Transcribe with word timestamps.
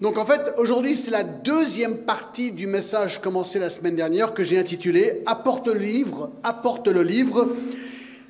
Donc 0.00 0.16
en 0.16 0.24
fait, 0.24 0.54
aujourd'hui, 0.58 0.94
c'est 0.94 1.10
la 1.10 1.24
deuxième 1.24 1.98
partie 1.98 2.52
du 2.52 2.68
message 2.68 3.20
commencé 3.20 3.58
la 3.58 3.68
semaine 3.68 3.96
dernière 3.96 4.32
que 4.32 4.44
j'ai 4.44 4.56
intitulé 4.56 5.22
Apporte 5.26 5.66
le 5.66 5.80
livre, 5.80 6.30
apporte 6.44 6.86
le 6.86 7.02
livre, 7.02 7.48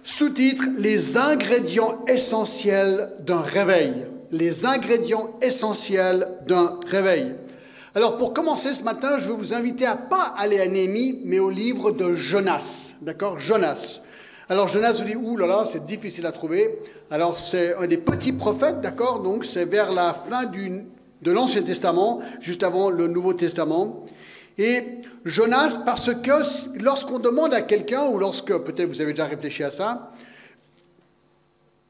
sous-titre 0.02 0.64
Les 0.78 1.18
ingrédients 1.18 2.06
essentiels 2.06 3.12
d'un 3.20 3.42
réveil. 3.42 4.06
Les 4.30 4.64
ingrédients 4.64 5.36
essentiels 5.42 6.28
d'un 6.46 6.80
réveil. 6.86 7.34
Alors 7.94 8.16
pour 8.16 8.32
commencer 8.32 8.72
ce 8.72 8.82
matin, 8.82 9.18
je 9.18 9.28
vais 9.28 9.34
vous 9.34 9.52
inviter 9.52 9.84
à 9.84 9.96
pas 9.96 10.34
aller 10.38 10.60
à 10.60 10.68
Néhémie, 10.68 11.20
mais 11.24 11.38
au 11.38 11.50
livre 11.50 11.90
de 11.90 12.14
Jonas. 12.14 12.94
D'accord? 13.02 13.40
Jonas. 13.40 14.00
Alors 14.48 14.68
Jonas 14.68 14.92
vous 14.92 15.04
dit, 15.04 15.16
ouh 15.16 15.36
là 15.36 15.46
là, 15.46 15.64
c'est 15.66 15.84
difficile 15.84 16.24
à 16.24 16.32
trouver. 16.32 16.78
Alors 17.10 17.38
c'est 17.38 17.74
un 17.74 17.86
des 17.86 17.98
petits 17.98 18.32
prophètes, 18.32 18.80
d'accord? 18.80 19.20
Donc 19.20 19.44
c'est 19.44 19.66
vers 19.66 19.92
la 19.92 20.14
fin 20.14 20.46
du, 20.46 20.86
de 21.22 21.30
l'Ancien 21.30 21.62
Testament, 21.62 22.20
juste 22.40 22.62
avant 22.62 22.90
le 22.90 23.08
Nouveau 23.08 23.32
Testament. 23.32 24.04
Et 24.58 24.82
Jonas, 25.24 25.78
parce 25.84 26.12
que 26.12 26.82
lorsqu'on 26.82 27.18
demande 27.18 27.54
à 27.54 27.62
quelqu'un, 27.62 28.06
ou 28.08 28.18
lorsque 28.18 28.56
peut-être 28.58 28.88
vous 28.88 29.00
avez 29.00 29.12
déjà 29.12 29.26
réfléchi 29.26 29.62
à 29.62 29.70
ça, 29.70 30.12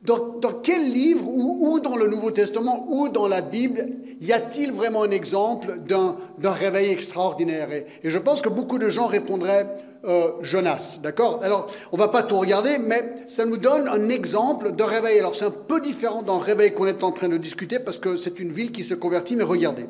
dans, 0.03 0.61
quel 0.63 0.93
livre, 0.93 1.27
ou, 1.29 1.81
dans 1.81 1.97
le 1.97 2.07
Nouveau 2.07 2.31
Testament, 2.31 2.87
ou 2.89 3.09
dans 3.09 3.27
la 3.27 3.41
Bible, 3.41 3.89
y 4.21 4.33
a-t-il 4.33 4.73
vraiment 4.73 5.03
un 5.03 5.11
exemple 5.11 5.79
d'un 5.81 6.53
réveil 6.53 6.91
extraordinaire? 6.91 7.73
Et, 7.73 7.87
je 8.05 8.19
pense 8.19 8.41
que 8.41 8.49
beaucoup 8.49 8.79
de 8.79 8.91
gens 8.91 9.07
répondraient 9.07 9.67
euh, 10.05 10.31
Jonas, 10.43 11.01
d'accord? 11.03 11.41
Alors, 11.43 11.71
on 11.93 11.97
va 11.97 12.09
pas 12.09 12.23
tout 12.23 12.39
regarder, 12.39 12.79
mais 12.79 13.25
ça 13.27 13.45
nous 13.45 13.57
donne 13.57 13.89
un 13.89 14.09
exemple 14.09 14.73
de 14.73 14.83
réveil. 14.83 15.19
Alors, 15.19 15.35
c'est 15.35 15.45
un 15.45 15.51
peu 15.51 15.81
différent 15.81 16.23
d'un 16.23 16.39
réveil 16.39 16.73
qu'on 16.73 16.87
est 16.87 17.03
en 17.03 17.13
train 17.13 17.29
de 17.29 17.37
discuter, 17.37 17.79
parce 17.79 17.99
que 17.99 18.17
c'est 18.17 18.39
une 18.39 18.53
ville 18.53 18.73
qui 18.73 18.85
se 18.85 18.95
convertit, 18.95 19.37
mais 19.37 19.45
regardez. 19.45 19.87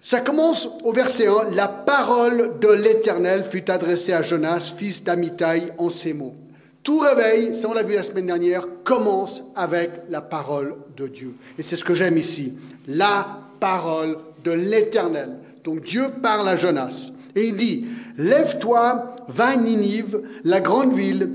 Ça 0.00 0.20
commence 0.20 0.68
au 0.84 0.92
verset 0.92 1.26
1, 1.26 1.50
la 1.50 1.68
parole 1.68 2.58
de 2.60 2.68
l'Éternel 2.68 3.44
fut 3.44 3.70
adressée 3.70 4.12
à 4.12 4.22
Jonas, 4.22 4.72
fils 4.76 5.02
d'Amitai, 5.02 5.72
en 5.76 5.90
ces 5.90 6.14
mots. 6.14 6.34
Tout 6.82 7.00
réveil, 7.00 7.54
ça 7.54 7.68
on 7.68 7.74
l'a 7.74 7.82
vu 7.82 7.96
la 7.96 8.02
semaine 8.02 8.26
dernière, 8.26 8.66
commence 8.84 9.42
avec 9.54 9.90
la 10.08 10.22
parole 10.22 10.76
de 10.96 11.08
Dieu. 11.08 11.34
Et 11.58 11.62
c'est 11.62 11.76
ce 11.76 11.84
que 11.84 11.94
j'aime 11.94 12.16
ici, 12.16 12.54
la 12.86 13.40
parole 13.60 14.16
de 14.44 14.52
l'Éternel. 14.52 15.36
Donc 15.64 15.82
Dieu 15.82 16.04
parle 16.22 16.48
à 16.48 16.56
Jonas 16.56 17.10
et 17.38 17.48
il 17.48 17.56
dit, 17.56 17.86
Lève-toi, 18.16 19.14
va 19.28 19.46
à 19.46 19.56
Ninive, 19.56 20.22
la 20.44 20.60
grande 20.60 20.92
ville, 20.92 21.30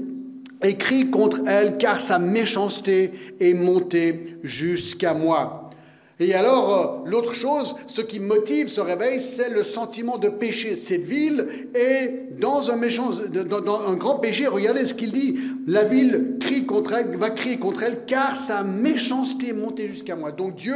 et 0.61 0.75
crie 0.75 1.09
contre 1.09 1.41
elle, 1.47 1.77
car 1.77 1.99
sa 1.99 2.19
méchanceté 2.19 3.11
est 3.39 3.53
montée 3.53 4.37
jusqu'à 4.43 5.13
moi. 5.13 5.69
Et 6.19 6.33
alors, 6.33 7.03
euh, 7.05 7.09
l'autre 7.09 7.33
chose, 7.33 7.75
ce 7.87 8.01
qui 8.01 8.19
motive 8.19 8.67
ce 8.67 8.81
réveil, 8.81 9.19
c'est 9.19 9.49
le 9.49 9.63
sentiment 9.63 10.17
de 10.17 10.29
péché. 10.29 10.75
Cette 10.75 11.05
ville 11.05 11.47
est 11.73 12.39
dans 12.39 12.69
un, 12.69 13.95
grand 13.95 14.19
péché. 14.19 14.47
Regardez 14.47 14.85
ce 14.85 14.93
qu'il 14.93 15.11
dit. 15.11 15.39
La 15.67 15.83
ville 15.83 16.37
crie 16.39 16.65
contre 16.65 16.93
elle, 16.93 17.17
va 17.17 17.29
crier 17.31 17.57
contre 17.57 17.83
elle, 17.83 18.05
car 18.05 18.35
sa 18.35 18.63
méchanceté 18.63 19.49
est 19.49 19.53
montée 19.53 19.87
jusqu'à 19.87 20.15
moi. 20.15 20.31
Donc 20.31 20.55
Dieu 20.55 20.75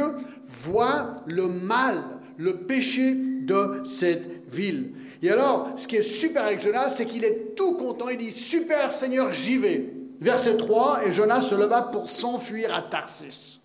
voit 0.64 1.22
le 1.26 1.46
mal, 1.46 1.94
le 2.36 2.56
péché 2.56 3.14
de 3.14 3.82
cette 3.84 4.28
ville. 4.50 4.92
Et 5.22 5.30
alors, 5.30 5.70
ce 5.76 5.86
qui 5.86 5.96
est 5.96 6.02
super 6.02 6.44
avec 6.44 6.60
Jonas, 6.60 6.90
c'est 6.90 7.06
qu'il 7.06 7.24
est 7.24 7.54
tout 7.56 7.74
content. 7.76 8.08
Il 8.08 8.18
dit, 8.18 8.32
super 8.32 8.92
Seigneur, 8.92 9.32
j'y 9.32 9.58
vais. 9.58 9.92
Verset 10.20 10.56
3, 10.56 11.06
et 11.06 11.12
Jonas 11.12 11.42
se 11.42 11.54
leva 11.54 11.82
pour 11.82 12.08
s'enfuir 12.08 12.74
à 12.74 12.82
Tarsis 12.82 13.58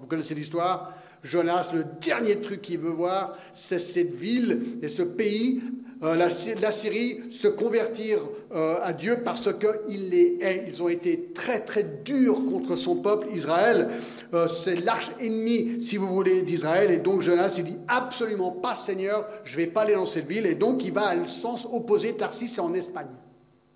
vous 0.00 0.06
connaissez 0.06 0.34
l'histoire. 0.34 0.92
Jonas, 1.22 1.70
le 1.72 1.84
dernier 2.00 2.40
truc 2.40 2.62
qu'il 2.62 2.78
veut 2.78 2.90
voir, 2.90 3.36
c'est 3.52 3.78
cette 3.78 4.12
ville 4.12 4.78
et 4.82 4.88
ce 4.88 5.02
pays, 5.02 5.62
euh, 6.02 6.16
la, 6.16 6.30
Syrie, 6.30 7.20
se 7.30 7.46
convertir 7.46 8.18
euh, 8.52 8.74
à 8.82 8.92
Dieu 8.92 9.18
parce 9.24 9.48
qu'il 9.52 10.10
les 10.10 10.38
hait. 10.40 10.64
Ils 10.66 10.82
ont 10.82 10.88
été 10.88 11.30
très 11.32 11.60
très 11.60 11.84
durs 12.04 12.44
contre 12.46 12.74
son 12.74 12.96
peuple 12.96 13.28
Israël. 13.32 13.88
Euh, 14.34 14.48
c'est 14.48 14.74
l'arche 14.74 15.12
ennemie, 15.20 15.80
si 15.80 15.96
vous 15.96 16.08
voulez, 16.08 16.42
d'Israël. 16.42 16.90
Et 16.90 16.98
donc 16.98 17.22
Jonas, 17.22 17.54
il 17.56 17.64
dit 17.64 17.78
absolument 17.86 18.50
pas, 18.50 18.74
Seigneur, 18.74 19.28
je 19.44 19.56
vais 19.56 19.68
pas 19.68 19.82
aller 19.82 19.94
dans 19.94 20.06
cette 20.06 20.26
ville. 20.26 20.46
Et 20.46 20.56
donc 20.56 20.84
il 20.84 20.92
va 20.92 21.06
à 21.06 21.14
le 21.14 21.28
sens 21.28 21.68
opposé. 21.70 22.16
Tarsis, 22.16 22.48
c'est 22.48 22.60
en 22.60 22.74
Espagne. 22.74 23.06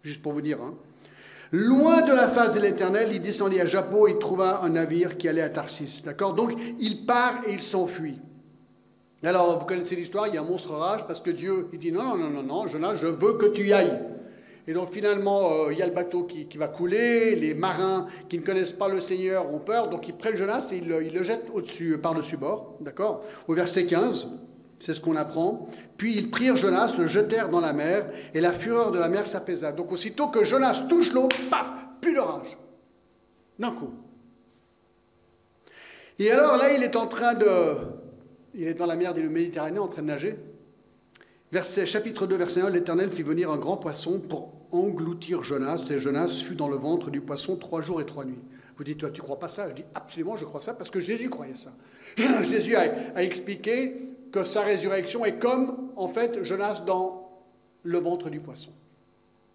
Juste 0.03 0.21
pour 0.21 0.33
vous 0.33 0.43
dire. 0.43 0.61
Hein. 0.61 0.75
Loin 1.53 2.03
de 2.03 2.13
la 2.13 2.29
face 2.29 2.53
de 2.53 2.61
l'Éternel, 2.61 3.11
il 3.13 3.21
descendit 3.21 3.61
à 3.61 3.67
Jappo 3.67 4.09
et 4.09 4.19
trouva 4.19 4.63
un 4.63 4.71
navire 4.71 5.17
qui 5.17 5.29
allait 5.29 5.43
à 5.43 5.49
Tarsis. 5.49 6.03
D'accord? 6.05 6.35
Donc, 6.35 6.53
il 6.79 7.07
part 7.07 7.41
et 7.47 7.53
il 7.53 7.61
s'enfuit. 7.61 8.19
Alors, 9.23 9.59
vous 9.59 9.67
connaissez 9.67 9.97
l'histoire, 9.97 10.29
il 10.29 10.35
y 10.35 10.39
a 10.39 10.43
un 10.43 10.45
monstre 10.45 10.73
rage 10.73 11.07
parce 11.07 11.21
que 11.21 11.31
Dieu, 11.31 11.69
il 11.73 11.79
dit 11.79 11.91
non, 11.91 12.17
non, 12.17 12.31
non, 12.31 12.43
non, 12.43 12.69
Jonas, 12.69 12.97
je 12.97 13.07
veux 13.07 13.33
que 13.35 13.47
tu 13.47 13.67
y 13.67 13.73
ailles. 13.73 13.99
Et 14.69 14.73
donc 14.73 14.91
finalement, 14.91 15.53
euh, 15.53 15.73
il 15.73 15.79
y 15.79 15.83
a 15.83 15.87
le 15.87 15.93
bateau 15.93 16.25
qui, 16.25 16.47
va 16.59 16.69
couler, 16.69 17.37
les 17.37 17.55
marins 17.55 18.07
qui 18.29 18.39
ne 18.39 18.45
connaissent 18.45 18.73
pas 18.73 18.89
le 18.89 19.01
Seigneur 19.01 19.53
ont 19.53 19.61
peur, 19.61 19.89
donc 19.89 20.09
ils 20.09 20.15
prennent 20.15 20.37
Jonas 20.37 20.71
et 20.73 20.79
ils, 20.79 21.07
ils 21.07 21.15
le 21.15 21.23
jettent 21.23 21.51
au-dessus, 21.53 21.99
par-dessus 21.99 22.37
bord, 22.37 22.77
d'accord? 22.81 23.23
Au 23.47 23.55
verset 23.55 23.87
15, 23.87 24.29
c'est 24.79 24.95
ce 24.95 25.01
qu'on 25.01 25.17
apprend. 25.17 25.69
Puis 25.97 26.17
ils 26.17 26.31
prirent 26.31 26.57
Jonas, 26.57 26.97
le 26.99 27.07
jetèrent 27.07 27.49
dans 27.49 27.61
la 27.61 27.73
mer, 27.73 28.11
et 28.35 28.41
la 28.41 28.53
fureur 28.53 28.93
de 28.93 28.99
la 28.99 29.09
mer 29.09 29.27
s'apaisa. 29.27 29.73
Donc 29.73 29.93
aussitôt 29.93 30.29
que 30.29 30.45
Jonas 30.45 30.85
touche 30.89 31.13
l'eau, 31.13 31.29
paf, 31.51 31.73
plus 32.01 32.15
d'orage. 32.15 32.59
D'un 33.59 33.71
coup. 33.71 33.91
Et 36.19 36.31
alors 36.31 36.57
là, 36.57 36.73
il 36.73 36.83
est 36.83 36.97
en 36.97 37.07
train 37.07 37.35
de... 37.35 37.47
Il 38.55 38.67
est 38.67 38.75
dans 38.75 38.87
la 38.87 38.97
mer 38.97 39.13
du 39.13 39.23
Méditerranée 39.29 39.79
en 39.79 39.89
train 39.89 40.03
de 40.03 40.07
nager. 40.07 40.39
Verset, 41.53 41.87
chapitre 41.87 42.27
2, 42.27 42.37
verset 42.37 42.63
1, 42.63 42.71
l'Éternel 42.71 43.11
fit 43.11 43.23
venir 43.23 43.51
un 43.51 43.59
grand 43.59 43.77
poisson 43.77 44.19
pour 44.19 44.53
engloutir 44.73 45.43
Jonas, 45.43 45.89
et 45.91 45.99
Jonas 45.99 46.43
fut 46.45 46.55
dans 46.55 46.69
le 46.69 46.77
ventre 46.77 47.11
du 47.11 47.21
poisson 47.21 47.57
trois 47.57 47.83
jours 47.83 48.01
et 48.01 48.07
trois 48.07 48.25
nuits. 48.25 48.43
Vous 48.77 48.85
dites, 48.85 48.99
toi, 48.99 49.11
tu 49.11 49.23
crois 49.23 49.39
pas 49.39 49.49
ça? 49.49 49.69
Je 49.71 49.75
dis, 49.75 49.85
absolument, 49.95 50.37
je 50.37 50.45
crois 50.45 50.61
ça, 50.61 50.75
parce 50.75 50.91
que 50.91 51.01
Jésus 51.01 51.31
croyait 51.31 51.55
ça. 51.55 51.73
Jésus 52.43 52.77
a 52.77 53.23
expliqué 53.23 54.16
que 54.33 54.45
sa 54.45 54.63
résurrection 54.63 55.25
est 55.25 55.39
comme, 55.39 55.91
en 55.97 56.09
fait, 56.09 56.43
Jonas 56.43 56.83
dans 56.87 57.31
le 57.83 57.99
ventre 57.99 58.31
du 58.31 58.41
poisson. 58.41 58.71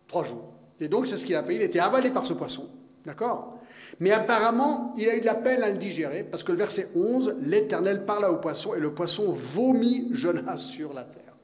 Trois 0.07 0.25
jours. 0.25 0.49
Et 0.79 0.87
donc, 0.87 1.07
c'est 1.07 1.17
ce 1.17 1.25
qu'il 1.25 1.35
a 1.35 1.43
fait. 1.43 1.55
Il 1.55 1.61
était 1.61 1.79
avalé 1.79 2.09
par 2.09 2.25
ce 2.25 2.33
poisson. 2.33 2.69
D'accord? 3.05 3.57
Mais 3.99 4.11
apparemment, 4.11 4.93
il 4.97 5.07
a 5.09 5.15
eu 5.15 5.21
de 5.21 5.25
la 5.25 5.35
peine 5.35 5.61
à 5.61 5.69
le 5.69 5.77
digérer, 5.77 6.23
parce 6.23 6.43
que 6.43 6.51
le 6.51 6.57
verset 6.57 6.89
11, 6.95 7.35
l'Éternel 7.41 8.05
parla 8.05 8.31
au 8.31 8.37
poisson, 8.37 8.73
et 8.73 8.79
le 8.79 8.93
poisson 8.93 9.31
vomit 9.31 10.09
Jonas 10.11 10.57
sur 10.57 10.93
la 10.93 11.03
terre. 11.03 11.35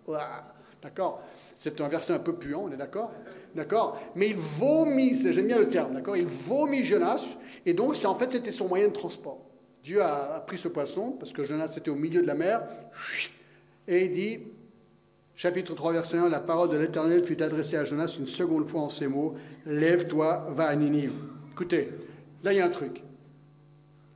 D'accord? 0.81 1.21
C'est 1.55 1.81
un 1.81 1.87
verset 1.87 2.13
un 2.13 2.19
peu 2.19 2.33
puant, 2.33 2.65
on 2.65 2.71
est 2.71 2.77
d'accord? 2.77 3.11
D'accord? 3.53 3.99
Mais 4.15 4.29
il 4.29 4.37
vomit, 4.37 5.15
j'aime 5.15 5.47
bien 5.47 5.57
le 5.57 5.69
terme, 5.69 5.93
d'accord? 5.93 6.17
Il 6.17 6.25
vomit 6.25 6.83
Jonas, 6.83 7.37
et 7.65 7.73
donc, 7.73 7.97
en 8.05 8.15
fait, 8.15 8.31
c'était 8.31 8.51
son 8.51 8.67
moyen 8.67 8.87
de 8.87 8.93
transport. 8.93 9.46
Dieu 9.87 10.03
a, 10.03 10.43
pris 10.45 10.57
ce 10.57 10.67
poisson, 10.67 11.13
parce 11.13 11.31
que 11.31 11.45
Jonas 11.45 11.73
était 11.77 11.89
au 11.89 11.95
milieu 11.95 12.21
de 12.21 12.27
la 12.27 12.35
mer, 12.35 12.61
et 13.87 14.03
il 14.03 14.11
dit, 14.11 14.39
chapitre 15.33 15.73
3, 15.75 15.93
verset 15.93 16.17
1, 16.17 16.27
la 16.27 16.41
parole 16.41 16.67
de 16.67 16.75
l'Éternel 16.75 17.23
fut 17.23 17.41
adressée 17.41 17.77
à 17.77 17.85
Jonas 17.85 18.17
une 18.19 18.27
seconde 18.27 18.67
fois 18.67 18.81
en 18.81 18.89
ces 18.89 19.07
mots, 19.07 19.35
Lève-toi, 19.65 20.47
va 20.49 20.65
à 20.65 20.75
Ninive. 20.75 21.13
Écoutez, 21.53 21.93
là 22.43 22.51
il 22.51 22.57
y 22.57 22.59
a 22.59 22.65
un 22.65 22.69
truc. 22.69 23.01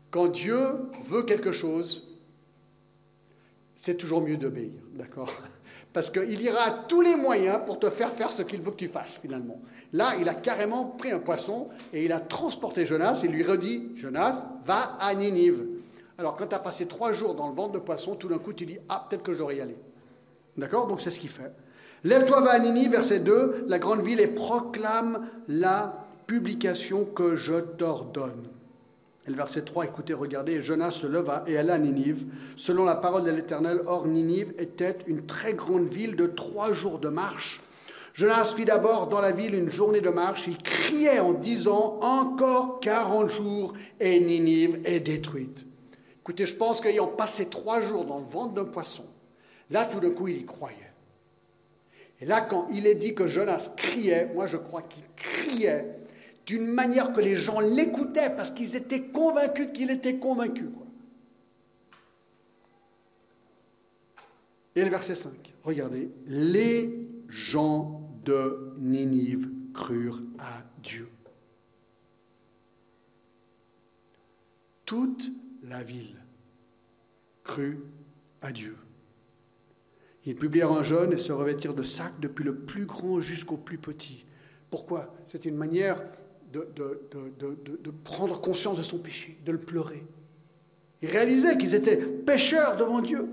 Quand 0.09 0.27
Dieu 0.27 0.59
veut 1.05 1.23
quelque 1.23 1.53
chose, 1.53 2.19
c'est 3.73 3.95
toujours 3.95 4.21
mieux 4.21 4.35
d'obéir, 4.35 4.73
d'accord? 4.93 5.31
Parce 5.93 6.09
qu'il 6.09 6.41
ira 6.41 6.63
à 6.63 6.71
tous 6.71 6.99
les 6.99 7.15
moyens 7.15 7.61
pour 7.65 7.79
te 7.79 7.89
faire 7.89 8.11
faire 8.11 8.33
ce 8.33 8.41
qu'il 8.41 8.61
veut 8.61 8.71
que 8.71 8.75
tu 8.75 8.89
fasses, 8.89 9.19
finalement. 9.21 9.61
Là, 9.93 10.13
il 10.19 10.29
a 10.29 10.33
carrément 10.33 10.85
pris 10.85 11.11
un 11.11 11.19
poisson 11.19 11.67
et 11.93 12.05
il 12.05 12.13
a 12.13 12.19
transporté 12.19 12.85
Jonas 12.85 13.21
et 13.23 13.27
lui 13.27 13.43
redit, 13.43 13.91
Jonas, 13.95 14.45
va 14.63 14.97
à 14.99 15.13
Ninive. 15.13 15.67
Alors 16.17 16.35
quand 16.35 16.47
tu 16.47 16.55
as 16.55 16.59
passé 16.59 16.85
trois 16.85 17.11
jours 17.11 17.35
dans 17.35 17.49
le 17.49 17.55
ventre 17.55 17.73
de 17.73 17.79
poisson, 17.79 18.15
tout 18.15 18.29
d'un 18.29 18.37
coup 18.37 18.53
tu 18.53 18.65
dis, 18.65 18.77
ah, 18.87 19.05
peut-être 19.09 19.23
que 19.23 19.33
je 19.33 19.37
devrais 19.37 19.57
y 19.57 19.61
aller. 19.61 19.77
D'accord? 20.57 20.87
Donc 20.87 21.01
c'est 21.01 21.11
ce 21.11 21.19
qu'il 21.19 21.29
fait. 21.29 21.51
Lève-toi, 22.03 22.41
va 22.41 22.51
à 22.51 22.59
Ninive, 22.59 22.91
verset 22.91 23.19
2, 23.19 23.65
la 23.67 23.79
grande 23.79 24.01
ville, 24.01 24.19
et 24.19 24.27
proclame 24.27 25.27
la 25.47 26.07
publication 26.25 27.05
que 27.05 27.35
je 27.35 27.59
t'ordonne. 27.59 28.47
Et 29.27 29.29
le 29.29 29.35
verset 29.35 29.61
3, 29.61 29.85
écoutez, 29.85 30.15
regardez, 30.15 30.61
Jonas 30.61 30.91
se 30.91 31.05
leva 31.05 31.43
et 31.45 31.57
alla 31.57 31.75
à 31.75 31.77
Ninive. 31.77 32.25
Selon 32.55 32.85
la 32.85 32.95
parole 32.95 33.23
de 33.23 33.29
l'Éternel, 33.29 33.81
or 33.85 34.07
Ninive 34.07 34.53
était 34.57 34.97
une 35.05 35.27
très 35.27 35.53
grande 35.53 35.89
ville 35.89 36.15
de 36.15 36.25
trois 36.25 36.73
jours 36.73 36.97
de 36.97 37.09
marche 37.09 37.61
Jonas 38.21 38.53
fit 38.55 38.65
d'abord 38.65 39.07
dans 39.07 39.19
la 39.19 39.31
ville 39.31 39.55
une 39.55 39.71
journée 39.71 39.99
de 39.99 40.11
marche. 40.11 40.45
Il 40.45 40.59
criait 40.59 41.19
en 41.19 41.33
disant 41.33 41.97
Encore 42.03 42.79
40 42.79 43.31
jours 43.31 43.73
et 43.99 44.19
Ninive 44.19 44.79
est 44.85 44.99
détruite. 44.99 45.65
Écoutez, 46.19 46.45
je 46.45 46.55
pense 46.55 46.81
qu'ayant 46.81 47.07
passé 47.07 47.49
trois 47.49 47.81
jours 47.81 48.05
dans 48.05 48.19
le 48.19 48.25
ventre 48.25 48.53
d'un 48.53 48.65
poisson, 48.65 49.05
là 49.71 49.87
tout 49.87 49.99
d'un 49.99 50.11
coup 50.11 50.27
il 50.27 50.37
y 50.37 50.45
croyait. 50.45 50.77
Et 52.19 52.27
là, 52.27 52.41
quand 52.41 52.67
il 52.71 52.85
est 52.85 52.93
dit 52.93 53.15
que 53.15 53.27
Jonas 53.27 53.71
criait, 53.75 54.29
moi 54.35 54.45
je 54.45 54.57
crois 54.57 54.83
qu'il 54.83 55.03
criait 55.15 55.87
d'une 56.45 56.67
manière 56.67 57.13
que 57.13 57.21
les 57.21 57.35
gens 57.35 57.59
l'écoutaient 57.59 58.35
parce 58.35 58.51
qu'ils 58.51 58.75
étaient 58.75 59.07
convaincus 59.07 59.69
qu'il 59.73 59.89
était 59.89 60.17
convaincu. 60.17 60.69
Et 64.75 64.83
le 64.83 64.91
verset 64.91 65.15
5, 65.15 65.31
regardez, 65.63 66.11
les 66.27 67.09
gens 67.27 68.00
de 68.23 68.73
Ninive 68.77 69.49
crurent 69.73 70.21
à 70.39 70.63
Dieu. 70.83 71.07
Toute 74.85 75.31
la 75.63 75.83
ville 75.83 76.17
crut 77.43 77.79
à 78.41 78.51
Dieu. 78.51 78.75
Ils 80.25 80.35
publièrent 80.35 80.71
un 80.71 80.83
jeûne 80.83 81.13
et 81.13 81.17
se 81.17 81.31
revêtirent 81.31 81.73
de 81.73 81.83
sacs 81.83 82.19
depuis 82.19 82.43
le 82.43 82.55
plus 82.55 82.85
grand 82.85 83.21
jusqu'au 83.21 83.57
plus 83.57 83.77
petit. 83.77 84.25
Pourquoi? 84.69 85.13
C'était 85.25 85.49
une 85.49 85.57
manière 85.57 86.03
de, 86.53 86.67
de, 86.75 87.91
prendre 88.03 88.39
conscience 88.39 88.77
de 88.77 88.83
son 88.83 88.99
péché, 88.99 89.37
de 89.45 89.51
le 89.51 89.59
pleurer. 89.59 90.03
Ils 91.01 91.09
réalisaient 91.09 91.57
qu'ils 91.57 91.73
étaient 91.73 91.97
pécheurs 91.97 92.77
devant 92.77 93.01
Dieu. 93.01 93.29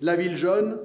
La 0.00 0.16
ville 0.16 0.36
jeune, 0.36 0.78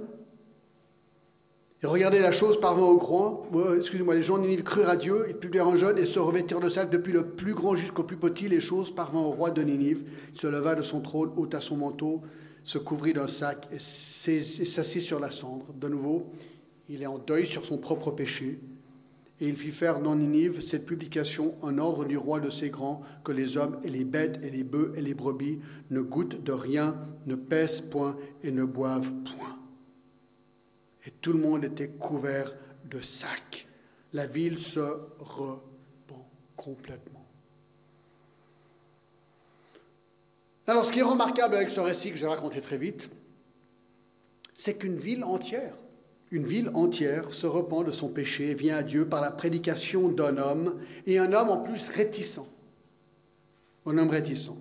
et 1.83 1.88
regardez 1.88 2.19
la 2.19 2.31
chose 2.31 2.62
parvint 2.62 2.83
au 2.83 2.97
grand. 2.97 3.41
Euh, 3.53 3.75
excusez-moi, 3.77 4.15
les 4.15 4.21
gens 4.21 4.38
de 4.38 4.44
Ninive 4.44 4.63
crurent 4.63 4.88
à 4.88 4.95
Dieu, 4.95 5.25
ils 5.27 5.35
publièrent 5.35 5.68
un 5.68 5.75
jeûne 5.75 5.97
et 5.97 6.06
se 6.06 6.18
revêtirent 6.18 6.62
de 6.62 6.69
sacs 6.69 6.89
depuis 6.89 7.12
le 7.12 7.31
plus 7.31 7.53
grand 7.53 7.75
jusqu'au 7.75 8.03
plus 8.03 8.15
petit. 8.15 8.47
Les 8.47 8.62
choses 8.62 8.95
parvint 8.95 9.19
au 9.19 9.31
roi 9.31 9.51
de 9.51 9.62
Ninive. 9.62 10.03
Il 10.33 10.39
se 10.39 10.47
leva 10.47 10.75
de 10.75 10.81
son 10.81 11.01
trône, 11.01 11.31
ôta 11.35 11.59
son 11.59 11.75
manteau, 11.75 12.21
se 12.63 12.77
couvrit 12.77 13.12
d'un 13.12 13.27
sac 13.27 13.68
et 13.69 13.80
s'assit 13.80 15.01
sur 15.01 15.19
la 15.19 15.30
cendre. 15.30 15.74
De 15.74 15.89
nouveau, 15.89 16.31
il 16.88 17.03
est 17.03 17.07
en 17.07 17.18
deuil 17.18 17.45
sur 17.45 17.65
son 17.65 17.77
propre 17.77 18.12
péché. 18.12 18.62
Et 19.41 19.50
il 19.50 19.57
fit 19.57 19.71
faire 19.71 20.00
dans 20.00 20.15
Ninive 20.15 20.62
cette 20.62 20.86
publication 20.86 21.56
en 21.62 21.77
ordre 21.79 22.06
du 22.06 22.15
roi 22.15 22.39
de 22.39 22.50
ses 22.50 22.69
grands, 22.69 23.01
que 23.25 23.33
les 23.33 23.57
hommes 23.57 23.77
et 23.83 23.89
les 23.89 24.06
bêtes 24.06 24.39
et 24.41 24.50
les 24.50 24.63
bœufs 24.63 24.94
et 24.95 25.01
les 25.01 25.13
brebis 25.13 25.59
ne 25.89 26.00
goûtent 26.00 26.41
de 26.45 26.53
rien, 26.53 26.95
ne 27.25 27.36
pèsent 27.36 27.81
point 27.81 28.15
et 28.41 28.51
ne 28.51 28.63
boivent 28.63 29.13
point. 29.25 29.52
Et 31.05 31.11
tout 31.11 31.33
le 31.33 31.39
monde 31.39 31.63
était 31.63 31.89
couvert 31.89 32.53
de 32.85 33.01
sacs. 33.01 33.67
La 34.13 34.25
ville 34.25 34.57
se 34.57 34.79
repent 35.19 36.27
complètement. 36.55 37.25
Alors, 40.65 40.85
ce 40.85 40.91
qui 40.91 41.00
est 41.00 41.03
remarquable 41.03 41.55
avec 41.55 41.69
ce 41.69 41.81
récit 41.81 42.11
que 42.11 42.17
j'ai 42.17 42.27
raconté 42.27 42.61
très 42.61 42.77
vite, 42.77 43.09
c'est 44.55 44.75
qu'une 44.75 44.95
ville 44.95 45.23
entière, 45.23 45.75
une 46.31 46.45
ville 46.45 46.71
entière 46.73 47.33
se 47.33 47.45
repent 47.45 47.83
de 47.83 47.91
son 47.91 48.07
péché, 48.07 48.53
vient 48.53 48.77
à 48.77 48.83
Dieu 48.83 49.07
par 49.07 49.21
la 49.21 49.31
prédication 49.31 50.07
d'un 50.09 50.38
homme, 50.38 50.79
et 51.05 51.19
un 51.19 51.33
homme 51.33 51.50
en 51.50 51.57
plus 51.57 51.89
réticent. 51.89 52.39
Un 53.85 53.97
homme 53.97 54.09
réticent. 54.09 54.51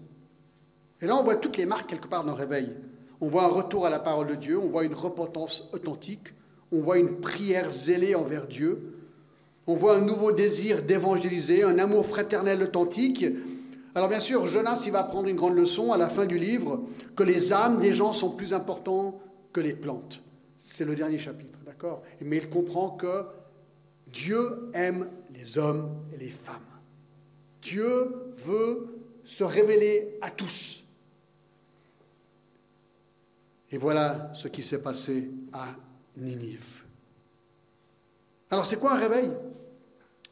Et 1.01 1.07
là, 1.07 1.17
on 1.17 1.23
voit 1.23 1.37
toutes 1.37 1.57
les 1.57 1.67
marques 1.67 1.89
quelque 1.89 2.09
part 2.09 2.25
d'un 2.25 2.35
réveil. 2.35 2.75
On 3.23 3.29
voit 3.29 3.45
un 3.45 3.49
retour 3.49 3.87
à 3.87 3.91
la 3.91 4.01
parole 4.01 4.27
de 4.27 4.35
Dieu, 4.35 4.59
on 4.59 4.69
voit 4.69 4.85
une 4.85 4.95
repentance 4.95 5.69
authentique, 5.73 6.35
on 6.73 6.81
voit 6.81 6.99
une 6.99 7.21
prière 7.21 7.71
zélée 7.71 8.17
envers 8.17 8.49
Dieu, 8.49 8.99
on 9.69 9.77
voit 9.77 9.97
un 9.97 10.01
nouveau 10.01 10.33
désir 10.33 10.83
d'évangéliser, 10.83 11.63
un 11.63 11.79
amour 11.79 12.05
fraternel 12.05 12.61
authentique, 12.65 13.25
alors 13.95 14.09
bien 14.09 14.19
sûr, 14.19 14.47
Jonas, 14.49 14.83
il 14.87 14.93
va 14.93 15.01
apprendre 15.01 15.29
une 15.29 15.37
grande 15.37 15.55
leçon 15.55 15.93
à 15.93 15.99
la 15.99 16.09
fin 16.09 16.27
du 16.27 16.37
livre, 16.37 16.83
que 17.15 17.23
les 17.23 17.53
âmes 17.53 17.79
des 17.79 17.93
gens 17.93 18.13
sont 18.13 18.31
plus 18.31 18.55
importants 18.55 19.21
que 19.53 19.61
les 19.61 19.75
plantes. 19.75 20.21
C'est 20.59 20.85
le 20.85 20.97
dernier 20.97 21.19
chapitre, 21.19 21.61
d'accord? 21.65 22.03
Mais 22.23 22.39
il 22.39 22.51
comprend 22.51 22.91
que 22.91 23.25
Dieu 24.09 24.71
aime 24.75 25.09
les 25.33 25.59
hommes 25.59 25.91
et 26.13 26.17
les 26.17 26.31
femmes. 26.31 26.57
Dieu 27.61 28.33
veut 28.35 28.99
se 29.25 29.45
révéler 29.45 30.19
à 30.23 30.31
tous. 30.31 30.82
Et 33.73 33.79
voilà 33.79 34.31
ce 34.35 34.49
qui 34.49 34.63
s'est 34.63 34.83
passé 34.83 35.31
à 35.53 35.69
Ninive. 36.19 36.83
Alors 38.51 38.67
c'est 38.67 38.77
quoi 38.77 38.93
un 38.93 38.99
réveil? 38.99 39.33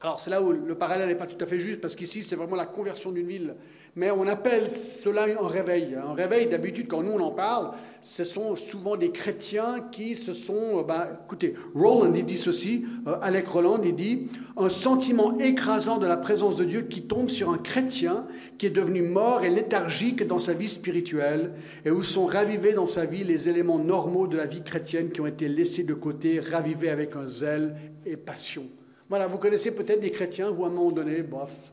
Alors 0.03 0.21
c'est 0.21 0.29
là 0.29 0.43
où 0.43 0.53
le 0.53 0.75
parallèle 0.75 1.09
n'est 1.09 1.17
pas 1.17 1.27
tout 1.27 1.43
à 1.43 1.47
fait 1.47 1.59
juste, 1.59 1.81
parce 1.81 1.97
qu'ici 1.97 2.23
c'est 2.23 2.37
vraiment 2.37 2.57
la 2.57 2.67
conversion 2.67 3.11
d'une 3.13 3.27
ville. 3.27 3.57
Mais 3.97 4.11
on 4.11 4.27
appelle 4.27 4.69
cela 4.69 5.25
un 5.25 5.49
réveil. 5.49 5.95
Un 5.95 6.13
réveil, 6.13 6.49
d'habitude, 6.49 6.87
quand 6.87 7.03
nous 7.03 7.13
on 7.13 7.21
en 7.21 7.33
parle, 7.33 7.73
ce 8.03 8.25
sont 8.25 8.57
souvent 8.57 8.97
des 8.97 9.11
chrétiens 9.11 9.81
qui 9.93 10.17
se 10.17 10.33
sont... 10.33 10.83
Ben, 10.83 11.19
écoutez, 11.25 11.55
Roland, 11.75 12.13
il 12.15 12.25
dit 12.25 12.39
ceci, 12.39 12.85
euh, 13.07 13.17
Alec 13.21 13.47
Roland, 13.49 13.81
il 13.83 13.95
dit, 13.95 14.29
un 14.57 14.71
sentiment 14.71 15.39
écrasant 15.39 15.99
de 15.99 16.07
la 16.07 16.17
présence 16.17 16.57
de 16.57 16.65
Dieu 16.65 16.83
qui 16.83 17.03
tombe 17.03 17.29
sur 17.29 17.51
un 17.51 17.59
chrétien 17.59 18.27
qui 18.59 18.67
est 18.67 18.71
devenu 18.71 19.03
mort 19.03 19.45
et 19.45 19.51
léthargique 19.51 20.27
dans 20.27 20.39
sa 20.39 20.55
vie 20.55 20.69
spirituelle, 20.69 21.53
et 21.85 21.91
où 21.91 22.03
sont 22.03 22.27
ravivés 22.27 22.73
dans 22.73 22.87
sa 22.87 23.05
vie 23.05 23.25
les 23.25 23.49
éléments 23.49 23.79
normaux 23.79 24.27
de 24.27 24.37
la 24.37 24.47
vie 24.47 24.63
chrétienne 24.63 25.11
qui 25.11 25.21
ont 25.21 25.27
été 25.27 25.49
laissés 25.49 25.85
de 25.85 25.95
côté, 25.95 26.41
ravivés 26.41 26.91
avec 26.91 27.17
un 27.17 27.29
zèle 27.29 27.77
et 28.07 28.17
passion. 28.17 28.65
Voilà, 29.09 29.27
vous 29.27 29.39
connaissez 29.39 29.73
peut-être 29.73 30.01
des 30.01 30.11
chrétiens 30.11 30.51
où 30.51 30.65
à 30.65 30.69
un 30.69 30.71
moment 30.71 30.93
donné, 30.93 31.23
bof, 31.23 31.73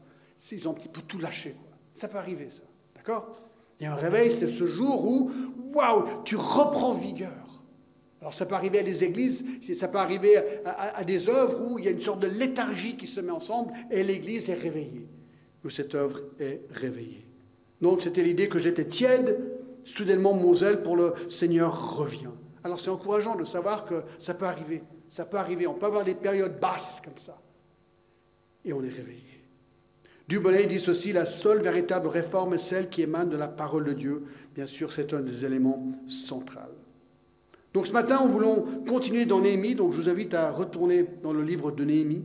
ils 0.52 0.68
ont 0.68 0.72
un 0.72 0.76
petit 0.76 0.90
peu 0.90 1.02
tout 1.02 1.20
lâché. 1.20 1.56
Ça 1.94 2.08
peut 2.08 2.18
arriver, 2.18 2.50
ça. 2.50 2.64
D'accord? 2.96 3.47
Il 3.80 3.84
y 3.84 3.86
a 3.88 3.94
un 3.94 3.96
réveil, 3.96 4.32
c'est 4.32 4.50
ce 4.50 4.66
jour 4.66 5.06
où, 5.06 5.32
waouh, 5.74 6.06
tu 6.24 6.36
reprends 6.36 6.94
vigueur. 6.94 7.48
Alors 8.20 8.34
ça 8.34 8.46
peut 8.46 8.56
arriver 8.56 8.80
à 8.80 8.84
des 8.84 9.04
églises, 9.04 9.46
ça 9.76 9.88
peut 9.88 10.00
arriver 10.00 10.38
à, 10.66 11.04
des 11.04 11.30
œuvres 11.30 11.62
où 11.62 11.78
il 11.78 11.86
y 11.86 11.88
a 11.88 11.92
une 11.92 12.02
sorte 12.02 12.20
de 12.20 12.28
léthargie 12.28 12.98
qui 12.98 13.06
se 13.06 13.22
met 13.22 13.32
ensemble 13.32 13.72
et 13.92 14.02
l'église 14.02 14.50
est 14.50 14.56
réveillée, 14.56 15.08
où 15.64 15.70
cette 15.70 15.94
œuvre 15.94 16.22
est 16.40 16.62
réveillée. 16.72 17.28
Donc 17.80 18.02
c'était 18.02 18.24
l'idée 18.24 18.50
que 18.50 18.58
j'étais 18.58 18.86
tiède, 18.86 19.40
soudainement 19.86 20.34
mon 20.34 20.54
zèle 20.56 20.82
pour 20.82 20.96
le 20.96 21.14
Seigneur 21.30 21.96
revient. 21.96 22.32
Alors 22.64 22.80
c'est 22.80 22.90
encourageant 22.90 23.36
de 23.36 23.46
savoir 23.46 23.86
que 23.86 24.04
ça 24.20 24.34
peut 24.34 24.46
arriver. 24.46 24.84
Ça 25.10 25.26
peut 25.26 25.38
arriver. 25.38 25.68
On 25.68 25.76
peut 25.76 25.86
avoir 25.86 26.04
des 26.04 26.16
périodes 26.16 26.60
basses 26.60 27.02
comme 27.04 27.18
ça. 27.18 27.40
Et 28.66 28.74
on 28.74 28.84
est 28.84 28.90
réveillé. 28.90 29.37
Dubonnet 30.28 30.66
dit 30.66 30.80
ceci, 30.80 31.14
la 31.14 31.26
seule 31.26 31.62
véritable 31.62 32.08
réforme 32.08 32.54
est 32.56 32.60
celle 32.60 32.90
qui 32.90 33.02
émane 33.02 33.30
de 33.30 33.38
la 33.38 33.48
parole 33.48 33.86
de 33.86 33.94
Dieu. 33.94 34.24
Bien 34.56 34.66
sûr, 34.66 34.92
c'est 34.92 35.14
un 35.14 35.22
des 35.22 35.46
éléments 35.46 35.92
centraux. 36.08 36.60
Donc 37.74 37.88
ce 37.88 37.94
matin, 37.94 38.20
nous 38.26 38.32
voulons 38.32 38.66
continuer 38.88 39.26
dans 39.26 39.40
Néhémie, 39.40 39.76
donc 39.76 39.94
je 39.94 40.02
vous 40.02 40.10
invite 40.10 40.34
à 40.34 40.52
retourner 40.52 41.06
dans 41.24 41.32
le 41.32 41.44
livre 41.44 41.72
de 41.72 41.84
Néhémie, 41.86 42.24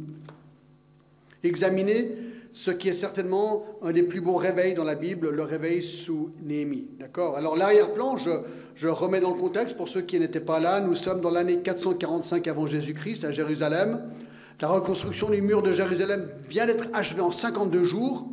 examiner 1.44 2.16
ce 2.52 2.70
qui 2.70 2.88
est 2.88 2.94
certainement 2.94 3.64
un 3.82 3.92
des 3.92 4.02
plus 4.02 4.20
beaux 4.20 4.36
réveils 4.36 4.74
dans 4.74 4.84
la 4.84 4.94
Bible, 4.94 5.30
le 5.30 5.42
réveil 5.42 5.82
sous 5.82 6.30
Néhémie. 6.42 6.86
D'accord? 6.98 7.36
Alors 7.36 7.56
l'arrière-plan, 7.56 8.16
je, 8.16 8.30
je 8.74 8.88
remets 8.88 9.20
dans 9.20 9.34
le 9.34 9.40
contexte 9.40 9.76
pour 9.76 9.88
ceux 9.88 10.02
qui 10.02 10.18
n'étaient 10.18 10.40
pas 10.40 10.58
là. 10.58 10.80
Nous 10.80 10.94
sommes 10.94 11.20
dans 11.20 11.30
l'année 11.30 11.58
445 11.58 12.48
avant 12.48 12.66
Jésus-Christ 12.66 13.24
à 13.24 13.30
Jérusalem. 13.30 14.02
La 14.62 14.68
reconstruction 14.68 15.28
du 15.28 15.42
mur 15.42 15.60
de 15.60 15.72
Jérusalem 15.72 16.28
vient 16.48 16.66
d'être 16.66 16.86
achevée 16.92 17.20
en 17.20 17.32
52 17.32 17.82
jours. 17.82 18.28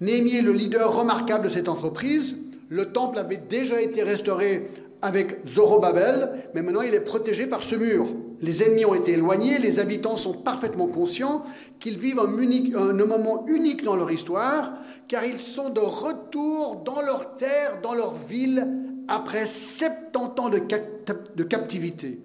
Néhémie 0.00 0.36
est 0.36 0.42
le 0.42 0.52
leader 0.52 0.96
remarquable 0.96 1.44
de 1.44 1.50
cette 1.50 1.68
entreprise. 1.68 2.38
Le 2.70 2.90
temple 2.90 3.18
avait 3.18 3.36
déjà 3.36 3.78
été 3.78 4.02
restauré 4.02 4.70
avec 5.02 5.46
Zorobabel, 5.46 6.30
mais 6.54 6.62
maintenant 6.62 6.80
il 6.80 6.94
est 6.94 7.00
protégé 7.00 7.46
par 7.46 7.62
ce 7.62 7.76
mur. 7.76 8.06
Les 8.40 8.62
ennemis 8.62 8.86
ont 8.86 8.94
été 8.94 9.12
éloignés, 9.12 9.58
les 9.58 9.78
habitants 9.78 10.16
sont 10.16 10.32
parfaitement 10.32 10.86
conscients 10.86 11.44
qu'ils 11.80 11.98
vivent 11.98 12.20
un, 12.20 12.78
un, 12.78 13.04
moment 13.04 13.44
unique 13.46 13.84
dans 13.84 13.94
leur 13.94 14.10
histoire, 14.10 14.72
car 15.06 15.26
ils 15.26 15.38
sont 15.38 15.68
de 15.68 15.80
retour 15.80 16.82
dans 16.82 17.02
leur 17.02 17.36
terre, 17.36 17.82
dans 17.82 17.92
leur 17.92 18.14
ville, 18.14 18.66
après 19.06 19.46
70 19.46 20.40
ans 20.40 20.48
de 20.48 21.42
captivité. 21.42 22.22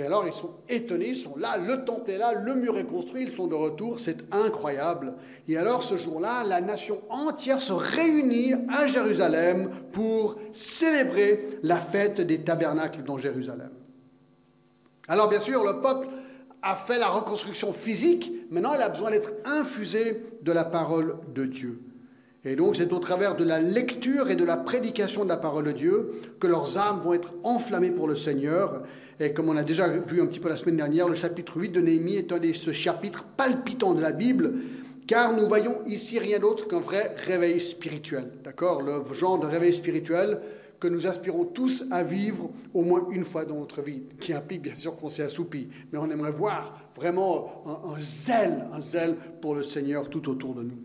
Et 0.00 0.02
alors 0.02 0.26
ils 0.26 0.32
sont 0.32 0.54
étonnés, 0.66 1.08
ils 1.08 1.16
sont 1.16 1.36
là, 1.36 1.58
le 1.58 1.84
temple 1.84 2.12
est 2.12 2.16
là, 2.16 2.32
le 2.32 2.54
mur 2.54 2.78
est 2.78 2.86
construit, 2.86 3.24
ils 3.24 3.36
sont 3.36 3.48
de 3.48 3.54
retour, 3.54 4.00
c'est 4.00 4.16
incroyable. 4.32 5.12
Et 5.46 5.58
alors 5.58 5.82
ce 5.82 5.98
jour-là, 5.98 6.42
la 6.42 6.62
nation 6.62 7.02
entière 7.10 7.60
se 7.60 7.74
réunit 7.74 8.54
à 8.70 8.86
Jérusalem 8.86 9.68
pour 9.92 10.38
célébrer 10.54 11.50
la 11.62 11.76
fête 11.76 12.22
des 12.22 12.42
tabernacles 12.42 13.02
dans 13.02 13.18
Jérusalem. 13.18 13.68
Alors 15.06 15.28
bien 15.28 15.40
sûr, 15.40 15.64
le 15.64 15.82
peuple 15.82 16.08
a 16.62 16.74
fait 16.74 16.98
la 16.98 17.08
reconstruction 17.08 17.74
physique, 17.74 18.32
maintenant 18.50 18.72
il 18.74 18.80
a 18.80 18.88
besoin 18.88 19.10
d'être 19.10 19.34
infusé 19.44 20.24
de 20.40 20.52
la 20.52 20.64
parole 20.64 21.16
de 21.34 21.44
Dieu. 21.44 21.82
Et 22.46 22.56
donc 22.56 22.74
c'est 22.76 22.90
au 22.90 23.00
travers 23.00 23.36
de 23.36 23.44
la 23.44 23.60
lecture 23.60 24.30
et 24.30 24.36
de 24.36 24.44
la 24.44 24.56
prédication 24.56 25.24
de 25.24 25.28
la 25.28 25.36
parole 25.36 25.64
de 25.64 25.72
Dieu 25.72 26.12
que 26.40 26.46
leurs 26.46 26.78
âmes 26.78 27.02
vont 27.02 27.12
être 27.12 27.34
enflammées 27.42 27.90
pour 27.90 28.08
le 28.08 28.14
Seigneur. 28.14 28.82
Et 29.22 29.34
comme 29.34 29.50
on 29.50 29.56
a 29.56 29.62
déjà 29.62 29.86
vu 29.86 30.22
un 30.22 30.26
petit 30.26 30.40
peu 30.40 30.48
la 30.48 30.56
semaine 30.56 30.78
dernière, 30.78 31.06
le 31.06 31.14
chapitre 31.14 31.58
8 31.58 31.68
de 31.68 31.80
Néhémie 31.80 32.16
est 32.16 32.32
un 32.32 32.38
des 32.38 32.54
ce 32.54 32.72
chapitres 32.72 33.24
palpitants 33.36 33.94
de 33.94 34.00
la 34.00 34.12
Bible, 34.12 34.54
car 35.06 35.36
nous 35.36 35.46
voyons 35.46 35.84
ici 35.86 36.18
rien 36.18 36.38
d'autre 36.38 36.66
qu'un 36.66 36.80
vrai 36.80 37.14
réveil 37.26 37.60
spirituel. 37.60 38.30
D'accord? 38.42 38.80
Le 38.80 39.02
genre 39.12 39.38
de 39.38 39.46
réveil 39.46 39.74
spirituel 39.74 40.40
que 40.80 40.88
nous 40.88 41.06
aspirons 41.06 41.44
tous 41.44 41.84
à 41.90 42.02
vivre 42.02 42.48
au 42.72 42.82
moins 42.82 43.06
une 43.10 43.24
fois 43.26 43.44
dans 43.44 43.56
notre 43.56 43.82
vie, 43.82 44.04
qui 44.18 44.32
implique 44.32 44.62
bien 44.62 44.74
sûr 44.74 44.96
qu'on 44.96 45.10
s'est 45.10 45.22
assoupi, 45.22 45.68
mais 45.92 45.98
on 45.98 46.10
aimerait 46.10 46.30
voir 46.30 46.90
vraiment 46.96 47.62
un, 47.66 47.90
un 47.90 48.00
zèle, 48.00 48.64
un 48.72 48.80
zèle 48.80 49.16
pour 49.42 49.54
le 49.54 49.62
Seigneur 49.62 50.08
tout 50.08 50.30
autour 50.30 50.54
de 50.54 50.62
nous. 50.62 50.78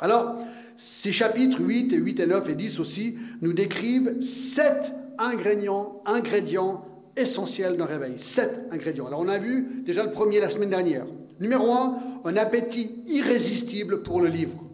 Alors, 0.00 0.36
ces 0.76 1.12
chapitres 1.12 1.60
8 1.60 1.92
et 1.92 1.96
8 1.96 2.18
et 2.18 2.26
9 2.26 2.48
et 2.48 2.54
10 2.54 2.80
aussi 2.80 3.14
nous 3.40 3.52
décrivent 3.52 4.20
sept 4.20 4.92
ingrédients, 5.18 6.02
ingrédients 6.06 6.84
essentiels 7.20 7.76
d'un 7.76 7.86
réveil. 7.86 8.14
Sept 8.16 8.68
ingrédients. 8.70 9.06
Alors 9.06 9.20
on 9.20 9.28
a 9.28 9.38
vu 9.38 9.82
déjà 9.84 10.04
le 10.04 10.10
premier 10.10 10.40
la 10.40 10.50
semaine 10.50 10.70
dernière. 10.70 11.06
Numéro 11.38 11.72
un, 11.72 11.98
un 12.24 12.36
appétit 12.36 13.02
irrésistible 13.06 14.02
pour 14.02 14.20
le 14.20 14.28
livre. 14.28 14.64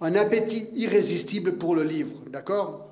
Un 0.00 0.14
appétit 0.14 0.68
irrésistible 0.74 1.54
pour 1.54 1.74
le 1.74 1.82
livre. 1.82 2.16
D'accord? 2.30 2.88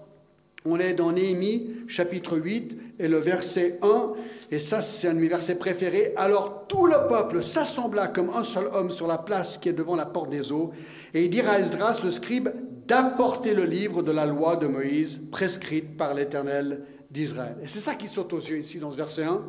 On 0.65 0.81
est 0.81 0.95
dans 0.95 1.13
Néhémie, 1.13 1.71
chapitre 1.87 2.37
8, 2.39 2.77
et 2.99 3.07
le 3.07 3.19
verset 3.19 3.79
1. 3.83 4.13
Et 4.51 4.59
ça, 4.59 4.81
c'est 4.81 5.07
un 5.09 5.15
de 5.15 5.21
mes 5.21 5.29
versets 5.29 5.55
préférés. 5.55 6.13
Alors 6.17 6.67
tout 6.67 6.87
le 6.87 7.09
peuple 7.09 7.43
s'assembla 7.43 8.09
comme 8.09 8.31
un 8.31 8.43
seul 8.43 8.67
homme 8.73 8.91
sur 8.91 9.07
la 9.07 9.19
place 9.19 9.59
qui 9.59 9.69
est 9.69 9.73
devant 9.73 9.95
la 9.95 10.07
porte 10.07 10.31
des 10.31 10.51
eaux. 10.51 10.73
Et 11.15 11.25
il 11.25 11.31
dira 11.31 11.53
à 11.53 11.61
Esdras, 11.61 12.01
le 12.03 12.11
scribe, 12.11 12.49
d'apporter 12.87 13.55
le 13.55 13.65
livre 13.65 14.03
de 14.03 14.13
la 14.13 14.27
loi 14.27 14.57
de 14.57 14.67
Moïse, 14.67 15.21
prescrite 15.31 15.97
par 15.97 16.15
l'Éternel 16.15 16.83
Et 17.23 17.69
c'est 17.69 17.81
ça 17.81 17.95
qui 17.95 18.09
saute 18.09 18.33
aux 18.33 18.41
yeux 18.41 18.59
ici 18.59 18.79
dans 18.79 18.91
ce 18.91 18.97
verset 18.97 19.25
1. 19.25 19.43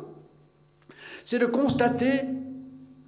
C'est 1.24 1.38
de 1.38 1.46
constater 1.46 2.22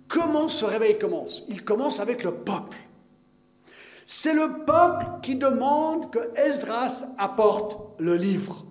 Comment 0.08 0.48
ce 0.48 0.64
réveil 0.64 0.98
commence 0.98 1.44
Il 1.48 1.62
commence 1.64 2.00
avec 2.00 2.24
le 2.24 2.32
peuple. 2.32 2.76
C'est 4.06 4.34
le 4.34 4.64
peuple 4.66 5.06
qui 5.22 5.36
demande 5.36 6.10
que 6.10 6.18
Esdras 6.34 7.04
apporte 7.16 8.00
le 8.00 8.16
livre. 8.16 8.66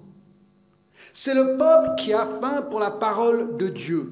C'est 1.14 1.34
le 1.34 1.58
peuple 1.58 1.96
qui 1.98 2.14
a 2.14 2.26
faim 2.26 2.62
pour 2.70 2.82
la 2.82 2.92
parole 2.92 3.56
de 3.56 3.70
Dieu. 3.70 4.12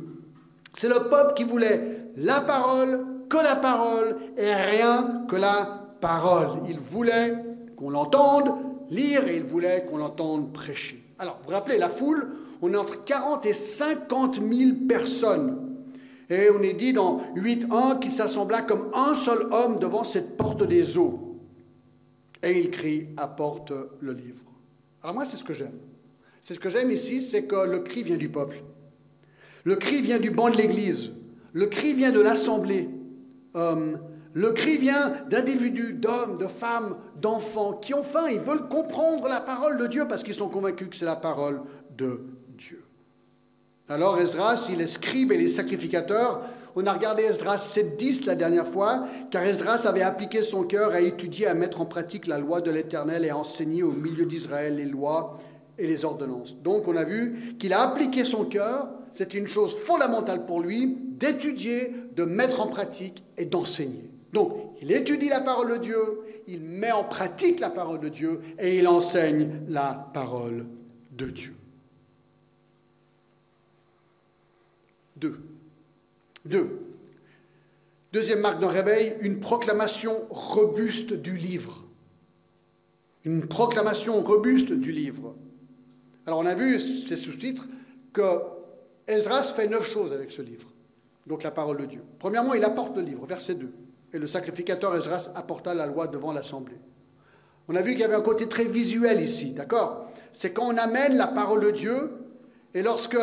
C'est 0.73 0.87
le 0.87 1.09
peuple 1.09 1.33
qui 1.33 1.43
voulait 1.43 2.11
la 2.15 2.39
parole, 2.39 3.05
que 3.29 3.37
la 3.37 3.57
parole 3.57 4.15
et 4.37 4.53
rien 4.53 5.25
que 5.29 5.35
la 5.35 5.89
parole. 5.99 6.61
Il 6.69 6.79
voulait 6.79 7.35
qu'on 7.75 7.89
l'entende 7.89 8.55
lire 8.89 9.27
et 9.27 9.35
il 9.35 9.43
voulait 9.43 9.85
qu'on 9.85 9.97
l'entende 9.97 10.53
prêcher. 10.53 11.06
Alors, 11.19 11.37
vous 11.39 11.49
vous 11.49 11.55
rappelez, 11.55 11.77
la 11.77 11.89
foule, 11.89 12.27
on 12.61 12.73
est 12.73 12.77
entre 12.77 13.03
40 13.03 13.45
et 13.45 13.53
50 13.53 14.35
000 14.35 14.71
personnes 14.87 15.67
et 16.29 16.49
on 16.49 16.61
est 16.61 16.73
dit 16.73 16.93
dans 16.93 17.21
8.1 17.35 17.99
qu'il 17.99 18.11
s'assembla 18.11 18.61
comme 18.61 18.91
un 18.93 19.15
seul 19.15 19.47
homme 19.51 19.79
devant 19.79 20.03
cette 20.03 20.35
porte 20.35 20.63
des 20.63 20.97
eaux. 20.97 21.37
Et 22.43 22.59
il 22.59 22.69
crie, 22.69 23.07
apporte 23.17 23.71
le 24.01 24.13
livre. 24.13 24.43
Alors 25.01 25.15
moi, 25.15 25.25
c'est 25.25 25.37
ce 25.37 25.43
que 25.43 25.53
j'aime. 25.53 25.79
C'est 26.41 26.53
ce 26.53 26.59
que 26.59 26.69
j'aime 26.69 26.91
ici, 26.91 27.21
c'est 27.21 27.45
que 27.45 27.65
le 27.65 27.79
cri 27.79 28.03
vient 28.03 28.17
du 28.17 28.29
peuple. 28.29 28.63
Le 29.63 29.75
cri 29.75 30.01
vient 30.01 30.19
du 30.19 30.31
banc 30.31 30.49
de 30.49 30.57
l'Église. 30.57 31.11
Le 31.53 31.65
cri 31.65 31.93
vient 31.93 32.11
de 32.11 32.19
l'Assemblée. 32.19 32.89
Euh, 33.55 33.97
le 34.37 34.51
cri 34.51 34.77
vient 34.77 35.13
d'individus, 35.31 35.93
d'hommes, 35.93 36.37
de 36.37 36.45
femmes, 36.45 36.97
d'enfants 37.19 37.73
qui 37.73 37.95
ont 37.95 38.03
faim. 38.03 38.27
Ils 38.29 38.37
veulent 38.37 38.67
comprendre 38.67 39.27
la 39.27 39.41
parole 39.41 39.79
de 39.79 39.87
Dieu 39.87 40.05
parce 40.07 40.21
qu'ils 40.21 40.35
sont 40.35 40.47
convaincus 40.47 40.89
que 40.89 40.95
c'est 40.95 41.05
la 41.05 41.15
parole 41.15 41.63
de 41.97 42.21
Dieu. 42.55 42.83
Alors 43.89 44.19
Esdras, 44.19 44.67
il 44.69 44.79
est 44.79 44.85
scribe 44.85 45.31
et 45.31 45.37
les 45.37 45.49
sacrificateurs. 45.49 46.43
On 46.75 46.85
a 46.85 46.93
regardé 46.93 47.23
Esdras 47.23 47.55
7.10 47.75 48.27
la 48.27 48.35
dernière 48.35 48.67
fois, 48.67 49.07
car 49.31 49.41
Esdras 49.41 49.87
avait 49.87 50.03
appliqué 50.03 50.43
son 50.43 50.65
cœur 50.65 50.91
à 50.91 51.01
étudier, 51.01 51.47
à 51.47 51.55
mettre 51.55 51.81
en 51.81 51.87
pratique 51.87 52.27
la 52.27 52.37
loi 52.37 52.61
de 52.61 52.69
l'Éternel 52.69 53.25
et 53.25 53.31
à 53.31 53.37
enseigner 53.37 53.81
au 53.81 53.91
milieu 53.91 54.27
d'Israël 54.27 54.75
les 54.75 54.85
lois 54.85 55.39
et 55.79 55.87
les 55.87 56.05
ordonnances. 56.05 56.55
Donc 56.57 56.87
on 56.87 56.95
a 56.95 57.03
vu 57.03 57.55
qu'il 57.57 57.73
a 57.73 57.81
appliqué 57.81 58.23
son 58.23 58.45
cœur, 58.45 58.87
c'est 59.13 59.33
une 59.33 59.47
chose 59.47 59.75
fondamentale 59.75 60.45
pour 60.45 60.61
lui, 60.61 60.95
d'étudier, 61.07 61.91
de 62.15 62.23
mettre 62.23 62.61
en 62.61 62.67
pratique 62.67 63.23
et 63.35 63.45
d'enseigner. 63.45 64.11
Donc 64.33 64.53
il 64.81 64.91
étudie 64.91 65.29
la 65.29 65.41
parole 65.41 65.71
de 65.71 65.77
Dieu, 65.77 66.19
il 66.47 66.61
met 66.61 66.91
en 66.91 67.03
pratique 67.03 67.59
la 67.59 67.69
parole 67.69 67.99
de 67.99 68.09
Dieu 68.09 68.41
et 68.59 68.77
il 68.77 68.87
enseigne 68.87 69.61
la 69.67 70.09
parole 70.13 70.65
de 71.11 71.25
Dieu. 71.25 71.53
Deux. 75.15 75.39
Deux. 76.45 76.79
Deuxième 78.13 78.39
marque 78.39 78.59
d'un 78.59 78.69
réveil, 78.69 79.15
une 79.21 79.39
proclamation 79.39 80.27
robuste 80.29 81.13
du 81.13 81.35
livre. 81.37 81.83
Une 83.25 83.47
proclamation 83.47 84.21
robuste 84.23 84.71
du 84.71 84.91
livre. 84.91 85.35
Alors 86.25 86.39
on 86.39 86.45
a 86.45 86.53
vu 86.53 86.79
ces 86.79 87.17
sous-titres 87.17 87.67
que 88.13 88.41
Esdras 89.07 89.53
fait 89.55 89.67
neuf 89.67 89.89
choses 89.89 90.13
avec 90.13 90.31
ce 90.31 90.41
livre, 90.41 90.67
donc 91.25 91.43
la 91.43 91.51
parole 91.51 91.77
de 91.77 91.85
Dieu. 91.85 92.03
Premièrement, 92.19 92.53
il 92.53 92.63
apporte 92.63 92.95
le 92.95 93.01
livre, 93.01 93.25
verset 93.25 93.55
2. 93.55 93.71
Et 94.13 94.19
le 94.19 94.27
sacrificateur 94.27 94.95
Esdras 94.95 95.31
apporta 95.35 95.73
la 95.73 95.85
loi 95.85 96.07
devant 96.07 96.31
l'assemblée. 96.31 96.79
On 97.67 97.75
a 97.75 97.81
vu 97.81 97.91
qu'il 97.91 98.01
y 98.01 98.03
avait 98.03 98.15
un 98.15 98.21
côté 98.21 98.47
très 98.47 98.65
visuel 98.65 99.21
ici, 99.21 99.51
d'accord? 99.51 100.09
C'est 100.31 100.53
quand 100.53 100.67
on 100.67 100.77
amène 100.77 101.17
la 101.17 101.27
parole 101.27 101.61
de 101.65 101.71
Dieu, 101.71 102.11
et 102.73 102.81
lorsque 102.81 103.17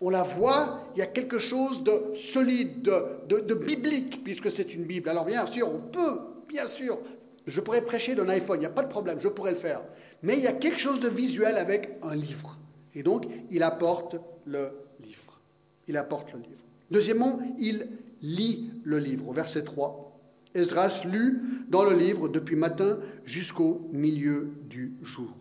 on 0.00 0.10
la 0.10 0.22
voit, 0.22 0.80
il 0.94 0.98
y 0.98 1.02
a 1.02 1.06
quelque 1.06 1.38
chose 1.38 1.84
de 1.84 2.14
solide, 2.14 2.82
de, 3.28 3.54
biblique, 3.54 4.24
puisque 4.24 4.50
c'est 4.50 4.74
une 4.74 4.84
Bible. 4.84 5.08
Alors 5.08 5.26
bien 5.26 5.46
sûr, 5.46 5.68
on 5.68 5.78
peut, 5.78 6.18
bien 6.48 6.66
sûr, 6.66 6.98
je 7.46 7.60
pourrais 7.60 7.82
prêcher 7.82 8.14
d'un 8.14 8.28
iPhone, 8.28 8.56
il 8.56 8.60
n'y 8.60 8.66
a 8.66 8.70
pas 8.70 8.82
de 8.82 8.88
problème, 8.88 9.18
je 9.20 9.28
pourrais 9.28 9.50
le 9.50 9.56
faire. 9.56 9.82
Mais 10.22 10.34
il 10.34 10.42
y 10.42 10.48
a 10.48 10.52
quelque 10.52 10.78
chose 10.78 11.00
de 11.00 11.08
visuel 11.08 11.56
avec 11.56 11.98
un 12.02 12.14
livre. 12.14 12.58
Et 12.94 13.02
donc, 13.02 13.26
il 13.50 13.62
apporte 13.62 14.16
le 14.44 14.70
livre. 15.00 15.40
Il 15.86 15.96
apporte 15.96 16.32
le 16.32 16.40
livre. 16.40 16.64
Deuxièmement, 16.90 17.40
il 17.58 17.88
lit 18.22 18.70
le 18.84 18.98
livre. 18.98 19.28
Au 19.28 19.32
verset 19.32 19.64
3, 19.64 20.18
Esdras 20.54 21.04
lut 21.04 21.42
dans 21.68 21.84
le 21.84 21.96
livre 21.96 22.28
depuis 22.28 22.56
matin 22.56 22.98
jusqu'au 23.24 23.88
milieu 23.92 24.52
du 24.68 24.94
jour. 25.02 25.34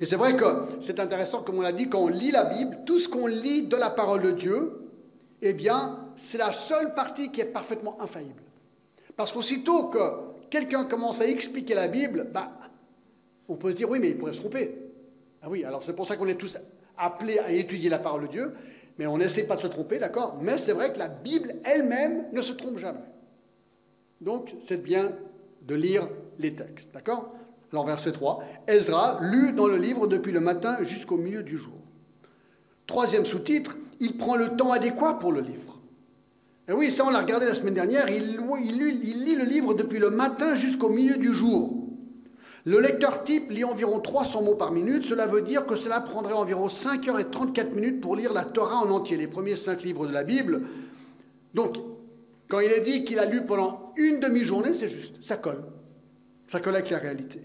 Et 0.00 0.06
c'est 0.06 0.16
vrai 0.16 0.36
que 0.36 0.44
c'est 0.80 1.00
intéressant, 1.00 1.42
comme 1.42 1.58
on 1.58 1.62
l'a 1.62 1.72
dit, 1.72 1.88
quand 1.88 2.00
on 2.00 2.08
lit 2.08 2.30
la 2.30 2.44
Bible, 2.44 2.78
tout 2.86 2.98
ce 2.98 3.08
qu'on 3.08 3.26
lit 3.26 3.66
de 3.66 3.76
la 3.76 3.90
parole 3.90 4.22
de 4.22 4.30
Dieu, 4.30 4.72
eh 5.42 5.52
bien, 5.52 6.08
c'est 6.16 6.38
la 6.38 6.52
seule 6.52 6.94
partie 6.94 7.32
qui 7.32 7.40
est 7.40 7.46
parfaitement 7.46 8.00
infaillible. 8.00 8.42
Parce 9.16 9.32
qu'aussitôt 9.32 9.88
que 9.88 9.98
quelqu'un 10.50 10.84
commence 10.84 11.20
à 11.20 11.26
expliquer 11.26 11.74
la 11.74 11.88
Bible, 11.88 12.28
bah, 12.32 12.52
on 13.48 13.56
peut 13.56 13.70
se 13.70 13.76
dire, 13.76 13.90
oui, 13.90 13.98
mais 13.98 14.10
il 14.10 14.18
pourrait 14.18 14.34
se 14.34 14.40
tromper. 14.40 14.78
Ah 15.42 15.48
oui, 15.48 15.64
alors 15.64 15.82
c'est 15.82 15.94
pour 15.94 16.06
ça 16.06 16.16
qu'on 16.16 16.28
est 16.28 16.36
tous 16.36 16.58
appelés 16.96 17.38
à 17.38 17.50
étudier 17.50 17.90
la 17.90 17.98
parole 17.98 18.22
de 18.22 18.32
Dieu, 18.32 18.52
mais 18.98 19.06
on 19.06 19.18
n'essaie 19.18 19.44
pas 19.44 19.56
de 19.56 19.60
se 19.60 19.66
tromper, 19.68 19.98
d'accord? 19.98 20.36
Mais 20.40 20.58
c'est 20.58 20.72
vrai 20.72 20.92
que 20.92 20.98
la 20.98 21.08
Bible 21.08 21.54
elle-même 21.64 22.26
ne 22.32 22.42
se 22.42 22.52
trompe 22.52 22.78
jamais. 22.78 22.98
Donc, 24.20 24.54
c'est 24.58 24.82
bien 24.82 25.12
de 25.62 25.74
lire 25.74 26.08
les 26.38 26.54
textes, 26.54 26.92
d'accord? 26.92 27.34
Alors 27.72 27.86
verset 27.86 28.12
3, 28.12 28.42
Ezra 28.66 29.18
lut 29.20 29.52
dans 29.52 29.68
le 29.68 29.76
livre 29.76 30.06
depuis 30.06 30.32
le 30.32 30.40
matin 30.40 30.78
jusqu'au 30.84 31.18
milieu 31.18 31.42
du 31.42 31.58
jour. 31.58 31.74
Troisième 32.86 33.26
sous-titre, 33.26 33.76
il 34.00 34.16
prend 34.16 34.36
le 34.36 34.56
temps 34.56 34.72
adéquat 34.72 35.14
pour 35.14 35.32
le 35.32 35.40
livre. 35.40 35.78
Et 36.68 36.72
oui, 36.72 36.90
ça 36.90 37.04
on 37.06 37.10
l'a 37.10 37.20
regardé 37.20 37.46
la 37.46 37.54
semaine 37.54 37.74
dernière, 37.74 38.08
il, 38.08 38.24
lit 38.24 39.34
le 39.36 39.44
livre 39.44 39.74
depuis 39.74 39.98
le 39.98 40.10
matin 40.10 40.54
jusqu'au 40.54 40.88
milieu 40.88 41.16
du 41.16 41.32
jour. 41.32 41.87
Le 42.64 42.80
lecteur 42.80 43.24
type 43.24 43.50
lit 43.50 43.64
environ 43.64 44.00
300 44.00 44.42
mots 44.42 44.54
par 44.54 44.72
minute, 44.72 45.04
cela 45.04 45.26
veut 45.26 45.42
dire 45.42 45.66
que 45.66 45.76
cela 45.76 46.00
prendrait 46.00 46.32
environ 46.32 46.68
5 46.68 47.06
heures 47.08 47.20
et 47.20 47.30
34 47.30 47.74
minutes 47.74 48.00
pour 48.00 48.16
lire 48.16 48.32
la 48.32 48.44
Torah 48.44 48.78
en 48.78 48.90
entier, 48.90 49.16
les 49.16 49.28
premiers 49.28 49.56
cinq 49.56 49.82
livres 49.82 50.06
de 50.06 50.12
la 50.12 50.24
Bible. 50.24 50.62
Donc, 51.54 51.76
quand 52.48 52.60
il 52.60 52.70
est 52.70 52.80
dit 52.80 53.04
qu'il 53.04 53.18
a 53.18 53.26
lu 53.26 53.44
pendant 53.44 53.92
une 53.96 54.20
demi-journée, 54.20 54.74
c'est 54.74 54.88
juste, 54.88 55.22
ça 55.22 55.36
colle. 55.36 55.62
Ça 56.46 56.60
colle 56.60 56.74
avec 56.74 56.90
la 56.90 56.98
réalité. 56.98 57.40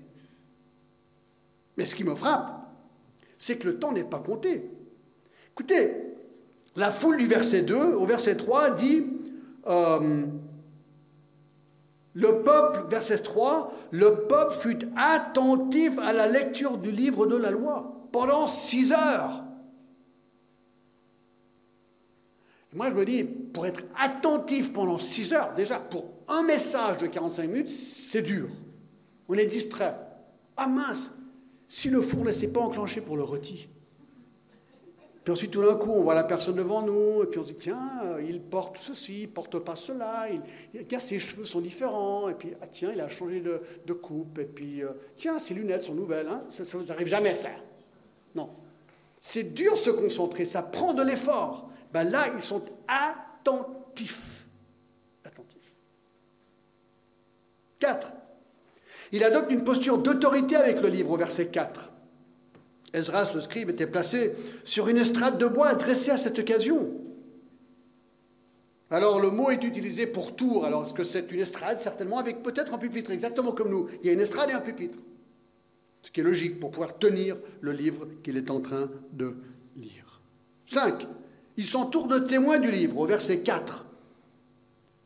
Mais 1.78 1.86
ce 1.86 1.96
qui 1.96 2.04
me 2.04 2.16
frappe, 2.16 2.68
c'est 3.38 3.58
que 3.58 3.68
le 3.68 3.78
temps 3.78 3.92
n'est 3.92 4.04
pas 4.06 4.20
compté. 4.20 4.70
Écoutez, 5.52 6.14
la 6.76 6.92
foule 6.92 7.18
du 7.18 7.28
verset 7.28 7.62
2 7.62 7.76
au 7.76 8.06
verset 8.06 8.38
3 8.38 8.72
dit, 8.72 9.06
euh, 9.68 10.28
le 12.14 12.44
peuple, 12.44 12.90
verset 12.90 13.20
3, 13.20 13.74
le 13.92 14.28
peuple 14.28 14.56
fut 14.60 14.80
attentif 14.96 15.98
à 16.00 16.14
la 16.14 16.28
lecture 16.28 16.78
du 16.78 16.92
livre 16.92 17.26
de 17.26 17.36
la 17.36 17.52
loi 17.52 18.08
pendant 18.12 18.48
six 18.48 18.92
heures. 18.92 19.44
moi, 22.76 22.90
je 22.90 22.96
me 22.96 23.06
dis, 23.06 23.24
pour 23.24 23.68
être 23.68 23.84
attentif 24.00 24.74
pendant 24.74 24.98
six 24.98 25.32
heures, 25.34 25.54
déjà, 25.56 25.80
pour 25.80 26.06
un 26.28 26.44
message 26.44 26.98
de 26.98 27.08
45 27.08 27.48
minutes, 27.48 27.70
c'est 27.70 28.24
dur. 28.24 28.50
On 29.28 29.36
est 29.36 29.46
distrait. 29.46 29.96
Ah 30.58 30.68
mince, 30.68 31.12
si 31.68 31.90
le 31.90 32.02
four 32.02 32.24
ne 32.24 32.32
s'est 32.32 32.48
pas 32.48 32.62
enclenché 32.62 33.02
pour 33.02 33.18
le 33.18 33.24
rôti, 33.24 33.68
puis 35.24 35.32
ensuite, 35.32 35.52
tout 35.52 35.62
d'un 35.62 35.76
coup, 35.76 35.92
on 35.92 36.02
voit 36.02 36.16
la 36.16 36.26
personne 36.26 36.56
devant 36.56 36.82
nous, 36.82 37.24
et 37.24 37.28
puis 37.28 37.40
on 37.40 37.44
se 37.44 37.48
dit, 37.48 37.56
tiens, 37.56 38.18
il 38.28 38.42
porte 38.42 38.78
ceci, 38.78 39.22
il 39.22 39.30
porte 39.30 39.58
pas 39.60 39.78
cela, 39.78 40.28
il, 40.30 41.00
ses 41.00 41.18
cheveux 41.18 41.46
sont 41.46 41.62
différents, 41.62 42.28
et 42.28 42.34
puis, 42.34 42.54
ah, 42.62 42.68
tiens, 42.68 42.92
il 42.94 43.00
a 43.00 43.08
changé 43.08 43.40
de, 43.40 43.94
coupe, 43.94 44.40
et 44.40 44.46
puis, 44.46 44.84
euh, 44.84 44.92
tiens, 45.16 45.40
ses 45.40 45.54
lunettes 45.54 45.84
sont 45.84 45.94
nouvelles, 45.94 46.28
hein, 46.28 46.44
ça 46.50 46.64
ne 46.64 46.84
vous 46.84 46.92
arrive 46.92 47.08
jamais, 47.08 47.36
ça? 47.36 47.50
Non. 48.36 48.50
C'est 49.22 49.54
dur 49.54 49.72
de 49.72 49.78
se 49.78 49.92
concentrer, 49.92 50.44
ça 50.44 50.62
prend 50.62 50.94
de 50.94 51.04
l'effort. 51.04 51.70
Ben 51.94 52.04
là, 52.04 52.26
ils 52.36 52.42
sont 52.42 52.62
attentifs. 52.90 54.46
Attentifs. 55.24 55.72
Quatre. 57.80 58.12
Il 59.14 59.24
adopte 59.24 59.52
une 59.52 59.64
posture 59.64 60.00
d'autorité 60.00 60.58
avec 60.58 60.82
le 60.82 60.90
livre 60.90 61.12
au 61.12 61.18
verset 61.18 61.48
4. 61.48 61.93
Esdras, 62.94 63.32
le 63.34 63.42
scribe, 63.42 63.70
était 63.70 63.88
placé 63.88 64.36
sur 64.64 64.88
une 64.88 64.98
estrade 64.98 65.38
de 65.38 65.48
bois 65.48 65.74
dressée 65.74 66.12
à 66.12 66.18
cette 66.18 66.38
occasion. 66.38 66.92
Alors 68.92 69.20
le 69.20 69.32
mot 69.32 69.50
est 69.50 69.64
utilisé 69.64 70.06
pour 70.06 70.36
tour. 70.36 70.66
Alors 70.66 70.84
est-ce 70.84 70.94
que 70.94 71.04
c'est 71.04 71.32
une 71.32 71.40
estrade? 71.40 71.80
Certainement 71.80 72.20
avec 72.20 72.44
peut-être 72.44 72.76
un 72.76 72.78
pupitre, 72.78 73.10
exactement 73.10 73.52
comme 73.52 73.72
nous. 73.72 73.90
Il 74.02 74.08
y 74.08 74.10
a 74.12 74.14
une 74.14 74.20
estrade 74.20 74.52
et 74.52 74.54
un 74.54 74.62
pupitre. 74.62 75.00
Ce 76.04 76.12
qui 76.12 76.20
est 76.20 76.24
logique 76.24 76.60
pour 76.60 76.70
pouvoir 76.70 77.00
tenir 77.00 77.38
le 77.62 77.72
livre 77.72 78.08
qu'il 78.24 78.38
est 78.38 78.52
en 78.52 78.60
train 78.60 78.92
de 79.14 79.36
lire. 79.76 80.22
5. 80.68 81.08
Il 81.58 81.66
s'entoure 81.66 82.08
de 82.08 82.20
témoins 82.20 82.60
du 82.60 82.72
livre, 82.72 83.00
au 83.00 83.08
verset 83.08 83.40
4. 83.40 83.86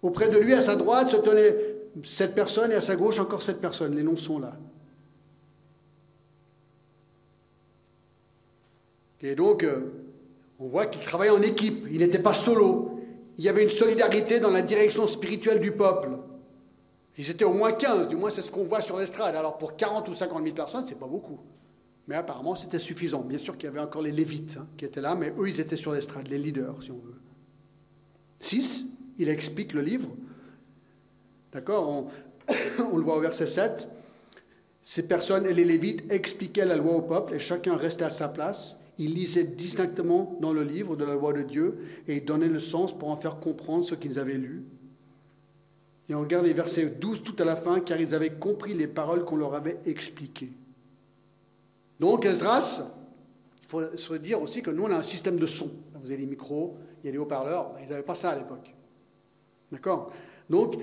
Auprès 0.01 0.27
de 0.27 0.38
lui, 0.38 0.53
à 0.53 0.62
sa 0.62 0.75
droite, 0.75 1.12
se 1.12 1.17
tenait 1.17 1.56
cette 2.03 2.36
personne 2.36 2.72
et 2.72 2.75
à 2.75 2.82
sa 2.82 2.96
gauche 2.96 3.20
encore 3.20 3.41
cette 3.41 3.62
personne. 3.62 3.96
Les 3.96 4.03
noms 4.03 4.17
sont 4.17 4.39
là. 4.39 4.58
Et 9.21 9.36
donc, 9.36 9.63
euh, 9.63 9.91
on 10.59 10.67
voit 10.67 10.86
qu'il 10.86 11.01
travaillait 11.01 11.31
en 11.31 11.41
équipe, 11.41 11.88
il 11.91 12.00
n'était 12.00 12.19
pas 12.19 12.33
solo. 12.33 13.00
Il 13.38 13.43
y 13.43 13.50
avait 13.50 13.63
une 13.63 13.69
solidarité 13.69 14.39
dans 14.39 14.51
la 14.51 14.62
direction 14.62 15.07
spirituelle 15.07 15.59
du 15.59 15.71
peuple. 15.71 16.09
Ils 17.17 17.29
étaient 17.29 17.45
au 17.45 17.53
moins 17.53 17.71
15, 17.71 18.07
du 18.07 18.15
moins 18.15 18.29
c'est 18.29 18.41
ce 18.41 18.51
qu'on 18.51 18.63
voit 18.63 18.81
sur 18.81 18.97
l'estrade. 18.97 19.36
Alors 19.36 19.57
pour 19.57 19.75
40 19.75 20.07
ou 20.09 20.13
50 20.13 20.43
000 20.43 20.55
personnes, 20.55 20.86
c'est 20.86 21.00
pas 21.00 21.07
beaucoup. 21.07 21.39
Mais 22.07 22.15
apparemment, 22.15 22.55
c'était 22.55 22.79
suffisant. 22.79 23.21
Bien 23.21 23.38
sûr 23.38 23.57
qu'il 23.57 23.65
y 23.65 23.67
avait 23.67 23.79
encore 23.79 24.01
les 24.01 24.12
Lévites 24.12 24.57
hein, 24.59 24.67
qui 24.77 24.86
étaient 24.86 25.01
là, 25.01 25.15
mais 25.15 25.33
eux, 25.38 25.50
ils 25.50 25.59
étaient 25.59 25.77
sur 25.77 25.91
l'estrade, 25.93 26.27
les 26.27 26.38
leaders, 26.38 26.81
si 26.81 26.91
on 26.91 26.97
veut. 26.97 27.19
6, 28.39 28.86
il 29.17 29.29
explique 29.29 29.74
le 29.74 29.81
livre. 29.81 30.09
D'accord 31.51 31.89
on, 31.89 32.07
on, 32.91 32.97
le 32.97 33.03
voit 33.03 33.17
au 33.17 33.21
verset 33.21 33.47
7. 33.47 33.89
Ces 34.83 35.03
personnes 35.03 35.45
et 35.45 35.53
les 35.53 35.65
Lévites 35.65 36.09
expliquaient 36.12 36.65
la 36.65 36.77
loi 36.77 36.93
au 36.93 37.01
peuple 37.01 37.33
et 37.33 37.39
chacun 37.39 37.75
restait 37.75 38.05
à 38.05 38.09
sa 38.09 38.29
place. 38.29 38.77
Il 39.00 39.13
lisait 39.13 39.44
distinctement 39.44 40.38
dans 40.42 40.54
le 40.54 40.63
livre 40.63 40.96
de 40.96 41.06
la 41.06 41.13
loi 41.13 41.34
de 41.34 41.44
Dieu 41.44 41.77
et 42.08 42.18
il 42.18 42.25
donnait 42.25 42.48
le 42.48 42.60
sens 42.60 42.98
pour 42.98 43.10
en 43.10 43.18
faire 43.18 43.39
comprendre 43.39 43.86
ce 43.86 43.96
qu'ils 43.96 44.18
avaient 44.18 44.38
lu. 44.38 44.66
Et 46.10 46.16
on 46.16 46.22
regarde 46.22 46.46
les 46.46 46.54
versets 46.54 46.86
12 46.86 47.24
tout 47.24 47.36
à 47.39 47.46
la 47.46 47.56
fin, 47.56 47.80
car 47.82 48.00
ils 48.00 48.16
avaient 48.16 48.34
compris 48.34 48.74
les 48.74 48.88
paroles 48.88 49.25
qu'on 49.25 49.36
leur 49.36 49.54
avait 49.54 49.80
expliquées. 49.86 50.51
Donc, 52.00 52.25
Esdras, 52.25 52.82
il 53.63 53.70
faut 53.70 53.98
se 53.98 54.13
dire 54.13 54.42
aussi 54.42 54.62
que 54.62 54.72
nous, 54.72 54.84
on 54.84 54.92
a 54.92 54.96
un 54.96 55.04
système 55.04 55.38
de 55.38 55.46
son. 55.46 55.70
Vous 55.96 56.06
avez 56.06 56.18
les 56.18 56.25
micros, 56.25 56.77
il 57.04 57.08
y 57.08 57.10
a 57.10 57.12
des 57.12 57.18
haut-parleurs, 57.18 57.74
ils 57.84 57.89
n'avaient 57.89 58.04
pas 58.04 58.16
ça 58.16 58.30
à 58.30 58.38
l'époque. 58.38 58.74
D'accord? 59.72 60.12
Donc, 60.50 60.75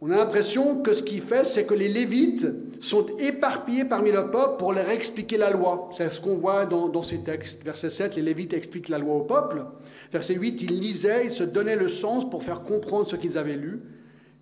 on 0.00 0.10
a 0.10 0.16
l'impression 0.16 0.82
que 0.82 0.92
ce 0.92 1.02
qu'il 1.02 1.20
fait, 1.20 1.46
c'est 1.46 1.64
que 1.64 1.74
les 1.74 1.88
Lévites 1.88 2.46
sont 2.80 3.06
éparpillés 3.18 3.84
parmi 3.84 4.10
le 4.10 4.30
peuple 4.30 4.58
pour 4.58 4.72
leur 4.72 4.90
expliquer 4.90 5.38
la 5.38 5.50
loi. 5.50 5.88
C'est 5.96 6.12
ce 6.12 6.20
qu'on 6.20 6.36
voit 6.36 6.66
dans, 6.66 7.02
ces 7.02 7.18
textes. 7.18 7.64
Verset 7.64 7.90
7, 7.90 8.16
les 8.16 8.22
Lévites 8.22 8.52
expliquent 8.52 8.88
la 8.88 8.98
loi 8.98 9.14
au 9.14 9.22
peuple. 9.22 9.64
Verset 10.12 10.34
8, 10.34 10.62
ils 10.62 10.78
lisaient, 10.78 11.26
ils 11.26 11.32
se 11.32 11.44
donnaient 11.44 11.76
le 11.76 11.88
sens 11.88 12.28
pour 12.28 12.42
faire 12.42 12.62
comprendre 12.62 13.06
ce 13.06 13.16
qu'ils 13.16 13.38
avaient 13.38 13.56
lu. 13.56 13.82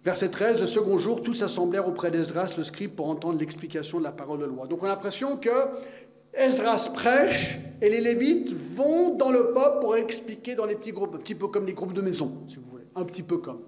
Verset 0.05 0.31
13, 0.31 0.61
le 0.61 0.67
second 0.67 0.99
jour, 0.99 1.23
tous 1.23 1.35
s'assemblèrent 1.35 1.87
auprès 1.87 2.11
d'Esdras, 2.11 2.55
le 2.59 2.65
scribe, 2.65 2.97
pour 2.97 3.09
entendre 3.09 3.39
l'explication 3.39 3.99
de 3.99 4.05
la 4.05 4.11
parole 4.11 4.41
de 4.41 4.47
loi. 4.47 4.67
Donc 4.67 4.83
on 4.83 4.87
a 4.87 4.89
l'impression 4.89 5.37
que 5.37 5.51
Esdras 6.35 6.91
prêche 6.93 7.61
et 7.81 7.89
les 7.89 8.01
Lévites 8.01 8.53
vont 8.53 9.15
dans 9.17 9.31
le 9.31 9.53
peuple 9.53 9.81
pour 9.81 9.97
expliquer 9.97 10.57
dans 10.57 10.67
les 10.67 10.75
petits 10.75 10.93
groupes, 10.93 11.15
un 11.15 11.19
petit 11.19 11.37
peu 11.37 11.47
comme 11.47 11.67
les 11.67 11.75
groupes 11.75 11.93
de 11.93 12.01
maison, 12.01 12.43
si 12.49 12.57
vous 12.57 12.65
voulez. 12.69 12.85
Un 12.97 13.05
petit 13.05 13.23
peu 13.23 13.39
comme. 13.39 13.61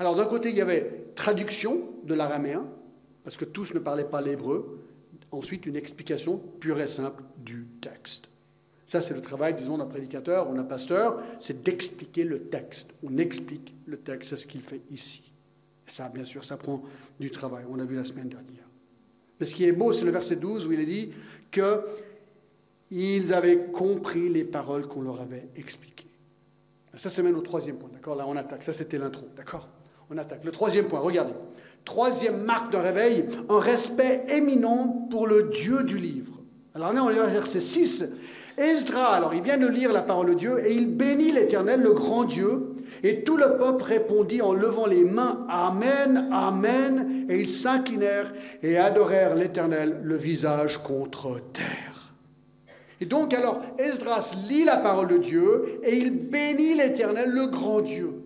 Alors 0.00 0.16
d'un 0.16 0.24
côté, 0.24 0.48
il 0.48 0.56
y 0.56 0.62
avait 0.62 1.12
traduction 1.14 1.90
de 2.04 2.14
l'araméen, 2.14 2.66
parce 3.22 3.36
que 3.36 3.44
tous 3.44 3.74
ne 3.74 3.78
parlaient 3.78 4.02
pas 4.02 4.22
l'hébreu. 4.22 4.80
Ensuite, 5.30 5.66
une 5.66 5.76
explication 5.76 6.38
pure 6.58 6.80
et 6.80 6.88
simple 6.88 7.22
du 7.36 7.66
texte. 7.82 8.28
Ça, 8.86 9.02
c'est 9.02 9.12
le 9.14 9.20
travail, 9.20 9.54
disons, 9.54 9.76
d'un 9.76 9.86
prédicateur 9.86 10.50
ou 10.50 10.54
d'un 10.54 10.64
pasteur, 10.64 11.22
c'est 11.38 11.62
d'expliquer 11.62 12.24
le 12.24 12.44
texte. 12.44 12.94
On 13.04 13.18
explique 13.18 13.74
le 13.86 13.98
texte, 13.98 14.30
c'est 14.30 14.38
ce 14.38 14.46
qu'il 14.46 14.62
fait 14.62 14.80
ici. 14.90 15.32
Et 15.86 15.90
ça, 15.90 16.08
bien 16.08 16.24
sûr, 16.24 16.44
ça 16.44 16.56
prend 16.56 16.82
du 17.20 17.30
travail. 17.30 17.66
On 17.68 17.78
a 17.78 17.84
vu 17.84 17.94
la 17.94 18.06
semaine 18.06 18.30
dernière. 18.30 18.66
Mais 19.38 19.44
ce 19.44 19.54
qui 19.54 19.64
est 19.64 19.72
beau, 19.72 19.92
c'est 19.92 20.06
le 20.06 20.10
verset 20.12 20.36
12 20.36 20.66
où 20.66 20.72
il 20.72 20.80
est 20.80 20.86
dit 20.86 21.12
qu'ils 21.50 23.34
avaient 23.34 23.66
compris 23.66 24.30
les 24.30 24.44
paroles 24.44 24.88
qu'on 24.88 25.02
leur 25.02 25.20
avait 25.20 25.50
expliquées. 25.56 26.08
Ça, 26.96 27.10
c'est 27.10 27.22
même 27.22 27.36
au 27.36 27.42
troisième 27.42 27.76
point, 27.76 27.90
d'accord? 27.92 28.16
Là, 28.16 28.26
on 28.26 28.34
attaque. 28.34 28.64
Ça, 28.64 28.72
c'était 28.72 28.98
l'intro, 28.98 29.28
d'accord? 29.36 29.68
On 30.10 30.18
attaque. 30.18 30.44
Le 30.44 30.50
troisième 30.50 30.86
point, 30.86 30.98
regardez. 30.98 31.34
Troisième 31.84 32.42
marque 32.42 32.72
de 32.72 32.76
réveil, 32.76 33.26
un 33.48 33.58
respect 33.58 34.26
éminent 34.28 35.06
pour 35.08 35.26
le 35.26 35.44
Dieu 35.44 35.82
du 35.84 35.98
livre. 35.98 36.32
Alors 36.74 36.92
on 36.94 37.10
est 37.10 37.20
au 37.20 37.26
verset 37.26 37.60
6. 37.60 38.04
Esdras, 38.58 39.14
alors 39.14 39.34
il 39.34 39.42
vient 39.42 39.56
de 39.56 39.66
lire 39.66 39.92
la 39.92 40.02
parole 40.02 40.26
de 40.26 40.34
Dieu 40.34 40.58
et 40.66 40.74
il 40.74 40.94
bénit 40.96 41.32
l'Éternel, 41.32 41.80
le 41.80 41.92
grand 41.92 42.24
Dieu. 42.24 42.74
Et 43.02 43.22
tout 43.22 43.36
le 43.36 43.56
peuple 43.56 43.84
répondit 43.84 44.42
en 44.42 44.52
levant 44.52 44.86
les 44.86 45.04
mains 45.04 45.46
Amen, 45.48 46.28
Amen. 46.32 47.26
Et 47.30 47.38
ils 47.38 47.48
s'inclinèrent 47.48 48.32
et 48.62 48.76
adorèrent 48.76 49.36
l'Éternel, 49.36 50.00
le 50.02 50.16
visage 50.16 50.82
contre 50.82 51.40
terre. 51.52 52.12
Et 53.00 53.06
donc 53.06 53.32
alors 53.32 53.62
Esdras 53.78 54.36
lit 54.48 54.64
la 54.64 54.76
parole 54.76 55.08
de 55.08 55.16
Dieu 55.16 55.80
et 55.82 55.96
il 55.96 56.28
bénit 56.28 56.74
l'Éternel, 56.74 57.30
le 57.30 57.46
grand 57.46 57.80
Dieu 57.80 58.19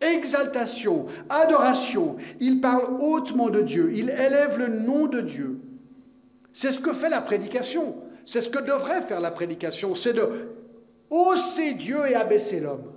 exaltation, 0.00 1.06
adoration. 1.28 2.16
Il 2.40 2.60
parle 2.60 2.96
hautement 3.00 3.50
de 3.50 3.60
Dieu, 3.60 3.90
il 3.94 4.10
élève 4.10 4.58
le 4.58 4.68
nom 4.68 5.06
de 5.06 5.20
Dieu. 5.20 5.60
C'est 6.52 6.72
ce 6.72 6.80
que 6.80 6.92
fait 6.92 7.10
la 7.10 7.20
prédication. 7.20 7.96
C'est 8.24 8.40
ce 8.40 8.48
que 8.48 8.58
devrait 8.58 9.02
faire 9.02 9.20
la 9.20 9.30
prédication, 9.30 9.94
c'est 9.94 10.12
de 10.12 10.28
hausser 11.10 11.74
Dieu 11.74 11.98
et 12.08 12.16
abaisser 12.16 12.58
l'homme. 12.58 12.92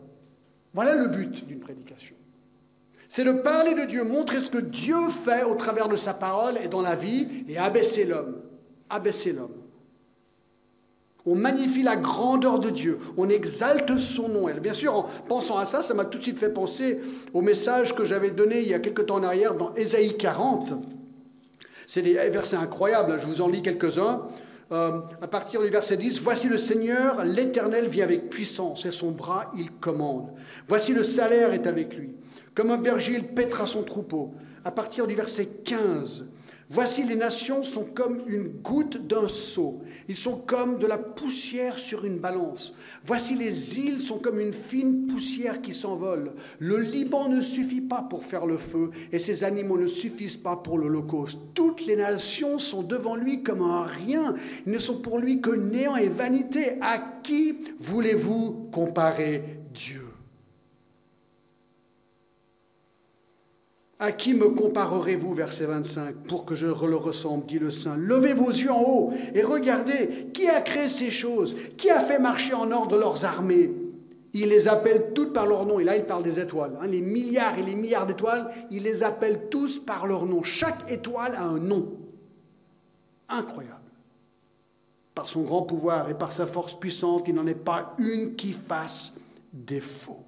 Voilà 0.73 0.95
le 0.95 1.07
but 1.07 1.45
d'une 1.45 1.59
prédication. 1.59 2.15
C'est 3.07 3.23
de 3.23 3.33
parler 3.33 3.75
de 3.75 3.85
Dieu, 3.85 4.03
montrer 4.03 4.41
ce 4.41 4.49
que 4.49 4.57
Dieu 4.57 4.97
fait 5.25 5.43
au 5.43 5.55
travers 5.55 5.87
de 5.87 5.97
sa 5.97 6.13
parole 6.13 6.55
et 6.63 6.67
dans 6.67 6.81
la 6.81 6.95
vie, 6.95 7.45
et 7.47 7.57
abaisser 7.57 8.05
l'homme. 8.05 8.41
Abaisser 8.89 9.33
l'homme. 9.33 9.55
On 11.31 11.35
magnifie 11.35 11.83
la 11.83 11.95
grandeur 11.95 12.57
de 12.57 12.71
Dieu, 12.71 12.97
on 13.15 13.29
exalte 13.29 13.95
son 13.99 14.29
nom. 14.29 14.49
Bien 14.59 14.73
sûr, 14.73 14.95
en 14.95 15.03
pensant 15.27 15.59
à 15.59 15.65
ça, 15.65 15.83
ça 15.83 15.93
m'a 15.93 16.05
tout 16.05 16.17
de 16.17 16.23
suite 16.23 16.39
fait 16.39 16.49
penser 16.49 16.99
au 17.35 17.43
message 17.43 17.93
que 17.93 18.03
j'avais 18.03 18.31
donné 18.31 18.61
il 18.61 18.67
y 18.67 18.73
a 18.73 18.79
quelque 18.79 19.03
temps 19.03 19.17
en 19.17 19.23
arrière 19.23 19.53
dans 19.53 19.71
Ésaïe 19.75 20.17
40. 20.17 20.73
C'est 21.85 22.01
des 22.01 22.13
versets 22.13 22.55
incroyables, 22.55 23.19
je 23.21 23.27
vous 23.27 23.41
en 23.41 23.47
lis 23.47 23.61
quelques-uns. 23.61 24.23
Euh, 24.71 25.01
à 25.21 25.27
partir 25.27 25.61
du 25.61 25.67
verset 25.67 25.97
10, 25.97 26.19
Voici 26.21 26.49
le 26.49 26.57
Seigneur, 26.57 27.23
l'Éternel 27.23 27.89
vient 27.89 28.05
avec 28.05 28.29
puissance, 28.29 28.87
et 28.87 28.91
son 28.91 29.11
bras 29.11 29.51
il 29.55 29.69
commande. 29.69 30.31
Voici 30.67 30.93
le 30.93 31.03
salaire 31.03 31.53
est 31.53 31.67
avec 31.67 31.95
lui. 31.95 32.09
Comme 32.55 32.71
un 32.71 32.77
berger, 32.77 33.13
il 33.13 33.27
pètera 33.27 33.67
son 33.67 33.83
troupeau. 33.83 34.33
À 34.65 34.71
partir 34.71 35.05
du 35.05 35.13
verset 35.13 35.45
15, 35.63 36.25
Voici 36.71 37.03
les 37.03 37.15
nations 37.15 37.63
sont 37.63 37.83
comme 37.83 38.19
une 38.27 38.47
goutte 38.47 39.07
d'un 39.07 39.27
seau. 39.27 39.81
Ils 40.07 40.15
sont 40.15 40.37
comme 40.37 40.77
de 40.77 40.85
la 40.85 40.99
poussière 40.99 41.79
sur 41.79 42.05
une 42.05 42.19
balance. 42.19 42.73
Voici 43.03 43.33
les 43.33 43.79
îles 43.79 43.99
sont 43.99 44.19
comme 44.19 44.39
une 44.39 44.53
fine 44.53 45.07
poussière 45.07 45.61
qui 45.61 45.73
s'envole. 45.73 46.33
Le 46.59 46.77
Liban 46.77 47.27
ne 47.27 47.41
suffit 47.41 47.81
pas 47.81 48.03
pour 48.03 48.23
faire 48.23 48.45
le 48.45 48.57
feu 48.57 48.91
et 49.11 49.17
ses 49.17 49.43
animaux 49.43 49.79
ne 49.79 49.87
suffisent 49.87 50.37
pas 50.37 50.57
pour 50.57 50.77
l'Holocauste. 50.77 51.39
Toutes 51.55 51.87
les 51.87 51.95
nations 51.95 52.59
sont 52.59 52.83
devant 52.83 53.15
lui 53.15 53.41
comme 53.41 53.63
un 53.63 53.85
rien. 53.85 54.35
Ils 54.67 54.71
ne 54.71 54.79
sont 54.79 55.01
pour 55.01 55.17
lui 55.17 55.41
que 55.41 55.49
néant 55.49 55.95
et 55.95 56.07
vanité. 56.07 56.79
À 56.81 56.99
qui 57.23 57.57
voulez-vous 57.79 58.69
comparer 58.71 59.59
Dieu? 59.73 60.08
À 64.01 64.13
qui 64.13 64.33
me 64.33 64.47
comparerez-vous, 64.47 65.33
verset 65.33 65.65
25, 65.65 66.15
pour 66.23 66.45
que 66.45 66.55
je 66.55 66.65
le 66.65 66.95
ressemble, 66.95 67.45
dit 67.45 67.59
le 67.59 67.69
Saint. 67.69 67.97
Levez 67.97 68.33
vos 68.33 68.49
yeux 68.49 68.71
en 68.71 68.81
haut 68.81 69.13
et 69.35 69.43
regardez, 69.43 70.29
qui 70.33 70.47
a 70.47 70.61
créé 70.61 70.87
ces 70.87 71.11
choses 71.11 71.53
Qui 71.77 71.89
a 71.89 71.99
fait 71.99 72.17
marcher 72.17 72.53
en 72.53 72.71
ordre 72.71 72.97
leurs 72.97 73.25
armées 73.25 73.71
Il 74.33 74.47
les 74.47 74.69
appelle 74.69 75.11
toutes 75.13 75.33
par 75.33 75.47
leur 75.47 75.65
nom. 75.65 75.81
Et 75.81 75.83
là, 75.83 75.97
il 75.97 76.05
parle 76.05 76.23
des 76.23 76.39
étoiles. 76.39 76.77
Hein. 76.79 76.87
les 76.87 77.01
milliards 77.01 77.59
et 77.59 77.61
les 77.61 77.75
milliards 77.75 78.05
d'étoiles, 78.05 78.49
il 78.71 78.83
les 78.83 79.03
appelle 79.03 79.49
tous 79.49 79.79
par 79.79 80.07
leur 80.07 80.25
nom. 80.25 80.43
Chaque 80.43 80.89
étoile 80.89 81.35
a 81.35 81.43
un 81.43 81.59
nom. 81.59 81.97
Incroyable. 83.27 83.75
Par 85.13 85.27
son 85.27 85.41
grand 85.41 85.63
pouvoir 85.63 86.09
et 86.09 86.17
par 86.17 86.31
sa 86.31 86.47
force 86.47 86.79
puissante, 86.79 87.25
il 87.27 87.35
n'en 87.35 87.47
est 87.47 87.53
pas 87.53 87.95
une 87.97 88.37
qui 88.37 88.53
fasse 88.53 89.15
défaut. 89.51 90.23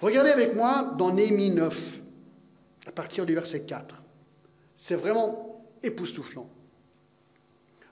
Regardez 0.00 0.30
avec 0.30 0.54
moi 0.54 0.94
dans 0.98 1.12
Néhémie 1.12 1.50
9, 1.50 2.00
à 2.86 2.92
partir 2.92 3.26
du 3.26 3.34
verset 3.34 3.62
4. 3.62 4.02
C'est 4.76 4.96
vraiment 4.96 5.64
époustouflant. 5.82 6.48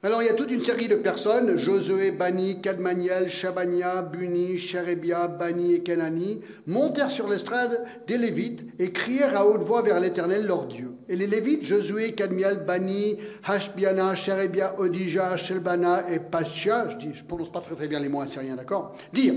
Alors 0.05 0.21
il 0.21 0.27
y 0.27 0.29
a 0.29 0.35
toute 0.35 0.51
une 0.51 0.61
série 0.61 0.89
de 0.89 0.97
personnes, 0.97 1.57
Josué, 1.57 2.11
Bani, 2.11 2.61
Kadmaniel, 2.61 3.31
Shabania, 3.31 4.03
Buni, 4.03 4.59
Sherebia, 4.59 5.29
Bani 5.29 5.75
et 5.75 5.83
Kenani, 5.85 6.41
montèrent 6.67 7.11
sur 7.11 7.29
l'estrade 7.29 7.85
des 8.09 8.19
Lévites 8.19 8.65
et 8.81 8.91
crièrent 8.91 9.37
à 9.37 9.47
haute 9.47 9.63
voix 9.63 9.81
vers 9.81 10.01
l'Éternel 10.01 10.45
leur 10.45 10.67
Dieu. 10.67 10.91
Et 11.09 11.15
les 11.15 11.29
Lévites, 11.29 11.63
Josué, 11.63 12.17
Kadmiel, 12.17 12.65
Bani, 12.67 13.17
Hashbiana, 13.45 14.17
Sherebia, 14.17 14.75
Odija, 14.81 15.37
Shelbana 15.37 16.11
et 16.11 16.19
Pascha, 16.19 16.89
je 16.89 16.97
dis, 16.97 17.11
je 17.15 17.23
prononce 17.23 17.53
pas 17.53 17.61
très 17.61 17.77
très 17.77 17.87
bien 17.87 18.01
les 18.01 18.09
mots 18.09 18.23
assyriens, 18.23 18.57
d'accord 18.57 18.97
Dire, 19.13 19.35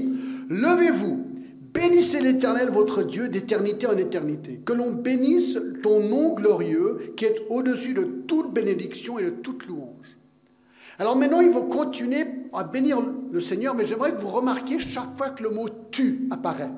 levez-vous, 0.50 1.28
bénissez 1.76 2.22
l'Éternel 2.22 2.70
votre 2.70 3.04
Dieu 3.04 3.28
d'éternité 3.28 3.86
en 3.86 3.98
éternité, 3.98 4.62
que 4.66 4.74
l'on 4.74 4.94
bénisse 4.94 5.60
ton 5.84 6.00
nom 6.00 6.34
glorieux 6.34 7.14
qui 7.18 7.26
est 7.26 7.46
au-dessus 7.50 7.94
de 7.94 8.04
toute 8.04 8.54
bénédiction 8.54 9.20
et 9.20 9.24
de 9.24 9.30
toute 9.30 9.68
louange. 9.68 10.18
Alors 10.98 11.18
maintenant, 11.18 11.42
il 11.42 11.52
faut 11.52 11.64
continuer 11.64 12.24
à 12.54 12.64
bénir 12.64 12.98
le 13.30 13.42
Seigneur, 13.42 13.76
mais 13.76 13.86
j'aimerais 13.86 14.14
que 14.14 14.22
vous 14.22 14.30
remarquiez 14.32 14.80
chaque 14.80 15.18
fois 15.18 15.30
que 15.32 15.44
le 15.44 15.50
mot 15.50 15.68
tu 15.92 16.28
apparaît. 16.32 16.72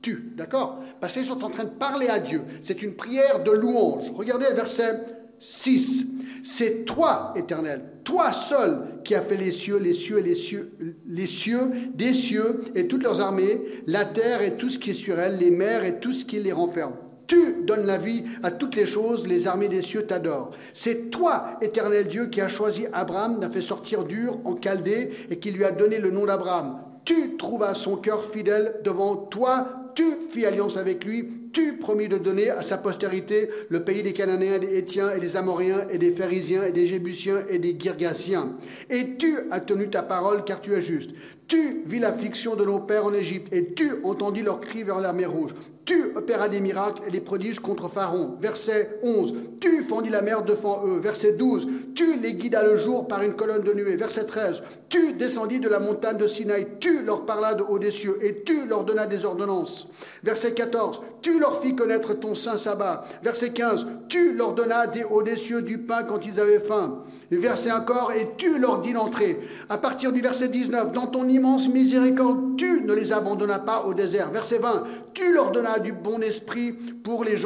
Tu, 0.00 0.32
d'accord? 0.36 0.78
Parce 1.00 1.14
qu'ils 1.14 1.24
sont 1.24 1.42
en 1.44 1.50
train 1.50 1.64
de 1.64 1.70
parler 1.70 2.08
à 2.08 2.20
Dieu. 2.20 2.42
C'est 2.62 2.82
une 2.82 2.94
prière 2.94 3.42
de 3.42 3.50
louange. 3.50 4.12
Regardez 4.14 4.46
le 4.48 4.54
verset 4.54 5.00
6. 5.40 6.06
C'est 6.46 6.84
toi, 6.84 7.32
éternel, 7.36 7.82
toi 8.04 8.30
seul 8.30 9.00
qui 9.02 9.14
as 9.14 9.22
fait 9.22 9.38
les 9.38 9.50
cieux, 9.50 9.78
les 9.78 9.94
cieux 9.94 10.20
les 10.20 10.34
cieux, 10.34 10.72
les 11.06 11.26
cieux, 11.26 11.70
des 11.94 12.12
cieux 12.12 12.64
et 12.74 12.86
toutes 12.86 13.02
leurs 13.02 13.22
armées, 13.22 13.62
la 13.86 14.04
terre 14.04 14.42
et 14.42 14.58
tout 14.58 14.68
ce 14.68 14.78
qui 14.78 14.90
est 14.90 14.94
sur 14.94 15.18
elle, 15.18 15.38
les 15.38 15.50
mers 15.50 15.84
et 15.84 16.00
tout 16.00 16.12
ce 16.12 16.26
qui 16.26 16.38
les 16.38 16.52
renferme. 16.52 16.92
Tu 17.26 17.64
donnes 17.64 17.86
la 17.86 17.96
vie 17.96 18.24
à 18.42 18.50
toutes 18.50 18.76
les 18.76 18.84
choses, 18.84 19.26
les 19.26 19.46
armées 19.46 19.70
des 19.70 19.80
cieux 19.80 20.04
t'adorent. 20.04 20.50
C'est 20.74 21.10
toi, 21.10 21.56
éternel 21.62 22.08
Dieu, 22.08 22.26
qui 22.26 22.42
as 22.42 22.48
choisi 22.48 22.84
Abraham, 22.92 23.38
n'a 23.38 23.48
fait 23.48 23.62
sortir 23.62 24.04
dur 24.04 24.38
en 24.44 24.54
Chaldée 24.60 25.12
et 25.30 25.38
qui 25.38 25.50
lui 25.50 25.64
a 25.64 25.70
donné 25.70 25.98
le 25.98 26.10
nom 26.10 26.26
d'Abraham. 26.26 26.78
Tu 27.06 27.38
trouvas 27.38 27.72
son 27.72 27.96
cœur 27.96 28.22
fidèle 28.22 28.80
devant 28.84 29.16
toi, 29.16 29.66
tu 29.94 30.04
fis 30.30 30.44
alliance 30.44 30.76
avec 30.76 31.06
lui, 31.06 31.43
tu 31.54 31.78
promis 31.78 32.08
de 32.08 32.18
donner 32.18 32.50
à 32.50 32.62
sa 32.62 32.76
postérité 32.76 33.48
le 33.68 33.84
pays 33.84 34.02
des 34.02 34.12
Cananéens, 34.12 34.58
des 34.58 34.76
Hétiens 34.76 35.14
et 35.14 35.20
des 35.20 35.36
Amoriens 35.36 35.86
et 35.88 35.98
des 35.98 36.10
Pharisiens 36.10 36.64
et 36.64 36.72
des 36.72 36.86
Jébusiens 36.86 37.44
et 37.48 37.58
des 37.58 37.76
Girgasiens. 37.78 38.58
Et 38.90 39.16
tu 39.16 39.38
as 39.50 39.60
tenu 39.60 39.88
ta 39.88 40.02
parole 40.02 40.44
car 40.44 40.60
tu 40.60 40.74
es 40.74 40.82
juste. 40.82 41.10
Tu 41.46 41.82
vis 41.86 42.00
l'affliction 42.00 42.56
de 42.56 42.64
nos 42.64 42.80
pères 42.80 43.04
en 43.04 43.12
Égypte 43.12 43.52
et 43.52 43.74
tu 43.74 43.92
entendis 44.02 44.42
leurs 44.42 44.60
cris 44.60 44.82
vers 44.82 44.98
la 44.98 45.12
mer 45.12 45.30
Rouge. 45.30 45.54
Tu 45.84 46.16
opéras 46.16 46.48
des 46.48 46.62
miracles 46.62 47.02
et 47.06 47.10
des 47.10 47.20
prodiges 47.20 47.60
contre 47.60 47.90
Pharaon. 47.90 48.38
Verset 48.40 48.98
11. 49.02 49.34
Tu 49.60 49.84
fendis 49.84 50.08
la 50.08 50.22
mer 50.22 50.42
devant 50.42 50.86
eux. 50.86 50.98
Verset 51.00 51.34
12. 51.34 51.68
Tu 51.94 52.16
les 52.16 52.32
guidas 52.32 52.64
le 52.64 52.78
jour 52.78 53.06
par 53.06 53.22
une 53.22 53.34
colonne 53.34 53.62
de 53.62 53.74
nuée. 53.74 53.96
Verset 53.96 54.24
13. 54.24 54.62
Tu 54.88 55.12
descendis 55.12 55.60
de 55.60 55.68
la 55.68 55.80
montagne 55.80 56.16
de 56.16 56.26
Sinaï. 56.26 56.66
Tu 56.80 57.02
leur 57.02 57.26
parlas 57.26 57.52
de 57.52 57.62
haut 57.62 57.78
des 57.78 57.92
cieux 57.92 58.18
et 58.22 58.42
tu 58.42 58.66
leur 58.66 58.84
donnas 58.84 59.06
des 59.06 59.26
ordonnances. 59.26 59.88
Verset 60.22 60.54
14. 60.54 61.02
Tu 61.24 61.40
leur 61.40 61.62
fis 61.62 61.74
connaître 61.74 62.12
ton 62.12 62.34
saint 62.34 62.58
sabbat. 62.58 63.02
Verset 63.22 63.54
15. 63.54 63.86
Tu 64.08 64.34
leur 64.34 64.52
donnas 64.52 64.88
des 64.88 65.04
hauts 65.04 65.22
des 65.22 65.38
cieux 65.38 65.62
du 65.62 65.78
pain 65.78 66.02
quand 66.02 66.26
ils 66.26 66.38
avaient 66.38 66.60
faim 66.60 67.02
verset 67.38 67.72
encore, 67.72 68.12
et 68.12 68.28
tu 68.36 68.58
leur 68.58 68.80
dis 68.80 68.92
d'entrer. 68.92 69.40
À 69.68 69.78
partir 69.78 70.12
du 70.12 70.20
verset 70.20 70.48
19, 70.48 70.92
dans 70.92 71.06
ton 71.06 71.28
immense 71.28 71.68
miséricorde, 71.68 72.56
tu 72.56 72.82
ne 72.82 72.92
les 72.92 73.12
abandonnas 73.12 73.60
pas 73.60 73.84
au 73.86 73.94
désert. 73.94 74.30
Verset 74.30 74.58
20, 74.58 74.84
tu 75.14 75.32
leur 75.32 75.50
donnas 75.50 75.78
du 75.78 75.92
bon 75.92 76.20
esprit 76.20 76.72
pour 76.72 77.24
les, 77.24 77.36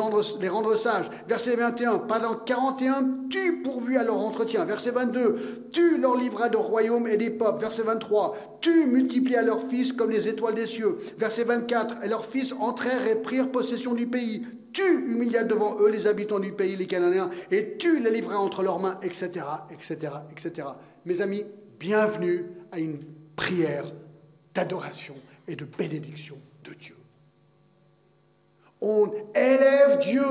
les 0.41 0.49
rendre 0.49 0.77
sages. 0.77 1.11
Verset 1.29 1.57
21, 1.57 1.99
pendant 1.99 2.35
41, 2.35 3.29
tu 3.31 3.63
pourvus 3.63 3.99
à 3.99 4.05
leur 4.05 4.19
entretien. 4.19 4.65
Verset 4.65 4.91
22, 4.91 5.69
tu 5.73 5.99
leur 5.99 6.17
livras 6.17 6.49
de 6.49 6.57
royaumes 6.57 7.07
et 7.09 7.17
des 7.17 7.31
peuples. 7.31 7.61
Verset 7.61 7.83
23, 7.83 8.59
tu 8.61 8.87
multiplias 8.87 9.43
leurs 9.43 9.69
fils 9.69 9.93
comme 9.93 10.11
les 10.11 10.29
étoiles 10.29 10.55
des 10.55 10.67
cieux. 10.67 10.99
Verset 11.19 11.45
24, 11.45 12.05
et 12.05 12.09
leurs 12.09 12.27
fils 12.27 12.55
entrèrent 12.59 13.07
et 13.07 13.17
prirent 13.17 13.51
possession 13.51 13.95
du 13.95 14.07
pays. 14.07 14.45
Tu 14.79 15.11
humilias 15.11 15.43
devant 15.43 15.77
eux 15.81 15.89
les 15.89 16.07
habitants 16.07 16.39
du 16.39 16.53
pays, 16.53 16.77
les 16.77 16.87
Cananéens, 16.87 17.31
et 17.51 17.77
tu 17.79 17.99
les 17.99 18.13
livras 18.13 18.37
entre 18.37 18.63
leurs 18.63 18.79
mains, 18.79 18.97
etc., 19.03 19.45
etc., 19.73 20.13
etc. 20.31 20.69
Mes 21.05 21.21
amis, 21.21 21.43
bienvenue 21.81 22.45
à 22.71 22.79
une 22.79 23.01
prière 23.35 23.87
d'adoration 24.55 25.17
et 25.49 25.57
de 25.57 25.65
bénédiction 25.65 26.39
de 26.63 26.75
Dieu. 26.75 26.95
On 28.81 29.11
élève 29.35 29.99
Dieu. 29.99 30.23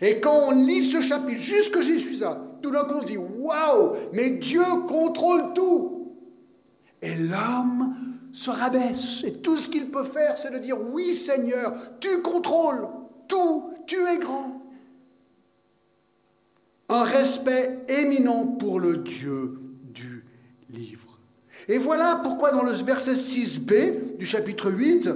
Et 0.00 0.20
quand 0.20 0.48
on 0.48 0.52
lit 0.52 0.82
ce 0.82 1.02
chapitre, 1.02 1.38
jusque 1.38 1.82
j'y 1.82 2.00
suis 2.00 2.20
là, 2.20 2.40
tout 2.62 2.70
d'un 2.70 2.84
coup 2.84 2.94
on 2.94 3.02
se 3.02 3.08
dit 3.08 3.18
Waouh, 3.18 3.92
mais 4.14 4.30
Dieu 4.30 4.64
contrôle 4.88 5.52
tout. 5.54 6.16
Et 7.02 7.14
l'homme 7.14 7.94
se 8.32 8.48
rabaisse. 8.48 9.22
Et 9.24 9.34
tout 9.34 9.58
ce 9.58 9.68
qu'il 9.68 9.90
peut 9.90 10.04
faire, 10.04 10.38
c'est 10.38 10.50
de 10.50 10.56
dire 10.56 10.78
Oui, 10.80 11.12
Seigneur, 11.12 11.74
tu 12.00 12.22
contrôles 12.22 12.88
tout, 13.28 13.70
tu 13.86 13.96
es 14.06 14.18
grand. 14.18 14.62
Un 16.88 17.04
respect 17.04 17.80
éminent 17.88 18.46
pour 18.46 18.80
le 18.80 18.96
Dieu 18.98 19.58
du 19.82 20.24
livre. 20.70 21.18
Et 21.68 21.76
voilà 21.76 22.20
pourquoi 22.22 22.50
dans 22.50 22.62
le 22.62 22.72
verset 22.72 23.12
6b 23.12 24.16
du 24.16 24.26
chapitre 24.26 24.70
8, 24.70 25.10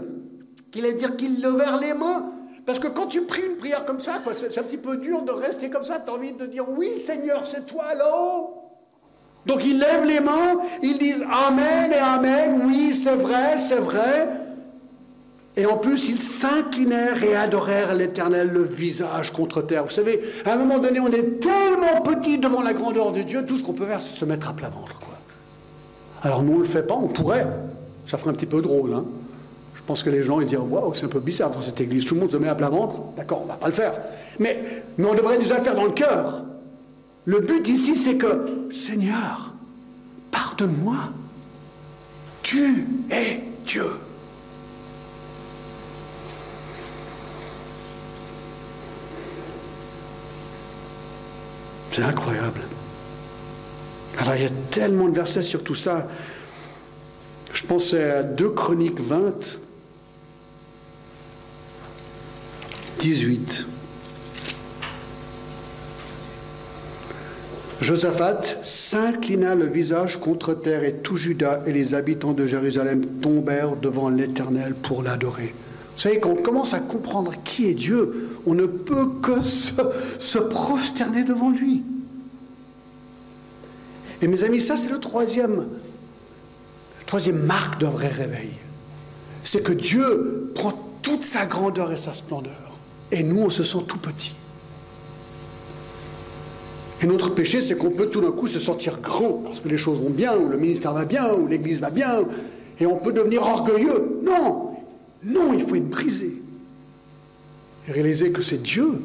il 0.75 0.85
est 0.85 0.93
dire 0.95 1.17
qu'il 1.17 1.43
levèrent 1.43 1.79
les 1.79 1.95
mains. 1.95 2.33
Parce 2.67 2.79
que 2.79 2.89
quand 2.89 3.07
tu 3.07 3.23
pries 3.23 3.45
une 3.45 3.57
prière 3.57 3.85
comme 3.85 4.01
ça, 4.01 4.23
c'est 4.35 4.59
un 4.59 4.63
petit 4.63 4.77
peu 4.77 4.99
dur 4.99 5.23
de 5.23 5.33
rester 5.33 5.71
comme 5.71 5.83
ça, 5.83 5.99
tu 6.05 6.13
as 6.13 6.15
envie 6.15 6.33
de 6.33 6.47
dire 6.47 6.65
oui 6.69 6.97
Seigneur, 6.97 7.47
c'est 7.47 7.67
toi 7.67 7.95
là-haut. 7.95 8.59
Donc 9.47 9.65
ils 9.65 9.79
lèvent 9.79 10.05
les 10.05 10.21
mains, 10.21 10.59
ils 10.83 10.99
disent 10.99 11.25
Amen 11.29 11.91
et 11.91 11.97
Amen, 11.97 12.63
oui 12.67 12.95
c'est 12.95 13.17
vrai, 13.17 13.59
c'est 13.59 13.81
vrai. 13.81 14.42
Et 15.57 15.67
en 15.67 15.77
plus, 15.77 16.09
ils 16.09 16.21
s'inclinèrent 16.21 17.23
et 17.23 17.37
adorèrent 17.37 17.95
l'Éternel 17.95 18.49
le 18.49 18.63
visage 18.63 19.33
contre 19.33 19.61
terre. 19.61 19.85
Vous 19.85 19.91
savez, 19.91 20.21
à 20.47 20.55
un 20.55 20.57
moment 20.57 20.79
donné, 20.79 20.99
on 20.99 21.09
est 21.09 21.41
tellement 21.41 22.01
petit 22.03 22.39
devant 22.39 22.63
la 22.63 22.73
grandeur 22.73 23.13
de 23.13 23.21
Dieu, 23.21 23.45
tout 23.45 23.59
ce 23.59 23.63
qu'on 23.63 23.75
peut 23.75 23.87
faire, 23.87 24.01
c'est 24.01 24.17
se 24.17 24.25
mettre 24.25 24.49
à 24.49 24.55
plat 24.55 24.71
ventre. 24.71 24.99
Quoi. 24.99 25.19
Alors 26.23 26.43
nous, 26.43 26.53
on 26.53 26.59
ne 26.59 26.63
le 26.63 26.69
fait 26.69 26.87
pas, 26.87 26.95
on 26.95 27.09
pourrait. 27.09 27.47
Ça 28.07 28.17
ferait 28.17 28.31
un 28.31 28.35
petit 28.35 28.47
peu 28.47 28.63
drôle. 28.63 28.95
Hein. 28.95 29.05
Je 29.75 29.83
pense 29.83 30.03
que 30.03 30.11
les 30.11 30.23
gens 30.23 30.41
ils 30.41 30.47
diront 30.47 30.67
Waouh, 30.67 30.95
c'est 30.95 31.05
un 31.05 31.09
peu 31.09 31.21
bizarre 31.21 31.51
dans 31.51 31.61
cette 31.61 31.81
église, 31.81 32.07
tout 32.07 32.15
le 32.15 32.21
monde 32.21 32.31
se 32.31 32.37
met 32.39 32.49
à 32.49 32.55
plat 32.55 32.71
ventre. 32.71 33.01
D'accord, 33.17 33.41
on 33.43 33.45
ne 33.45 33.49
va 33.49 33.57
pas 33.57 33.67
le 33.67 33.75
faire. 33.75 33.93
Mais, 34.39 34.63
mais 34.97 35.07
on 35.07 35.15
devrait 35.15 35.37
déjà 35.37 35.59
le 35.59 35.65
faire 35.65 35.75
dans 35.75 35.85
le 35.85 35.93
cœur. 35.93 36.45
Le 37.27 37.41
but 37.41 37.69
ici, 37.69 37.97
c'est 37.97 38.17
que, 38.17 38.69
Seigneur, 38.71 39.53
pardonne-moi. 40.31 40.97
Tu 42.43 42.87
es 43.11 43.43
Dieu. 43.67 43.85
C'est 51.93 52.03
incroyable. 52.03 52.63
Alors 54.19 54.35
il 54.35 54.43
y 54.43 54.47
a 54.47 54.51
tellement 54.71 55.09
de 55.09 55.15
versets 55.15 55.43
sur 55.43 55.63
tout 55.63 55.75
ça. 55.75 56.09
Je 57.53 57.65
pensais 57.65 58.11
à 58.11 58.23
2 58.23 58.49
Chroniques 58.51 59.01
20, 59.01 59.59
18. 62.99 63.67
Josaphat 67.83 68.41
s'inclina 68.63 69.55
le 69.55 69.67
visage 69.67 70.19
contre 70.19 70.55
terre 70.55 70.85
et 70.85 70.95
tout 70.95 71.19
Judas 71.19 71.61
et 71.67 71.73
les 71.73 71.95
habitants 71.95 72.33
de 72.33 72.47
Jérusalem 72.47 73.05
tombèrent 73.21 73.77
devant 73.77 74.09
l'Éternel 74.09 74.75
pour 74.75 75.03
l'adorer. 75.03 75.55
Vous 75.97 76.01
savez, 76.01 76.21
quand 76.21 76.31
on 76.31 76.37
commence 76.37 76.73
à 76.73 76.81
comprendre 76.81 77.33
qui 77.45 77.69
est 77.69 77.75
Dieu, 77.75 78.32
on 78.47 78.55
ne 78.55 78.67
peut 78.67 79.07
que 79.23 79.43
se, 79.43 80.39
prosterner 80.39 81.23
devant 81.23 81.51
lui. 81.51 81.83
Et 84.21 84.27
mes 84.27 84.45
amis, 84.45 84.61
ça 84.61 84.77
c'est 84.77 84.91
le 84.91 84.99
troisième, 84.99 85.67
troisième 87.07 87.45
marque 87.45 87.81
d'un 87.81 87.91
vrai 87.91 88.09
réveil. 88.09 88.51
C'est 89.45 89.63
que 89.63 89.73
Dieu 89.73 90.53
prend 90.55 90.73
toute 91.03 91.25
sa 91.25 91.47
grandeur 91.47 91.93
et 91.93 91.99
sa 91.99 92.15
splendeur. 92.15 92.79
Et 93.11 93.23
nous, 93.23 93.43
on 93.43 93.51
se 93.51 93.65
sent 93.65 93.85
tout 93.89 93.99
petit. 93.99 94.35
Et 97.03 97.07
notre 97.07 97.31
péché, 97.31 97.61
c'est 97.61 97.77
qu'on 97.77 97.91
peut 97.91 98.07
tout 98.07 98.21
d'un 98.21 98.31
coup 98.31 98.47
se 98.47 98.61
sentir 98.61 99.01
grand 99.01 99.43
parce 99.45 99.59
que 99.59 99.69
les 99.69 99.77
choses 99.77 100.01
vont 100.01 100.11
bien, 100.11 100.37
ou 100.37 100.49
le 100.49 100.57
ministère 100.57 100.93
va 100.93 101.05
bien, 101.05 101.35
ou 101.35 101.49
l'église 101.49 101.81
va 101.81 101.91
bien, 101.91 102.23
et 102.79 102.87
on 102.87 102.97
peut 102.97 103.13
devenir 103.13 103.43
orgueilleux. 103.43 104.21
Non, 104.23 104.77
non, 105.25 105.53
il 105.53 105.63
faut 105.63 105.75
être 105.75 105.91
brisé 105.91 106.42
et 107.89 107.93
réaliser 107.93 108.33
que 108.33 108.43
c'est 108.43 108.63
Dieu. 108.63 109.01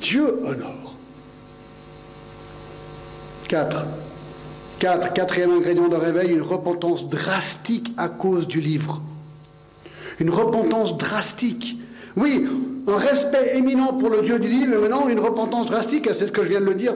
Dieu 0.00 0.40
honore. 0.44 0.96
4. 3.48 3.84
4. 4.78 5.12
Quatrième 5.12 5.52
ingrédient 5.52 5.88
de 5.88 5.96
réveil, 5.96 6.30
une 6.30 6.42
repentance 6.42 7.08
drastique 7.08 7.92
à 7.96 8.08
cause 8.08 8.46
du 8.46 8.60
livre. 8.60 9.02
Une 10.20 10.30
repentance 10.30 10.96
drastique. 10.96 11.78
Oui, 12.16 12.46
un 12.86 12.96
respect 12.96 13.56
éminent 13.56 13.94
pour 13.94 14.10
le 14.10 14.22
Dieu 14.22 14.38
du 14.38 14.48
livre, 14.48 14.74
et 14.74 14.78
maintenant 14.78 15.08
une 15.08 15.20
repentance 15.20 15.66
drastique, 15.66 16.08
c'est 16.12 16.26
ce 16.26 16.32
que 16.32 16.44
je 16.44 16.50
viens 16.50 16.60
de 16.60 16.66
le 16.66 16.74
dire 16.74 16.94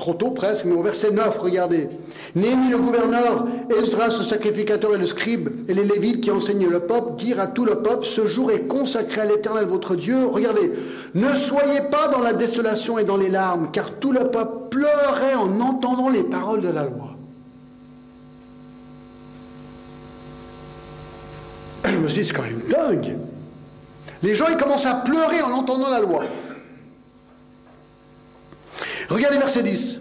trop 0.00 0.14
tôt 0.14 0.30
presque, 0.30 0.64
mais 0.64 0.74
au 0.74 0.82
verset 0.82 1.10
9, 1.12 1.38
regardez. 1.38 1.88
Néhémie 2.34 2.70
le 2.70 2.78
gouverneur, 2.78 3.46
Esdras 3.78 4.16
le 4.18 4.24
sacrificateur 4.24 4.94
et 4.94 4.98
le 4.98 5.06
scribe, 5.06 5.50
et 5.68 5.74
les 5.74 5.84
Lévites 5.84 6.22
qui 6.22 6.30
enseignaient 6.30 6.68
le 6.68 6.80
peuple, 6.80 7.16
dirent 7.16 7.38
à 7.38 7.46
tout 7.46 7.64
le 7.64 7.76
peuple, 7.76 8.04
ce 8.04 8.26
jour 8.26 8.50
est 8.50 8.62
consacré 8.62 9.20
à 9.20 9.26
l'Éternel 9.26 9.66
votre 9.66 9.94
Dieu. 9.94 10.26
Regardez, 10.26 10.72
ne 11.14 11.34
soyez 11.34 11.82
pas 11.82 12.08
dans 12.08 12.20
la 12.20 12.32
désolation 12.32 12.98
et 12.98 13.04
dans 13.04 13.18
les 13.18 13.28
larmes, 13.28 13.68
car 13.72 13.92
tout 13.92 14.10
le 14.10 14.30
peuple 14.30 14.70
pleurait 14.70 15.34
en 15.34 15.60
entendant 15.60 16.08
les 16.08 16.22
paroles 16.22 16.62
de 16.62 16.70
la 16.70 16.84
loi. 16.84 17.14
Je 21.84 21.98
me 21.98 22.08
suis 22.08 22.22
dit, 22.22 22.28
c'est 22.28 22.34
quand 22.34 22.42
même 22.42 22.62
dingue. 22.70 23.18
Les 24.22 24.34
gens, 24.34 24.46
ils 24.48 24.56
commencent 24.56 24.86
à 24.86 24.94
pleurer 24.94 25.42
en 25.42 25.50
entendant 25.52 25.90
la 25.90 26.00
loi. 26.00 26.22
Regardez 29.10 29.38
verset 29.38 29.64
10. 29.64 30.00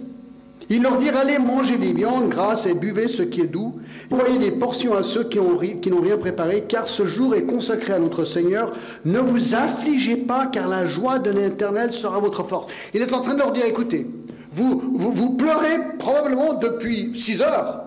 Il 0.72 0.84
leur 0.84 0.98
dit, 0.98 1.10
allez 1.10 1.40
manger 1.40 1.78
des 1.78 1.94
viandes 1.94 2.30
grasses 2.30 2.68
et 2.68 2.76
buvez 2.76 3.08
ce 3.08 3.24
qui 3.24 3.42
est 3.42 3.48
doux. 3.48 3.80
Voyez 4.12 4.38
des 4.38 4.52
portions 4.52 4.96
à 4.96 5.02
ceux 5.02 5.24
qui, 5.24 5.40
qui 5.82 5.90
n'ont 5.90 6.02
rien 6.02 6.18
préparé, 6.18 6.66
car 6.68 6.88
ce 6.88 7.08
jour 7.08 7.34
est 7.34 7.46
consacré 7.46 7.94
à 7.94 8.00
notre 8.00 8.24
Seigneur. 8.24 8.74
Ne 9.04 9.20
vous 9.20 9.56
affligez 9.56 10.16
pas, 10.16 10.46
car 10.46 10.68
la 10.68 10.86
joie 10.86 11.18
de 11.18 11.32
l'Éternel 11.32 11.92
sera 11.92 12.20
votre 12.20 12.44
force. 12.44 12.68
Il 12.94 13.02
est 13.02 13.12
en 13.12 13.22
train 13.22 13.34
de 13.34 13.40
leur 13.40 13.52
dire, 13.52 13.66
écoutez, 13.66 14.06
vous, 14.52 15.36
pleurez 15.38 15.98
probablement 15.98 16.54
depuis 16.54 17.12
6 17.16 17.42
heures. 17.42 17.84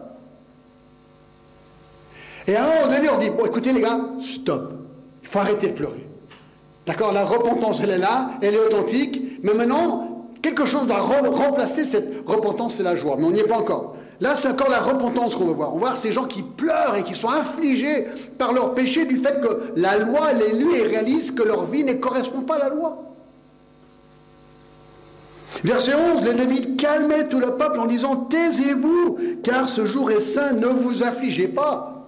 Et 2.49 2.57
à 2.57 2.65
un 2.65 2.67
moment 2.67 2.97
donné, 2.97 3.09
on 3.11 3.19
dit, 3.19 3.31
bon 3.31 3.47
écoutez 3.47 3.73
les 3.73 3.83
gars, 3.83 4.01
stop. 4.21 4.75
Il 5.23 5.29
faut 5.29 5.39
arrêter 5.39 5.69
de 5.69 5.73
pleurer. 5.73 6.05
D'accord 6.85 7.13
La 7.13 7.25
repentance, 7.25 7.81
elle 7.81 7.91
est 7.91 7.99
là, 7.99 8.31
elle 8.43 8.55
est 8.55 8.59
authentique, 8.67 9.23
mais 9.45 9.55
maintenant, 9.55 10.12
Quelque 10.43 10.67
chose 10.67 10.87
va 10.87 10.99
remplacer 10.99 11.85
cette 11.85 12.27
repentance 12.27 12.81
et 12.81 12.83
la 12.83 12.97
joie, 12.97 13.17
mais 13.17 13.25
on 13.25 13.31
n'y 13.31 13.41
est 13.41 13.45
pas 13.45 13.59
encore. 13.59 13.95
Là, 14.21 14.35
c'est 14.37 14.49
encore 14.49 14.69
la 14.69 14.81
repentance 14.81 15.35
qu'on 15.35 15.47
veut 15.47 15.53
voir. 15.53 15.71
On 15.71 15.79
va 15.79 15.87
voir 15.87 15.97
ces 15.97 16.13
gens 16.13 16.25
qui 16.25 16.43
pleurent 16.43 16.97
et 16.97 17.05
qui 17.05 17.15
sont 17.15 17.29
affligés 17.29 18.07
par 18.39 18.53
leur 18.53 18.75
péché 18.75 19.05
du 19.05 19.17
fait 19.17 19.41
que 19.41 19.73
la 19.77 19.99
loi 19.99 20.33
les 20.33 20.53
lue 20.53 20.77
et 20.77 20.83
réalisent 20.83 21.31
que 21.31 21.43
leur 21.43 21.65
vie 21.65 21.85
ne 21.85 21.95
correspond 21.95 22.43
pas 22.43 22.57
à 22.57 22.59
la 22.59 22.69
loi. 22.69 22.99
Verset 25.65 25.95
11, 25.95 26.25
les 26.25 26.35
Lévites 26.35 26.77
calmaient 26.77 27.29
tout 27.29 27.39
le 27.39 27.57
peuple 27.57 27.79
en 27.79 27.87
disant 27.87 28.17
Taisez-vous, 28.17 29.19
car 29.45 29.69
ce 29.69 29.87
jour 29.87 30.11
est 30.11 30.21
saint, 30.21 30.53
ne 30.53 30.67
vous 30.67 31.03
affligez 31.05 31.49
pas. 31.49 32.02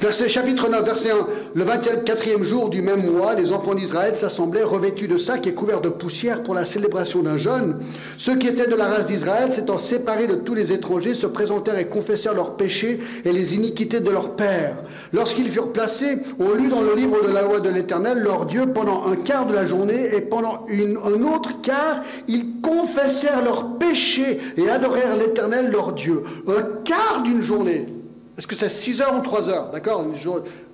Verset 0.00 0.28
chapitre 0.28 0.68
9, 0.68 0.84
verset 0.84 1.10
1. 1.10 1.14
Le 1.54 1.64
24e 1.64 2.44
jour 2.44 2.68
du 2.68 2.82
même 2.82 3.10
mois, 3.10 3.34
les 3.34 3.52
enfants 3.52 3.74
d'Israël 3.74 4.14
s'assemblaient 4.14 4.62
revêtus 4.62 5.08
de 5.08 5.18
sacs 5.18 5.46
et 5.46 5.54
couverts 5.54 5.80
de 5.80 5.88
poussière 5.88 6.42
pour 6.42 6.54
la 6.54 6.64
célébration 6.64 7.22
d'un 7.22 7.36
jeûne. 7.36 7.78
Ceux 8.16 8.36
qui 8.36 8.48
étaient 8.48 8.66
de 8.66 8.74
la 8.74 8.86
race 8.86 9.06
d'Israël, 9.06 9.50
s'étant 9.50 9.78
séparés 9.78 10.26
de 10.26 10.34
tous 10.34 10.54
les 10.54 10.72
étrangers, 10.72 11.14
se 11.14 11.26
présentèrent 11.26 11.78
et 11.78 11.86
confessèrent 11.86 12.34
leurs 12.34 12.56
péchés 12.56 13.00
et 13.24 13.32
les 13.32 13.54
iniquités 13.54 14.00
de 14.00 14.10
leurs 14.10 14.34
pères. 14.36 14.76
Lorsqu'ils 15.12 15.48
furent 15.48 15.72
placés, 15.72 16.18
on 16.38 16.52
lut 16.54 16.68
dans 16.68 16.82
le 16.82 16.94
livre 16.94 17.22
de 17.26 17.32
la 17.32 17.42
loi 17.42 17.60
de 17.60 17.70
l'Éternel 17.70 18.18
leur 18.18 18.46
Dieu 18.46 18.66
pendant 18.72 19.04
un 19.06 19.16
quart 19.16 19.46
de 19.46 19.54
la 19.54 19.66
journée 19.66 20.14
et 20.14 20.20
pendant 20.20 20.64
un 20.70 21.22
autre 21.22 21.60
quart, 21.60 22.02
ils 22.28 22.60
confessèrent 22.62 23.44
leurs 23.44 23.78
péchés 23.78 24.40
et 24.56 24.68
adorèrent 24.68 25.16
l'Éternel 25.16 25.70
leur 25.70 25.92
Dieu. 25.92 26.22
Un 26.46 26.62
quart 26.84 27.22
d'une 27.22 27.42
journée. 27.42 28.01
Est-ce 28.38 28.46
que 28.46 28.54
c'est 28.54 28.70
6 28.70 29.00
heures 29.02 29.14
ou 29.16 29.20
3 29.20 29.48
heures 29.48 29.70
D'accord 29.70 30.06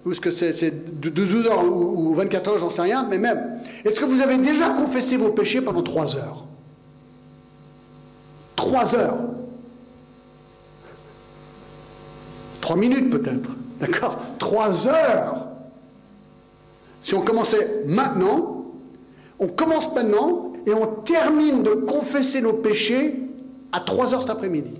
Ou 0.04 0.12
est-ce 0.12 0.20
que 0.20 0.30
c'est 0.30 0.70
12 0.70 1.46
heures 1.46 1.64
ou 1.64 2.14
24 2.14 2.50
heures 2.50 2.58
J'en 2.60 2.70
sais 2.70 2.82
rien, 2.82 3.06
mais 3.08 3.18
même. 3.18 3.60
Est-ce 3.84 3.98
que 3.98 4.04
vous 4.04 4.20
avez 4.20 4.38
déjà 4.38 4.70
confessé 4.70 5.16
vos 5.16 5.30
péchés 5.30 5.60
pendant 5.60 5.82
3 5.82 6.16
heures 6.16 6.44
3 8.56 8.94
heures 8.94 9.18
3 12.60 12.76
minutes 12.76 13.10
peut-être. 13.10 13.50
D'accord 13.80 14.18
3 14.38 14.88
heures 14.88 15.46
Si 17.02 17.14
on 17.14 17.22
commençait 17.22 17.82
maintenant, 17.86 18.66
on 19.38 19.48
commence 19.48 19.94
maintenant 19.94 20.52
et 20.66 20.74
on 20.74 20.86
termine 20.86 21.62
de 21.62 21.70
confesser 21.70 22.40
nos 22.40 22.52
péchés 22.52 23.14
à 23.72 23.80
3 23.80 24.14
heures 24.14 24.20
cet 24.20 24.30
après-midi. 24.30 24.76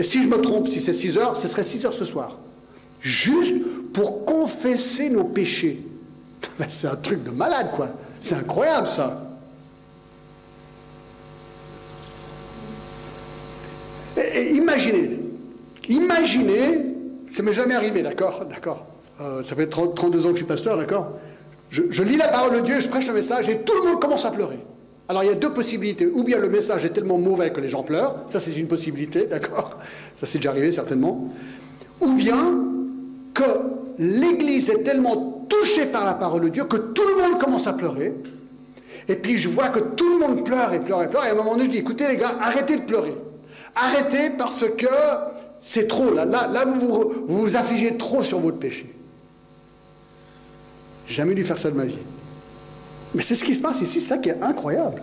Et 0.00 0.02
si 0.02 0.22
je 0.22 0.30
me 0.30 0.40
trompe, 0.40 0.66
si 0.66 0.80
c'est 0.80 0.94
6 0.94 1.18
heures, 1.18 1.36
ce 1.36 1.46
serait 1.46 1.62
6 1.62 1.84
heures 1.84 1.92
ce 1.92 2.06
soir. 2.06 2.38
Juste 3.00 3.54
pour 3.92 4.24
confesser 4.24 5.10
nos 5.10 5.24
péchés. 5.24 5.82
C'est 6.70 6.86
un 6.86 6.96
truc 6.96 7.22
de 7.22 7.30
malade, 7.30 7.72
quoi. 7.74 7.90
C'est 8.22 8.34
incroyable, 8.34 8.88
ça. 8.88 9.22
Et, 14.16 14.54
imaginez, 14.54 15.20
imaginez, 15.90 16.78
ça 17.26 17.42
m'est 17.42 17.52
jamais 17.52 17.74
arrivé, 17.74 18.00
d'accord 18.00 18.46
D'accord 18.46 18.86
euh, 19.20 19.42
Ça 19.42 19.54
fait 19.54 19.66
32 19.66 20.24
ans 20.24 20.28
que 20.30 20.30
je 20.30 20.36
suis 20.36 20.44
pasteur, 20.46 20.78
d'accord 20.78 21.12
je, 21.68 21.82
je 21.90 22.02
lis 22.02 22.16
la 22.16 22.28
parole 22.28 22.56
de 22.56 22.60
Dieu, 22.60 22.80
je 22.80 22.88
prêche 22.88 23.06
le 23.06 23.12
message 23.12 23.50
et 23.50 23.58
tout 23.58 23.74
le 23.74 23.90
monde 23.90 24.00
commence 24.00 24.24
à 24.24 24.30
pleurer. 24.30 24.60
Alors 25.10 25.24
il 25.24 25.26
y 25.26 25.32
a 25.32 25.34
deux 25.34 25.52
possibilités. 25.52 26.06
Ou 26.06 26.22
bien 26.22 26.38
le 26.38 26.48
message 26.48 26.84
est 26.84 26.90
tellement 26.90 27.18
mauvais 27.18 27.50
que 27.50 27.60
les 27.60 27.68
gens 27.68 27.82
pleurent, 27.82 28.14
ça 28.28 28.38
c'est 28.38 28.52
une 28.52 28.68
possibilité, 28.68 29.26
d'accord? 29.30 29.76
Ça 30.14 30.24
c'est 30.24 30.38
déjà 30.38 30.50
arrivé 30.50 30.70
certainement. 30.70 31.32
Ou 32.00 32.12
bien 32.12 32.38
que 33.34 33.42
l'Église 33.98 34.70
est 34.70 34.84
tellement 34.84 35.48
touchée 35.48 35.86
par 35.86 36.04
la 36.04 36.14
parole 36.14 36.42
de 36.42 36.48
Dieu 36.50 36.62
que 36.62 36.76
tout 36.76 37.02
le 37.02 37.22
monde 37.24 37.40
commence 37.40 37.66
à 37.66 37.72
pleurer. 37.72 38.14
Et 39.08 39.16
puis 39.16 39.36
je 39.36 39.48
vois 39.48 39.70
que 39.70 39.80
tout 39.80 40.08
le 40.08 40.18
monde 40.20 40.44
pleure 40.44 40.72
et 40.72 40.78
pleure 40.78 41.02
et 41.02 41.10
pleure. 41.10 41.24
Et 41.24 41.30
à 41.30 41.32
un 41.32 41.34
moment 41.34 41.54
donné, 41.54 41.64
je 41.64 41.70
dis, 41.70 41.78
écoutez 41.78 42.06
les 42.06 42.16
gars, 42.16 42.36
arrêtez 42.40 42.76
de 42.76 42.82
pleurer. 42.82 43.16
Arrêtez 43.74 44.30
parce 44.38 44.64
que 44.68 44.86
c'est 45.58 45.88
trop. 45.88 46.14
Là, 46.14 46.24
là, 46.24 46.46
là 46.46 46.64
vous, 46.64 46.78
vous, 46.78 47.26
vous 47.26 47.56
affligez 47.56 47.96
trop 47.96 48.22
sur 48.22 48.38
votre 48.38 48.58
péché. 48.58 48.88
Jamais 51.08 51.34
dû 51.34 51.42
faire 51.42 51.58
ça 51.58 51.68
de 51.68 51.76
ma 51.76 51.86
vie. 51.86 51.98
Mais 53.14 53.22
c'est 53.22 53.34
ce 53.34 53.44
qui 53.44 53.54
se 53.54 53.60
passe 53.60 53.80
ici, 53.80 54.00
c'est 54.00 54.14
ça 54.14 54.18
qui 54.18 54.28
est 54.28 54.40
incroyable. 54.40 55.02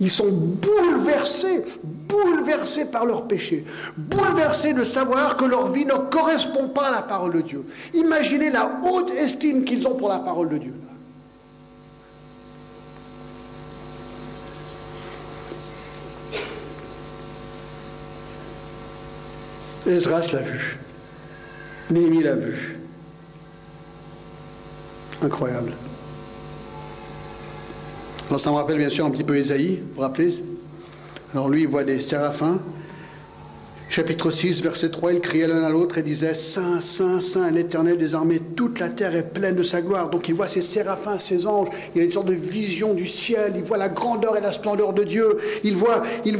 Ils 0.00 0.10
sont 0.10 0.32
bouleversés, 0.32 1.64
bouleversés 1.84 2.86
par 2.86 3.06
leur 3.06 3.28
péché, 3.28 3.64
bouleversés 3.96 4.72
de 4.72 4.84
savoir 4.84 5.36
que 5.36 5.44
leur 5.44 5.70
vie 5.70 5.84
ne 5.84 5.94
correspond 6.10 6.68
pas 6.68 6.88
à 6.88 6.90
la 6.90 7.02
parole 7.02 7.34
de 7.34 7.40
Dieu. 7.42 7.64
Imaginez 7.94 8.50
la 8.50 8.80
haute 8.84 9.12
estime 9.12 9.64
qu'ils 9.64 9.86
ont 9.86 9.94
pour 9.94 10.08
la 10.08 10.18
parole 10.18 10.48
de 10.48 10.58
Dieu. 10.58 10.74
Esdras 19.86 20.30
l'a 20.32 20.42
vu. 20.42 20.78
Néhémie 21.90 22.22
l'a 22.22 22.36
vu. 22.36 22.78
Incroyable. 25.22 25.72
Alors 28.32 28.40
ça 28.40 28.50
me 28.50 28.56
rappelle 28.56 28.78
bien 28.78 28.88
sûr 28.88 29.04
un 29.04 29.10
petit 29.10 29.24
peu 29.24 29.36
Ésaïe, 29.36 29.80
vous 29.80 29.96
vous 29.96 30.00
rappelez? 30.00 30.32
Alors 31.34 31.50
lui, 31.50 31.64
il 31.64 31.68
voit 31.68 31.84
des 31.84 32.00
séraphins. 32.00 32.62
Chapitre 33.90 34.30
6, 34.30 34.62
verset 34.62 34.90
3, 34.90 35.12
il 35.12 35.20
criait 35.20 35.46
l'un 35.46 35.62
à 35.62 35.68
l'autre 35.68 35.98
et 35.98 36.02
disait 36.02 36.32
Saint, 36.32 36.80
Saint, 36.80 37.20
Saint, 37.20 37.50
l'Éternel 37.50 37.98
des 37.98 38.14
armées, 38.14 38.40
toute 38.56 38.80
la 38.80 38.88
terre 38.88 39.14
est 39.14 39.34
pleine 39.34 39.56
de 39.56 39.62
sa 39.62 39.82
gloire. 39.82 40.08
Donc 40.08 40.30
il 40.30 40.34
voit 40.34 40.46
ces 40.46 40.62
séraphins, 40.62 41.18
ces 41.18 41.46
anges, 41.46 41.68
il 41.94 42.00
a 42.00 42.04
une 42.04 42.10
sorte 42.10 42.28
de 42.28 42.32
vision 42.32 42.94
du 42.94 43.06
ciel, 43.06 43.52
il 43.54 43.64
voit 43.64 43.76
la 43.76 43.90
grandeur 43.90 44.34
et 44.38 44.40
la 44.40 44.52
splendeur 44.52 44.94
de 44.94 45.04
Dieu, 45.04 45.36
il 45.62 45.76
voit, 45.76 46.02
il 46.24 46.38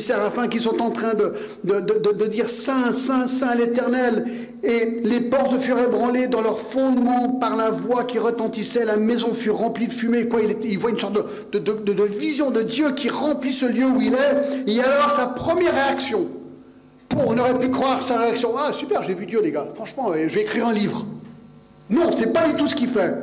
séraphins 0.00 0.48
qui 0.48 0.58
sont 0.58 0.82
en 0.82 0.90
train 0.90 1.14
de 1.14 2.26
dire 2.26 2.50
Saint, 2.50 2.90
Saint, 2.90 3.28
Saint, 3.28 3.54
l'Éternel. 3.54 4.26
Et 4.64 5.00
les 5.02 5.20
portes 5.20 5.60
furent 5.60 5.80
ébranlées 5.80 6.28
dans 6.28 6.40
leur 6.40 6.58
fondement 6.58 7.30
par 7.40 7.56
la 7.56 7.70
voix 7.70 8.04
qui 8.04 8.20
retentissait, 8.20 8.84
la 8.84 8.96
maison 8.96 9.34
fut 9.34 9.50
remplie 9.50 9.88
de 9.88 9.92
fumée. 9.92 10.28
Il, 10.64 10.78
voit 10.78 10.90
une 10.90 10.98
sorte 10.98 11.18
de, 11.52 12.02
vision 12.04 12.52
de 12.52 12.62
Dieu 12.62 12.92
qui 12.92 13.08
remplit 13.08 13.52
ce 13.52 13.66
lieu 13.66 13.86
où 13.86 14.00
il 14.00 14.14
est. 14.14 14.70
Et 14.70 14.80
alors 14.80 15.10
sa 15.10 15.26
première 15.26 15.74
réaction, 15.74 16.28
on 17.16 17.36
aurait 17.36 17.58
pu 17.58 17.70
croire 17.70 18.02
sa 18.02 18.18
réaction. 18.18 18.54
Ah, 18.56 18.72
super, 18.72 19.02
j'ai 19.02 19.14
vu 19.14 19.26
Dieu, 19.26 19.40
les 19.42 19.50
gars. 19.50 19.66
Franchement, 19.74 20.10
euh, 20.12 20.28
je 20.28 20.34
vais 20.34 20.42
écrire 20.42 20.68
un 20.68 20.72
livre. 20.72 21.06
Non, 21.90 22.10
c'est 22.16 22.32
pas 22.32 22.46
du 22.46 22.54
tout 22.54 22.68
ce 22.68 22.76
qu'il 22.76 22.88
fait. 22.88 23.14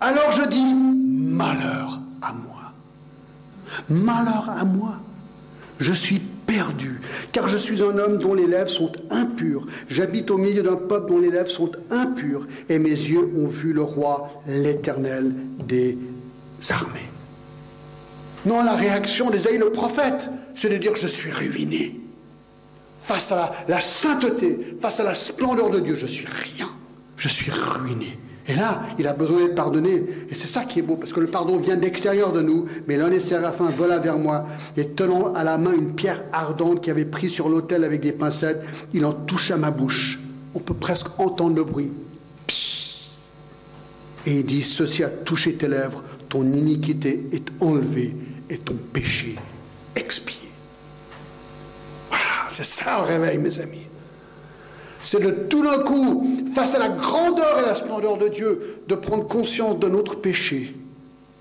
Alors 0.00 0.30
je 0.32 0.48
dis, 0.48 0.74
malheur 0.74 2.00
à 2.22 2.32
moi. 2.32 2.72
Malheur 3.88 4.48
à 4.48 4.64
moi. 4.64 5.00
Je 5.80 5.92
suis 5.92 6.22
perdu, 6.50 7.00
car 7.32 7.48
je 7.48 7.56
suis 7.56 7.82
un 7.82 7.96
homme 7.98 8.18
dont 8.18 8.34
les 8.34 8.46
lèvres 8.46 8.68
sont 8.68 8.90
impures. 9.10 9.66
J'habite 9.88 10.30
au 10.30 10.38
milieu 10.38 10.62
d'un 10.62 10.76
peuple 10.76 11.10
dont 11.10 11.20
les 11.20 11.30
lèvres 11.30 11.50
sont 11.50 11.70
impures, 11.90 12.46
et 12.68 12.78
mes 12.78 12.90
yeux 12.90 13.30
ont 13.36 13.46
vu 13.46 13.72
le 13.72 13.82
roi, 13.82 14.42
l'éternel 14.48 15.32
des 15.66 15.96
armées. 16.68 17.10
Non, 18.46 18.64
la 18.64 18.74
réaction 18.74 19.30
d'Ésaïe 19.30 19.58
le 19.58 19.70
prophète, 19.70 20.28
c'est 20.54 20.68
de 20.68 20.76
dire, 20.76 20.96
je 20.96 21.06
suis 21.06 21.30
ruiné 21.30 22.00
face 23.00 23.32
à 23.32 23.52
la, 23.68 23.80
sainteté, 23.80 24.76
face 24.80 25.00
à 25.00 25.04
la 25.04 25.14
splendeur 25.14 25.70
de 25.70 25.80
Dieu, 25.80 25.94
je 25.94 26.06
suis 26.06 26.26
rien. 26.26 26.68
Je 27.16 27.28
suis 27.28 27.50
ruiné. 27.50 28.18
Et 28.50 28.56
là, 28.56 28.82
il 28.98 29.06
a 29.06 29.12
besoin 29.12 29.38
d'être 29.38 29.54
pardonné. 29.54 30.04
Et 30.28 30.34
c'est 30.34 30.48
ça 30.48 30.64
qui 30.64 30.80
est 30.80 30.82
beau, 30.82 30.96
parce 30.96 31.12
que 31.12 31.20
le 31.20 31.28
pardon 31.28 31.58
vient 31.58 31.76
d'extérieur 31.76 32.32
de 32.32 32.40
nous. 32.40 32.66
Mais 32.88 32.96
l'un 32.96 33.08
des 33.08 33.20
séraphins 33.20 33.70
vola 33.70 34.00
vers 34.00 34.18
moi 34.18 34.44
et 34.76 34.88
tenant 34.88 35.32
à 35.34 35.44
la 35.44 35.56
main 35.56 35.72
une 35.72 35.94
pierre 35.94 36.24
ardente 36.32 36.80
qui 36.80 36.90
avait 36.90 37.04
pris 37.04 37.30
sur 37.30 37.48
l'autel 37.48 37.84
avec 37.84 38.00
des 38.00 38.10
pincettes, 38.10 38.60
il 38.92 39.04
en 39.04 39.12
toucha 39.12 39.56
ma 39.56 39.70
bouche. 39.70 40.18
On 40.56 40.58
peut 40.58 40.74
presque 40.74 41.20
entendre 41.20 41.54
le 41.54 41.62
bruit. 41.62 41.92
Et 44.26 44.40
il 44.40 44.44
dit, 44.44 44.62
ceci 44.62 45.04
a 45.04 45.08
touché 45.08 45.54
tes 45.54 45.68
lèvres, 45.68 46.02
ton 46.28 46.42
iniquité 46.42 47.28
est 47.32 47.46
enlevée 47.60 48.16
et 48.50 48.58
ton 48.58 48.74
péché 48.92 49.36
expié. 49.94 50.48
Voilà, 52.08 52.48
c'est 52.48 52.64
ça 52.64 52.98
le 52.98 53.06
réveil, 53.06 53.38
mes 53.38 53.60
amis 53.60 53.89
c'est 55.02 55.20
de 55.20 55.30
tout 55.30 55.62
d'un 55.62 55.78
coup, 55.78 56.26
face 56.54 56.74
à 56.74 56.78
la 56.78 56.88
grandeur 56.88 57.58
et 57.58 57.66
la 57.66 57.74
splendeur 57.74 58.18
de 58.18 58.28
Dieu, 58.28 58.82
de 58.86 58.94
prendre 58.94 59.26
conscience 59.26 59.78
de 59.78 59.88
notre 59.88 60.16
péché 60.16 60.74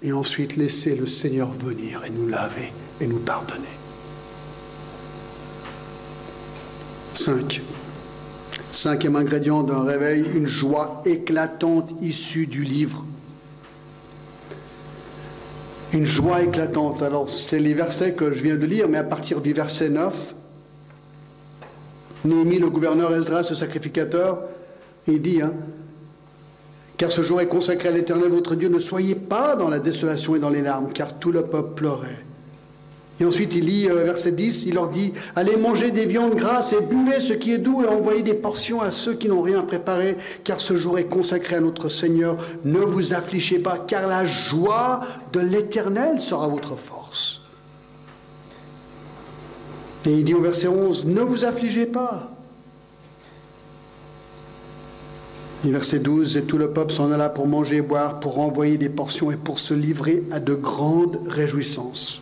et 0.02 0.13
ensuite 0.13 0.56
laisser 0.56 0.95
le 0.95 1.08
Seigneur 1.08 1.52
venir 1.52 2.04
et 2.06 2.10
nous 2.10 2.28
laver 2.28 2.72
et 3.02 3.08
nous 3.08 3.19
pardonner. 3.19 3.67
Cinq. 7.15 7.62
Cinquième 8.72 9.17
ingrédient 9.17 9.63
d'un 9.63 9.84
réveil, 9.84 10.24
une 10.34 10.48
joie 10.48 11.02
éclatante 11.06 11.91
issue 12.02 12.48
du 12.48 12.63
livre. 12.63 13.04
Une 15.91 16.06
joie 16.06 16.43
éclatante. 16.43 17.02
Alors, 17.02 17.30
c'est 17.30 17.60
les 17.60 17.74
versets 17.74 18.13
que 18.13 18.32
je 18.32 18.43
viens 18.43 18.56
de 18.56 18.65
lire, 18.65 18.88
mais 18.88 19.00
à 19.00 19.04
partir 19.04 19.41
du 19.41 19.54
verset 19.54 19.89
9, 19.89 20.36
Néhémie, 22.25 22.60
le 22.60 22.69
gouverneur 22.69 23.13
Esdras, 23.15 23.47
le 23.49 23.55
sacrificateur, 23.55 24.39
il 25.08 25.21
dit, 25.21 25.41
hein, 25.41 25.53
car 26.97 27.12
ce 27.12 27.23
jour 27.23 27.39
est 27.39 27.47
consacré 27.47 27.89
à 27.89 27.91
l'Éternel 27.91 28.29
votre 28.29 28.55
Dieu, 28.55 28.67
ne 28.67 28.79
soyez 28.79 29.15
pas 29.15 29.55
dans 29.55 29.69
la 29.69 29.79
désolation 29.79 30.36
et 30.36 30.39
dans 30.39 30.49
les 30.49 30.62
larmes, 30.62 30.89
car 30.93 31.17
tout 31.17 31.32
le 31.32 31.43
peuple 31.43 31.75
pleurait. 31.75 32.25
Et 33.21 33.25
ensuite, 33.25 33.53
il 33.53 33.65
lit 33.65 33.89
euh, 33.89 34.03
verset 34.03 34.32
10, 34.32 34.63
il 34.65 34.75
leur 34.75 34.89
dit, 34.89 35.13
allez 35.36 35.58
manger 35.58 35.91
des 35.91 36.05
viandes 36.05 36.36
grasses 36.36 36.73
et 36.73 36.82
buvez 36.82 37.19
ce 37.19 37.34
qui 37.34 37.53
est 37.53 37.58
doux 37.58 37.84
et 37.84 37.88
envoyez 37.88 38.21
des 38.21 38.34
portions 38.34 38.82
à 38.82 38.91
ceux 38.91 39.13
qui 39.13 39.27
n'ont 39.27 39.41
rien 39.41 39.62
préparé, 39.62 40.17
car 40.43 40.62
ce 40.62 40.77
jour 40.77 40.97
est 40.99 41.05
consacré 41.05 41.55
à 41.55 41.60
notre 41.60 41.89
Seigneur. 41.89 42.38
Ne 42.63 42.79
vous 42.79 43.13
affligez 43.13 43.60
pas, 43.60 43.77
car 43.77 44.08
la 44.08 44.25
joie 44.25 45.01
de 45.34 45.41
l'Éternel 45.41 46.21
sera 46.21 46.47
votre 46.47 46.75
force. 46.75 46.98
Et 50.05 50.13
il 50.13 50.23
dit 50.23 50.33
au 50.33 50.41
verset 50.41 50.67
11, 50.67 51.05
ne 51.05 51.21
vous 51.21 51.45
affligez 51.45 51.85
pas. 51.85 52.31
Et 55.65 55.71
verset 55.71 55.99
12, 55.99 56.38
et 56.38 56.43
tout 56.43 56.57
le 56.57 56.71
peuple 56.71 56.93
s'en 56.93 57.12
alla 57.12 57.27
pour 57.27 57.45
manger 57.45 57.77
et 57.77 57.81
boire, 57.81 58.21
pour 58.21 58.39
envoyer 58.39 58.77
des 58.77 58.88
portions 58.88 59.29
et 59.29 59.35
pour 59.35 59.59
se 59.59 59.73
livrer 59.73 60.23
à 60.31 60.39
de 60.39 60.53
grandes 60.53 61.19
réjouissances. 61.27 62.21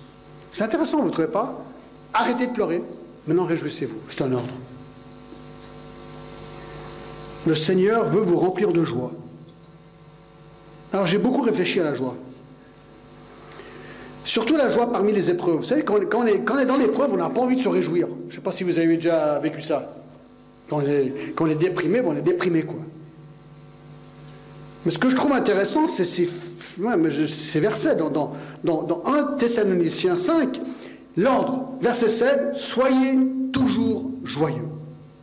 C'est 0.50 0.64
intéressant, 0.64 1.00
vous 1.02 1.06
ne 1.06 1.12
trouvez 1.12 1.28
pas? 1.28 1.64
Arrêtez 2.14 2.48
de 2.48 2.52
pleurer, 2.52 2.82
maintenant 3.28 3.46
réjouissez-vous, 3.46 4.00
c'est 4.08 4.24
un 4.24 4.34
ordre. 4.34 4.54
Le 7.46 7.56
Seigneur 7.56 8.06
veut 8.06 8.24
vous 8.24 8.38
remplir 8.38 8.74
de 8.74 8.84
joie. 8.84 9.12
Alors 10.92 11.06
j'ai 11.06 11.20
beaucoup 11.20 11.44
réfléchi 11.44 11.80
à 11.80 11.84
la 11.84 11.94
joie. 11.94 12.16
Surtout 14.28 14.58
la 14.58 14.70
joie 14.70 14.92
parmi 14.92 15.14
les 15.14 15.30
épreuves. 15.30 15.56
Vous 15.56 15.64
savez, 15.64 15.84
quand, 15.84 15.96
on, 16.14 16.26
est, 16.26 16.66
dans 16.66 16.76
l'épreuve, 16.76 17.14
on 17.14 17.18
n'a 17.18 17.30
pas 17.30 17.40
envie 17.40 17.56
de 17.56 17.62
se 17.62 17.70
réjouir. 17.70 18.10
Je 18.28 18.34
ne 18.34 18.36
sais 18.36 18.42
pas 18.42 18.52
si 18.52 18.66
vous 18.66 18.78
avez 18.78 18.96
déjà 18.96 19.40
vécu 19.40 19.62
ça. 19.62 19.96
Quand 20.70 20.82
on 21.40 21.48
est, 21.48 21.56
déprimé, 21.56 22.02
on 22.04 22.14
est 22.14 22.22
déprimé, 22.22 22.64
quoi. 22.64 22.76
Mais 24.84 24.92
ce 24.92 24.98
que 24.98 25.10
je 25.10 25.16
trouve 25.16 25.32
intéressant, 25.32 25.88
c'est 25.88 26.04
ces, 26.04 26.28
versets. 27.62 27.96
Dans, 27.96 28.10
dans, 28.10 28.84
dans 28.84 29.04
1 29.06 29.38
Thessaloniciens 29.38 30.18
5, 30.18 30.60
l'ordre, 31.16 31.70
verset 31.80 32.10
7, 32.10 32.56
soyez 32.56 33.18
toujours 33.54 34.12
joyeux. 34.26 34.68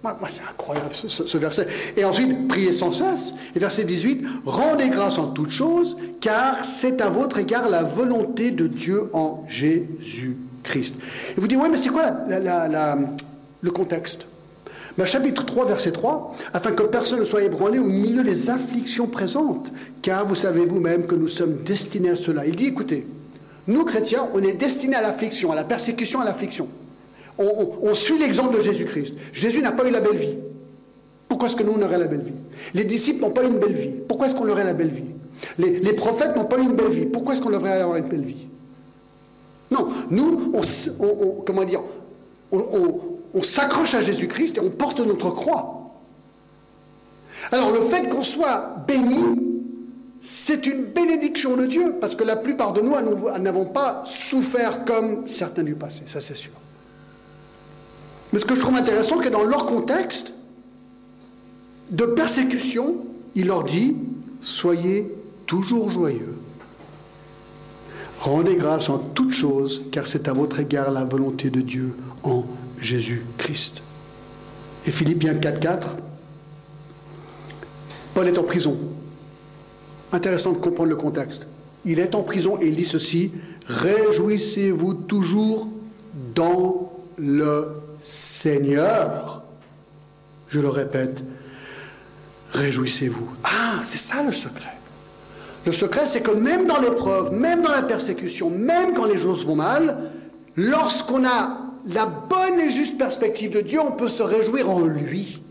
Moi, 0.05 0.29
c'est 0.29 0.43
incroyable 0.43 0.91
ce, 0.93 1.39
verset. 1.39 1.67
Et 1.97 2.05
ensuite, 2.05 2.47
priez 2.47 2.73
sans 2.73 2.93
cesse. 2.93 3.35
Et 3.57 3.59
verset 3.59 3.85
18, 3.85 4.23
rendez 4.45 4.91
grâce 4.91 5.17
en 5.17 5.29
toutes 5.29 5.51
choses, 5.51 5.97
car 6.21 6.63
c'est 6.63 7.01
à 7.01 7.09
votre 7.09 7.39
égard 7.39 7.71
la 7.71 7.83
volonté 7.83 8.51
de 8.51 8.67
Dieu 8.67 9.09
en 9.15 9.45
Jésus-Christ. 9.49 10.97
Et 11.35 11.41
vous 11.41 11.49
dites, 11.49 11.59
oui, 11.59 11.69
mais 11.71 11.79
c'est 11.79 11.89
quoi 11.89 12.11
le 13.63 13.71
contexte? 13.71 14.27
Ben, 14.99 15.07
Chapitre 15.07 15.47
3, 15.47 15.65
verset 15.65 15.93
3, 15.93 16.37
afin 16.53 16.73
que 16.73 16.83
personne 16.83 17.21
ne 17.21 17.25
soit 17.25 17.43
ébranlé 17.43 17.79
au 17.79 17.85
milieu 17.85 18.23
des 18.23 18.51
afflictions 18.51 19.07
présentes, 19.07 19.73
car 20.03 20.29
vous 20.29 20.35
savez 20.35 20.67
vous-même 20.67 21.07
que 21.07 21.15
nous 21.15 21.29
sommes 21.29 21.63
destinés 21.65 22.11
à 22.11 22.17
cela. 22.17 22.45
Il 22.45 22.57
dit, 22.57 22.67
écoutez, 22.67 23.07
nous 23.67 23.85
chrétiens, 23.87 24.29
on 24.35 24.43
est 24.43 24.53
destinés 24.53 24.97
à 24.97 25.03
l'affliction, 25.03 25.51
à 25.51 25.55
la 25.55 25.65
persécution, 25.65 26.21
à 26.21 26.27
l'affliction 26.27 26.69
on, 27.39 27.95
suit 27.95 28.19
l'exemple 28.19 28.57
de 28.57 28.63
Jésus-Christ. 28.63 29.15
Jésus 29.33 29.61
n'a 29.61 29.73
pas 29.73 29.87
eu 29.87 29.91
la 29.91 30.01
belle 30.01 30.17
vie. 30.17 30.37
Pourquoi 31.29 31.49
est-ce 31.49 31.57
que 31.57 31.63
nous, 31.63 31.73
on 31.73 31.83
aurait 31.83 31.99
la 31.99 32.07
belle 32.07 32.23
vie? 32.23 32.33
Les 32.75 32.85
disciples 32.85 33.23
n'ont 33.23 33.31
pas 33.31 33.43
eu 33.43 33.49
une 33.49 33.59
belle 33.59 33.75
vie. 33.75 33.91
Pourquoi 34.07 34.27
est-ce 34.27 34.35
qu'on 34.35 34.49
aurait 34.49 34.65
la 34.65 34.75
belle 34.75 34.91
vie? 34.91 35.05
Les, 35.59 35.93
prophètes 35.93 36.37
n'ont 36.37 36.45
pas 36.45 36.59
eu 36.59 36.63
une 36.63 36.75
belle 36.75 36.91
vie. 36.91 37.07
Pourquoi 37.07 37.35
est-ce 37.35 37.43
qu'on 37.43 37.51
devrait 37.51 37.73
avoir 37.73 37.97
une 37.97 38.07
belle 38.07 38.23
vie? 38.23 38.47
Non, 39.71 39.89
nous, 40.11 40.53
comment 41.45 41.65
dire, 41.65 41.83
on 42.53 43.43
s'accroche 43.43 43.95
à 43.95 44.01
Jésus-Christ 44.01 44.59
et 44.59 44.61
on 44.61 44.71
porte 44.71 45.01
notre 45.01 45.31
croix. 45.31 45.85
Alors 47.51 47.73
le 47.73 47.81
fait 47.81 48.09
qu'on 48.09 48.23
soit 48.23 48.77
béni, 48.87 49.25
c'est 50.23 50.67
une 50.67 50.85
bénédiction 50.85 51.57
de 51.57 51.67
Dieu, 51.67 51.97
parce 52.01 52.15
que 52.15 52.25
la 52.25 52.37
plupart 52.37 52.73
de 52.73 52.81
nous 52.81 52.95
n'avons 53.39 53.67
pas 53.67 54.03
souffert 54.07 54.85
comme 54.85 55.27
certains 55.27 55.63
du 55.63 55.75
passé, 55.75 56.05
ça 56.07 56.21
c'est 56.21 56.37
sûr. 56.37 56.53
Mais 58.35 58.41
ce 58.41 58.47
que 58.47 58.57
je 58.57 58.61
trouve 58.61 58.75
intéressant, 58.75 59.19
c'est 59.19 59.29
que 59.29 59.33
dans 59.33 59.45
leur 59.45 59.65
contexte 59.65 60.33
de 61.93 62.05
persécution, 62.05 62.97
il 63.37 63.47
leur 63.47 63.63
dit, 63.63 63.95
soyez 64.41 65.09
toujours 65.47 65.89
joyeux. 65.89 66.37
Rendez 68.19 68.57
grâce 68.57 68.89
en 68.89 68.99
toutes 68.99 69.31
choses, 69.31 69.83
car 69.93 70.09
c'est 70.09 70.27
à 70.27 70.33
votre 70.33 70.59
égard 70.59 70.91
la 70.91 71.05
volonté 71.05 71.49
de 71.49 71.61
Dieu 71.61 71.95
en 72.25 72.45
Jésus-Christ. 72.77 73.85
Et 74.85 74.91
Philippiens 74.91 75.35
4.4, 75.35 75.91
Paul 78.15 78.27
est 78.27 78.37
en 78.37 78.43
prison. 78.43 78.77
Intéressant 80.11 80.51
de 80.51 80.59
comprendre 80.59 80.91
le 80.91 80.97
contexte. 80.97 81.47
Il 81.85 82.01
est 82.01 82.17
en 82.17 82.25
prison 82.25 82.59
et 82.61 82.67
il 82.67 82.75
dit 82.75 82.85
ceci, 82.85 83.31
Réjouissez-vous 83.69 84.95
toujours 84.95 85.69
dans 86.35 86.91
le 87.17 87.84
Seigneur. 88.05 89.43
Je 90.51 90.61
le 90.61 90.69
répète, 90.69 91.25
réjouissez-vous. 92.53 93.31
Ah, 93.43 93.81
c'est 93.83 93.99
ça 93.99 94.23
le 94.23 94.33
secret. 94.33 94.75
Le 95.65 95.73
secret, 95.73 96.05
c'est 96.05 96.21
que 96.21 96.31
même 96.31 96.67
dans 96.67 96.79
l'épreuve, 96.81 97.33
même 97.33 97.63
dans 97.63 97.71
la 97.71 97.83
persécution, 97.83 98.51
même 98.51 98.93
quand 98.93 99.07
les 99.07 99.19
choses 99.19 99.47
vont 99.47 99.57
mal, 99.57 100.11
lorsqu'on 100.55 101.25
a 101.25 101.59
la 101.87 102.05
bonne 102.05 102.61
et 102.61 102.71
juste 102.71 102.99
perspective 102.99 103.51
de 103.51 103.61
Dieu, 103.61 103.81
on 103.81 103.93
peut 103.93 104.11
se 104.11 104.23
réjouir 104.23 104.69
en 104.69 104.85
lui. 104.85 105.43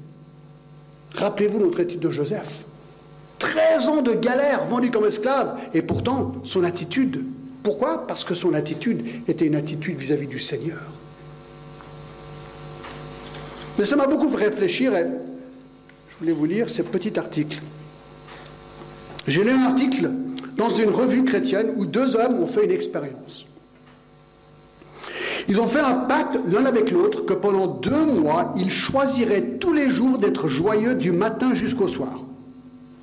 Rappelez-vous 1.15 1.57
notre 1.59 1.79
étude 1.79 2.01
de 2.01 2.11
Joseph. 2.11 2.65
13 3.39 3.89
ans 3.89 4.01
de 4.03 4.13
galère 4.13 4.65
vendu 4.65 4.91
comme 4.91 5.05
esclave, 5.05 5.57
et 5.73 5.81
pourtant 5.81 6.33
son 6.43 6.63
attitude. 6.63 7.25
Pourquoi? 7.63 8.05
Parce 8.05 8.23
que 8.23 8.35
son 8.35 8.53
attitude 8.53 9.03
était 9.27 9.47
une 9.47 9.55
attitude 9.55 9.97
vis-à-vis 9.97 10.27
-vis 10.27 10.29
du 10.29 10.39
Seigneur. 10.39 11.02
Mais 13.77 13.86
ça 13.86 13.95
m'a 13.95 14.07
beaucoup 14.07 14.29
fait 14.29 14.45
réfléchir 14.45 14.95
et 14.95 15.07
je 16.09 16.17
voulais 16.19 16.33
vous 16.33 16.45
lire 16.45 16.69
ce 16.69 16.81
petit 16.81 17.17
article. 17.17 17.62
J'ai 19.27 19.43
lu 19.43 19.49
un 19.49 19.63
article 19.63 20.12
dans 20.57 20.69
une 20.69 20.89
revue 20.89 21.23
chrétienne 21.23 21.73
où 21.77 21.86
deux 21.86 22.15
hommes 22.15 22.39
ont 22.39 22.47
fait 22.47 22.65
une 22.65 22.71
expérience. 22.71 23.47
Ils 25.49 25.59
ont 25.59 25.67
fait 25.67 25.79
un 25.79 25.95
pacte 25.95 26.39
l'un 26.52 26.65
avec 26.65 26.91
l'autre 26.91 27.25
que 27.25 27.33
pendant 27.33 27.67
deux 27.67 28.06
mois, 28.06 28.54
ils 28.56 28.69
choisiraient 28.69 29.58
tous 29.60 29.73
les 29.73 29.89
jours 29.89 30.17
d'être 30.17 30.48
joyeux 30.48 30.95
du 30.95 31.12
matin 31.12 31.54
jusqu'au 31.54 31.87
soir. 31.87 32.21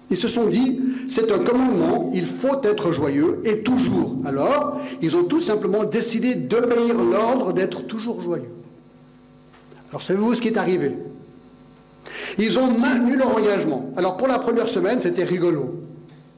Ils 0.08 0.16
se 0.16 0.28
sont 0.28 0.46
dit, 0.46 0.80
c'est 1.08 1.30
un 1.30 1.38
commandement, 1.38 2.10
il 2.12 2.26
faut 2.26 2.60
être 2.62 2.92
joyeux 2.92 3.40
et 3.44 3.62
toujours. 3.62 4.16
Alors, 4.24 4.80
ils 5.02 5.16
ont 5.16 5.24
tout 5.24 5.40
simplement 5.40 5.84
décidé 5.84 6.34
d'obéir 6.34 6.94
l'ordre 7.02 7.52
d'être 7.52 7.86
toujours 7.86 8.20
joyeux. 8.20 8.59
Alors 9.90 10.02
savez-vous 10.02 10.34
ce 10.34 10.40
qui 10.40 10.48
est 10.48 10.58
arrivé? 10.58 10.96
Ils 12.38 12.58
ont 12.58 12.78
maintenu 12.78 13.16
leur 13.16 13.36
engagement. 13.36 13.90
Alors 13.96 14.16
pour 14.16 14.28
la 14.28 14.38
première 14.38 14.68
semaine, 14.68 15.00
c'était 15.00 15.24
rigolo. 15.24 15.74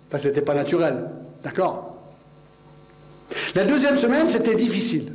Enfin, 0.08 0.18
c'était 0.18 0.42
pas 0.42 0.54
naturel. 0.54 1.04
D'accord? 1.44 1.96
La 3.54 3.64
deuxième 3.64 3.96
semaine, 3.96 4.28
c'était 4.28 4.54
difficile. 4.54 5.12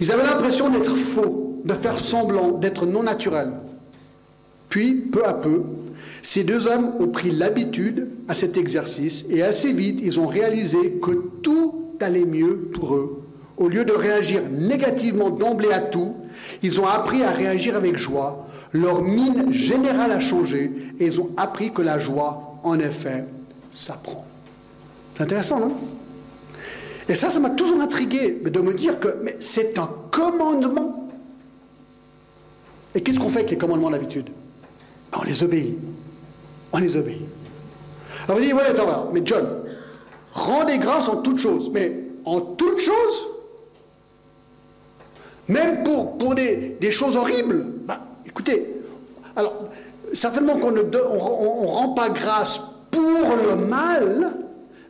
Ils 0.00 0.10
avaient 0.10 0.24
l'impression 0.24 0.70
d'être 0.70 0.94
faux, 0.94 1.60
de 1.64 1.74
faire 1.74 1.98
semblant, 1.98 2.52
d'être 2.52 2.86
non 2.86 3.02
naturel. 3.02 3.50
Puis, 4.68 4.94
peu 4.94 5.24
à 5.24 5.34
peu, 5.34 5.62
Ces 6.24 6.42
deux 6.42 6.66
hommes 6.66 6.94
ont 7.00 7.08
pris 7.08 7.30
l'habitude 7.30 8.08
à 8.28 8.34
cet 8.34 8.56
exercice 8.56 9.26
et 9.28 9.42
assez 9.42 9.74
vite, 9.74 10.00
ils 10.02 10.18
ont 10.18 10.26
réalisé 10.26 10.92
que 11.02 11.10
tout 11.42 11.74
allait 12.00 12.24
mieux 12.24 12.70
pour 12.72 12.94
eux. 12.94 13.22
Au 13.58 13.68
lieu 13.68 13.84
de 13.84 13.92
réagir 13.92 14.40
négativement 14.50 15.28
d'emblée 15.28 15.70
à 15.70 15.80
tout, 15.80 16.14
ils 16.64 16.80
ont 16.80 16.86
appris 16.86 17.22
à 17.22 17.30
réagir 17.30 17.76
avec 17.76 17.98
joie. 17.98 18.48
Leur 18.72 19.02
mine 19.02 19.52
générale 19.52 20.12
a 20.12 20.18
changé 20.18 20.72
et 20.98 21.04
ils 21.04 21.20
ont 21.20 21.30
appris 21.36 21.72
que 21.72 21.82
la 21.82 21.98
joie, 21.98 22.58
en 22.64 22.78
effet, 22.78 23.26
s'apprend. 23.70 24.24
C'est 25.14 25.24
intéressant, 25.24 25.60
non? 25.60 25.76
Et 27.06 27.14
ça, 27.14 27.28
ça 27.28 27.38
m'a 27.38 27.50
toujours 27.50 27.80
intrigué 27.82 28.40
de 28.42 28.60
me 28.60 28.72
dire 28.72 28.98
que 28.98 29.08
c'est 29.40 29.78
un 29.78 29.90
commandement. 30.10 31.10
Et 32.94 33.02
qu'est-ce 33.02 33.20
qu'on 33.20 33.28
fait 33.28 33.40
avec 33.40 33.50
les 33.50 33.58
commandements 33.58 33.90
d'habitude? 33.90 34.30
On 35.20 35.22
les 35.22 35.42
obéit 35.42 35.76
on 36.72 36.78
les 36.78 36.96
obéit. 36.96 37.22
Alors 38.24 38.38
vous 38.38 38.44
dites, 38.44 38.54
ouais, 38.54 38.64
attends, 38.64 39.10
mais 39.12 39.22
John, 39.24 39.46
rendez 40.32 40.78
grâce 40.78 41.08
en 41.08 41.22
toutes 41.22 41.38
choses. 41.38 41.70
Mais 41.72 41.92
en 42.24 42.40
toutes 42.40 42.80
choses? 42.80 43.28
Même 45.48 45.84
pour, 45.84 46.34
des, 46.34 46.90
choses 46.90 47.16
horribles. 47.16 47.66
Bah, 47.86 48.00
Écoutez, 48.26 48.76
alors, 49.36 49.68
certainement 50.12 50.56
qu'on 50.56 50.72
ne 50.72 51.66
rend 51.66 51.90
pas 51.90 52.08
grâce 52.08 52.60
pour 52.90 53.36
le 53.48 53.56
mal, 53.56 54.38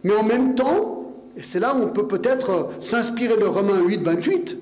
mais 0.02 0.14
en 0.14 0.22
même 0.22 0.54
temps, 0.54 1.12
et 1.36 1.42
c'est 1.42 1.60
là 1.60 1.74
où 1.74 1.82
on 1.82 1.88
peut 1.88 2.06
peut-être 2.06 2.70
s'inspirer 2.80 3.36
de 3.36 3.44
Romains 3.44 3.80
8, 3.80 4.02
28, 4.02 4.58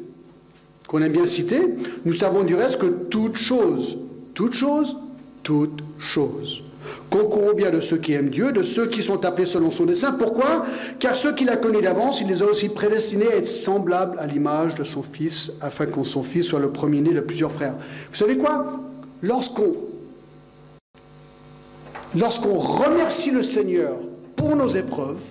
qu'on 0.88 1.02
aime 1.02 1.12
bien 1.12 1.26
citer, 1.26 1.74
nous 2.04 2.14
savons 2.14 2.42
du 2.42 2.54
reste 2.54 2.80
que 2.80 2.86
toute 2.86 3.36
chose, 3.36 3.98
toute 4.34 4.54
chose, 4.54 4.96
toute 5.42 5.82
chose 5.98 6.62
concourt 7.10 7.48
au 7.48 7.54
bien 7.54 7.70
de 7.70 7.80
ceux 7.80 7.98
qui 7.98 8.12
aiment 8.12 8.30
Dieu, 8.30 8.52
de 8.52 8.62
ceux 8.62 8.86
qui 8.86 9.02
sont 9.02 9.24
appelés 9.24 9.46
selon 9.46 9.70
son 9.70 9.84
dessein. 9.84 10.12
Pourquoi? 10.12 10.64
Car 10.98 11.16
ceux 11.16 11.34
qu'il 11.34 11.48
a 11.50 11.56
connus 11.56 11.82
d'avance, 11.82 12.20
il 12.20 12.28
les 12.28 12.42
a 12.42 12.46
aussi 12.46 12.68
prédestinés 12.68 13.28
à 13.32 13.36
être 13.36 13.46
semblables 13.46 14.18
à 14.18 14.26
l'image 14.26 14.74
de 14.74 14.84
son 14.84 15.02
Fils, 15.02 15.52
afin 15.60 15.86
que 15.86 16.02
son 16.04 16.22
Fils 16.22 16.46
soit 16.46 16.60
le 16.60 16.70
premier-né 16.70 17.12
de 17.12 17.20
plusieurs 17.20 17.52
frères. 17.52 17.74
Vous 18.10 18.16
savez 18.16 18.36
quoi? 18.38 18.80
Lorsqu'on 19.22 19.74
remercie 22.58 23.30
le 23.30 23.42
Seigneur 23.42 23.96
pour 24.36 24.56
nos 24.56 24.68
épreuves, 24.68 25.22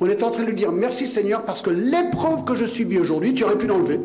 on 0.00 0.08
est 0.08 0.22
en 0.22 0.30
train 0.30 0.42
de 0.42 0.48
lui 0.48 0.56
dire 0.56 0.72
merci 0.72 1.06
Seigneur 1.06 1.42
parce 1.44 1.62
que 1.62 1.70
l'épreuve 1.70 2.44
que 2.44 2.54
je 2.54 2.66
subis 2.66 2.98
aujourd'hui, 2.98 3.34
tu 3.34 3.44
aurais 3.44 3.56
pu 3.56 3.66
l'enlever. 3.66 3.98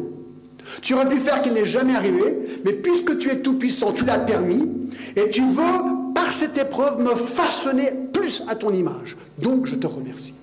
Tu 0.82 0.94
aurais 0.94 1.08
pu 1.10 1.18
faire 1.18 1.42
qu'il 1.42 1.54
n'est 1.54 1.66
jamais 1.66 1.96
arrivé, 1.96 2.62
mais 2.64 2.72
puisque 2.74 3.18
tu 3.18 3.30
es 3.30 3.42
tout 3.42 3.56
puissant, 3.56 3.92
tu 3.92 4.06
l'as 4.06 4.20
permis, 4.20 4.70
et 5.18 5.30
tu 5.30 5.42
veux 5.42 6.01
par 6.14 6.32
cette 6.32 6.58
épreuve, 6.58 7.00
me 7.00 7.16
façonner 7.16 7.92
plus 8.14 8.44
à 8.48 8.56
ton 8.56 8.74
image. 8.74 9.18
Donc, 9.38 9.66
je 9.66 9.76
te 9.76 9.88
remercie. 9.88 10.36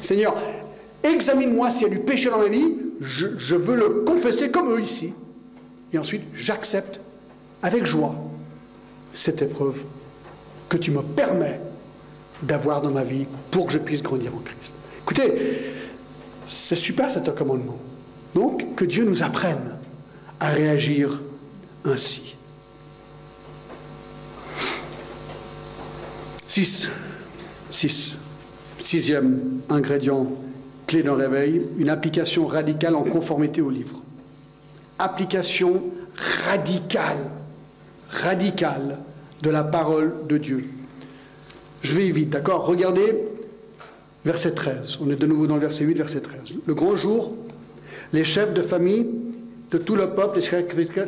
Seigneur, 0.00 0.36
examine-moi 1.02 1.70
s'il 1.70 1.88
y 1.88 1.90
a 1.90 1.94
du 1.94 2.00
péché 2.00 2.30
dans 2.30 2.38
ma 2.38 2.48
vie, 2.48 2.76
je, 3.00 3.54
veux 3.54 3.76
le 3.76 3.88
confesser 4.04 4.50
comme 4.50 4.70
eux 4.70 4.80
ici. 4.80 5.12
Et 5.92 5.98
ensuite, 5.98 6.22
j'accepte 6.34 7.00
avec 7.62 7.86
joie 7.86 8.14
cette 9.12 9.42
épreuve 9.42 9.84
que 10.68 10.76
tu 10.76 10.90
me 10.90 11.02
permets 11.02 11.60
d'avoir 12.42 12.82
dans 12.82 12.90
ma 12.90 13.04
vie 13.04 13.26
pour 13.50 13.66
que 13.66 13.72
je 13.72 13.78
puisse 13.78 14.02
grandir 14.02 14.34
en 14.34 14.38
Christ. 14.38 14.72
Écoutez, 15.02 15.74
c'est 16.46 16.74
super 16.74 17.08
cet 17.10 17.34
commandement. 17.34 17.78
Donc, 18.34 18.74
que 18.74 18.84
Dieu 18.84 19.04
nous 19.04 19.22
apprenne 19.22 19.76
à 20.40 20.50
réagir 20.50 21.22
ainsi. 21.84 22.33
6. 26.54 26.88
6. 27.72 28.18
Sixième 28.78 29.60
ingrédient 29.68 30.30
clé 30.86 31.02
d'un 31.02 31.16
réveil, 31.16 31.66
une 31.78 31.90
application 31.90 32.46
radicale 32.46 32.94
en 32.94 33.02
conformité 33.02 33.60
au 33.60 33.70
livre. 33.70 34.00
Application 35.00 35.82
radicale, 36.46 37.16
radicale 38.08 39.00
de 39.42 39.50
la 39.50 39.64
parole 39.64 40.28
de 40.28 40.38
Dieu. 40.38 40.70
Je 41.82 41.96
vais 41.96 42.10
vite, 42.10 42.30
d'accord? 42.30 42.66
Regardez 42.66 43.24
verset 44.24 44.52
13. 44.52 44.98
On 45.00 45.10
est 45.10 45.16
de 45.16 45.26
nouveau 45.26 45.48
dans 45.48 45.56
le 45.56 45.62
verset 45.62 45.82
8, 45.82 45.94
verset 45.94 46.20
13. 46.20 46.54
Le 46.64 46.74
grand 46.74 46.94
jour, 46.94 47.34
les 48.12 48.22
chefs 48.22 48.54
de 48.54 48.62
famille 48.62 49.08
de 49.70 49.78
tout 49.78 49.96
le 49.96 50.10
peuple, 50.10 50.40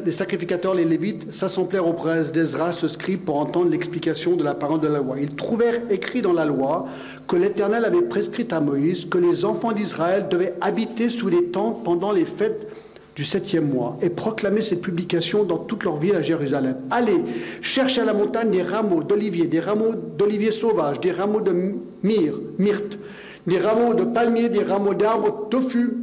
les 0.05 0.13
sacrificateurs, 0.13 0.75
les 0.75 0.85
lévites, 0.85 1.33
s'assemblèrent 1.33 1.87
auprès 1.87 2.25
d'Ezras, 2.25 2.79
le 2.83 2.89
scribe, 2.89 3.21
pour 3.21 3.37
entendre 3.37 3.71
l'explication 3.71 4.35
de 4.35 4.43
la 4.43 4.55
parole 4.55 4.81
de 4.81 4.89
la 4.89 4.99
loi. 4.99 5.17
Ils 5.21 5.37
trouvèrent 5.37 5.83
écrit 5.91 6.21
dans 6.21 6.33
la 6.33 6.45
loi 6.45 6.89
que 7.29 7.37
l'Éternel 7.37 7.85
avait 7.85 8.03
prescrit 8.03 8.49
à 8.51 8.61
Moïse 8.61 9.05
que 9.05 9.19
les 9.19 9.45
enfants 9.45 9.73
d'Israël 9.73 10.27
devaient 10.29 10.55
habiter 10.61 11.09
sous 11.09 11.29
les 11.29 11.45
tentes 11.45 11.85
pendant 11.85 12.13
les 12.13 12.25
fêtes 12.25 12.67
du 13.15 13.25
septième 13.25 13.71
mois 13.71 13.97
et 14.03 14.11
proclamer 14.11 14.61
cette 14.61 14.83
publication 14.83 15.45
dans 15.45 15.59
toute 15.59 15.85
leur 15.85 15.97
ville 15.97 16.15
à 16.15 16.23
Jérusalem. 16.23 16.77
Allez, 16.91 17.25
cherchez 17.63 18.03
à 18.03 18.05
la 18.05 18.13
montagne 18.13 18.51
des 18.51 18.63
rameaux 18.63 19.03
d'olivier, 19.03 19.47
des 19.47 19.61
rameaux 19.61 19.95
d'olivier 19.95 20.53
sauvage, 20.53 21.01
des 21.01 21.13
rameaux 21.13 21.41
de 21.41 21.55
myrte, 22.03 22.99
des 23.47 23.59
rameaux 23.59 23.95
de 23.95 24.05
palmier, 24.05 24.49
des 24.49 24.63
rameaux 24.63 24.95
d'arbres 24.95 25.49
tofu, 25.51 25.95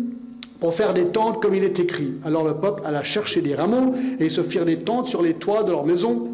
pour 0.63 0.73
faire 0.73 0.93
des 0.93 1.07
tentes 1.07 1.41
comme 1.41 1.55
il 1.55 1.65
est 1.65 1.77
écrit. 1.77 2.13
Alors 2.23 2.45
le 2.45 2.53
peuple 2.53 2.83
alla 2.85 3.03
chercher 3.03 3.41
des 3.41 3.53
rameaux 3.53 3.93
et 4.17 4.23
ils 4.23 4.31
se 4.31 4.41
firent 4.41 4.63
des 4.63 4.77
tentes 4.77 5.09
sur 5.09 5.21
les 5.21 5.33
toits 5.33 5.63
de 5.63 5.71
leur 5.71 5.85
maison 5.85 6.29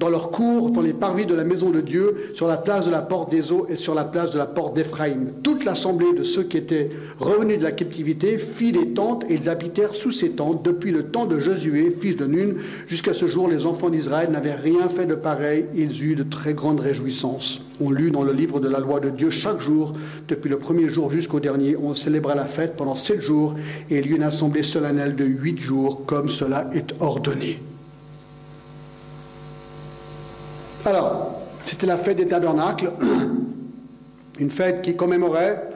dans 0.00 0.08
leurs 0.08 0.30
cours, 0.30 0.70
dans 0.70 0.80
les 0.80 0.94
parvis 0.94 1.26
de 1.26 1.34
la 1.34 1.44
maison 1.44 1.68
de 1.68 1.82
Dieu, 1.82 2.32
sur 2.32 2.48
la 2.48 2.56
place 2.56 2.86
de 2.86 2.90
la 2.90 3.02
porte 3.02 3.30
des 3.30 3.52
eaux 3.52 3.66
et 3.68 3.76
sur 3.76 3.94
la 3.94 4.04
place 4.04 4.30
de 4.30 4.38
la 4.38 4.46
porte 4.46 4.74
d'Éphraïm. 4.74 5.32
Toute 5.42 5.62
l'assemblée 5.62 6.14
de 6.16 6.22
ceux 6.22 6.42
qui 6.42 6.56
étaient 6.56 6.88
revenus 7.18 7.58
de 7.58 7.64
la 7.64 7.72
captivité 7.72 8.38
fit 8.38 8.72
des 8.72 8.88
tentes 8.88 9.30
et 9.30 9.34
ils 9.34 9.50
habitèrent 9.50 9.94
sous 9.94 10.10
ces 10.10 10.30
tentes 10.30 10.64
depuis 10.64 10.90
le 10.90 11.04
temps 11.04 11.26
de 11.26 11.38
Josué, 11.38 11.90
fils 11.90 12.16
de 12.16 12.24
Nun, 12.24 12.54
jusqu'à 12.86 13.12
ce 13.12 13.28
jour. 13.28 13.46
Les 13.46 13.66
enfants 13.66 13.90
d'Israël 13.90 14.30
n'avaient 14.30 14.54
rien 14.54 14.88
fait 14.88 15.04
de 15.04 15.14
pareil. 15.14 15.66
Ils 15.74 16.02
eurent 16.02 16.16
de 16.16 16.22
très 16.22 16.54
grandes 16.54 16.80
réjouissances. 16.80 17.60
On 17.78 17.90
lut 17.90 18.10
dans 18.10 18.24
le 18.24 18.32
livre 18.32 18.58
de 18.58 18.70
la 18.70 18.78
loi 18.78 19.00
de 19.00 19.10
Dieu 19.10 19.28
chaque 19.28 19.60
jour, 19.60 19.92
depuis 20.28 20.48
le 20.48 20.58
premier 20.58 20.88
jour 20.88 21.10
jusqu'au 21.10 21.40
dernier. 21.40 21.76
On 21.76 21.92
célébra 21.92 22.34
la 22.34 22.46
fête 22.46 22.74
pendant 22.74 22.94
sept 22.94 23.20
jours 23.20 23.54
et 23.90 23.98
il 23.98 24.06
y 24.06 24.08
eut 24.08 24.16
une 24.16 24.22
assemblée 24.22 24.62
solennelle 24.62 25.14
de 25.14 25.26
huit 25.26 25.58
jours, 25.58 26.06
comme 26.06 26.30
cela 26.30 26.70
est 26.72 26.94
ordonné. 27.00 27.60
Alors, 30.84 31.42
c'était 31.62 31.86
la 31.86 31.96
fête 31.96 32.16
des 32.16 32.28
tabernacles, 32.28 32.90
une 34.38 34.50
fête 34.50 34.80
qui 34.82 34.96
commémorait 34.96 35.68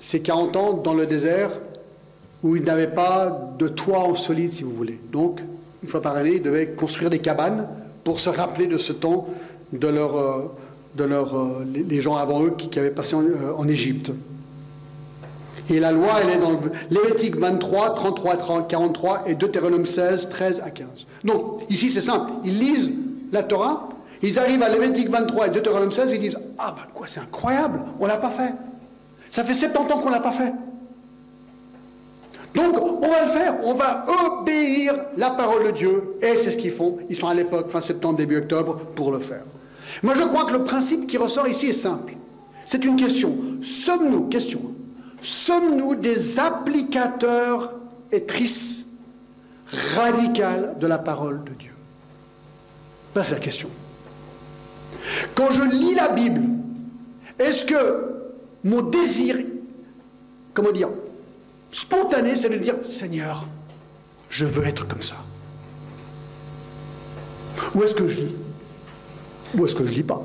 ces 0.00 0.20
40 0.20 0.56
ans 0.56 0.72
dans 0.72 0.94
le 0.94 1.06
désert 1.06 1.50
où 2.42 2.56
ils 2.56 2.62
n'avaient 2.62 2.86
pas 2.86 3.52
de 3.58 3.68
toit 3.68 4.00
en 4.00 4.14
solide, 4.14 4.52
si 4.52 4.62
vous 4.62 4.70
voulez. 4.70 5.00
Donc, 5.12 5.40
une 5.82 5.88
fois 5.88 6.00
par 6.00 6.16
année, 6.16 6.36
ils 6.36 6.42
devaient 6.42 6.68
construire 6.68 7.10
des 7.10 7.18
cabanes 7.18 7.68
pour 8.04 8.20
se 8.20 8.30
rappeler 8.30 8.66
de 8.66 8.78
ce 8.78 8.92
temps 8.92 9.28
de, 9.72 9.88
leur, 9.88 10.16
euh, 10.16 10.54
de 10.94 11.04
euh, 11.04 11.64
les 11.72 12.00
gens 12.00 12.16
avant 12.16 12.44
eux 12.44 12.54
qui, 12.56 12.78
avaient 12.78 12.90
passé 12.90 13.16
euh, 13.16 13.52
en, 13.56 13.68
Égypte. 13.68 14.10
Et 15.70 15.80
la 15.80 15.92
loi, 15.92 16.20
elle 16.22 16.30
est 16.30 16.38
dans 16.38 16.60
Lévitique 16.90 17.36
23, 17.36 17.94
33, 17.94 18.66
43 18.66 19.24
et 19.26 19.34
Deutéronome 19.34 19.86
16, 19.86 20.28
13 20.28 20.62
à 20.64 20.70
15. 20.70 20.88
Donc, 21.24 21.62
ici, 21.70 21.90
c'est 21.90 22.02
simple. 22.02 22.30
Ils 22.44 22.58
lisent 22.58 22.92
la 23.34 23.42
Torah, 23.42 23.88
ils 24.22 24.38
arrivent 24.38 24.62
à 24.62 24.68
Lévitique 24.68 25.10
23 25.10 25.48
et 25.48 25.50
Deutéronome 25.50 25.92
16, 25.92 26.12
ils 26.12 26.18
disent 26.18 26.38
Ah 26.58 26.74
ben 26.74 26.84
quoi, 26.94 27.06
c'est 27.06 27.20
incroyable, 27.20 27.80
on 28.00 28.04
ne 28.04 28.08
l'a 28.08 28.16
pas 28.16 28.30
fait. 28.30 28.54
Ça 29.30 29.44
fait 29.44 29.54
70 29.54 29.92
ans 29.92 29.98
qu'on 29.98 30.08
ne 30.08 30.14
l'a 30.14 30.20
pas 30.20 30.32
fait. 30.32 30.52
Donc, 32.54 32.80
on 32.80 33.08
va 33.08 33.24
le 33.24 33.30
faire, 33.30 33.58
on 33.64 33.74
va 33.74 34.06
obéir 34.24 34.94
la 35.16 35.30
parole 35.30 35.64
de 35.64 35.70
Dieu, 35.72 36.16
et 36.22 36.36
c'est 36.36 36.52
ce 36.52 36.56
qu'ils 36.56 36.70
font. 36.70 36.98
Ils 37.10 37.16
sont 37.16 37.26
à 37.26 37.34
l'époque, 37.34 37.68
fin 37.68 37.80
septembre, 37.80 38.16
début 38.16 38.36
octobre, 38.36 38.76
pour 38.94 39.10
le 39.10 39.18
faire. 39.18 39.42
Moi, 40.04 40.14
je 40.14 40.22
crois 40.22 40.44
que 40.44 40.52
le 40.52 40.62
principe 40.62 41.08
qui 41.08 41.18
ressort 41.18 41.48
ici 41.48 41.66
est 41.66 41.72
simple. 41.72 42.14
C'est 42.66 42.84
une 42.84 42.94
question. 42.94 43.36
Sommes-nous, 43.60 44.28
question, 44.28 44.62
sommes-nous 45.20 45.96
des 45.96 46.38
applicateurs 46.38 47.74
et 48.12 48.24
tristes 48.24 48.86
radicales 49.96 50.76
de 50.78 50.86
la 50.86 50.98
parole 50.98 51.42
de 51.42 51.50
Dieu? 51.54 51.73
C'est 53.22 53.34
la 53.34 53.40
question. 53.40 53.68
Quand 55.34 55.52
je 55.52 55.62
lis 55.62 55.94
la 55.94 56.08
Bible, 56.08 56.42
est-ce 57.38 57.64
que 57.64 58.14
mon 58.64 58.82
désir, 58.82 59.36
comment 60.52 60.72
dire, 60.72 60.88
spontané, 61.70 62.36
c'est 62.36 62.48
de 62.48 62.56
dire 62.56 62.76
Seigneur, 62.82 63.46
je 64.30 64.46
veux 64.46 64.64
être 64.66 64.86
comme 64.88 65.02
ça. 65.02 65.16
Ou 67.74 67.82
est-ce 67.82 67.94
que 67.94 68.08
je 68.08 68.20
lis 68.20 68.34
Ou 69.56 69.66
est-ce 69.66 69.74
que 69.74 69.86
je 69.86 69.92
lis 69.92 70.02
pas? 70.02 70.22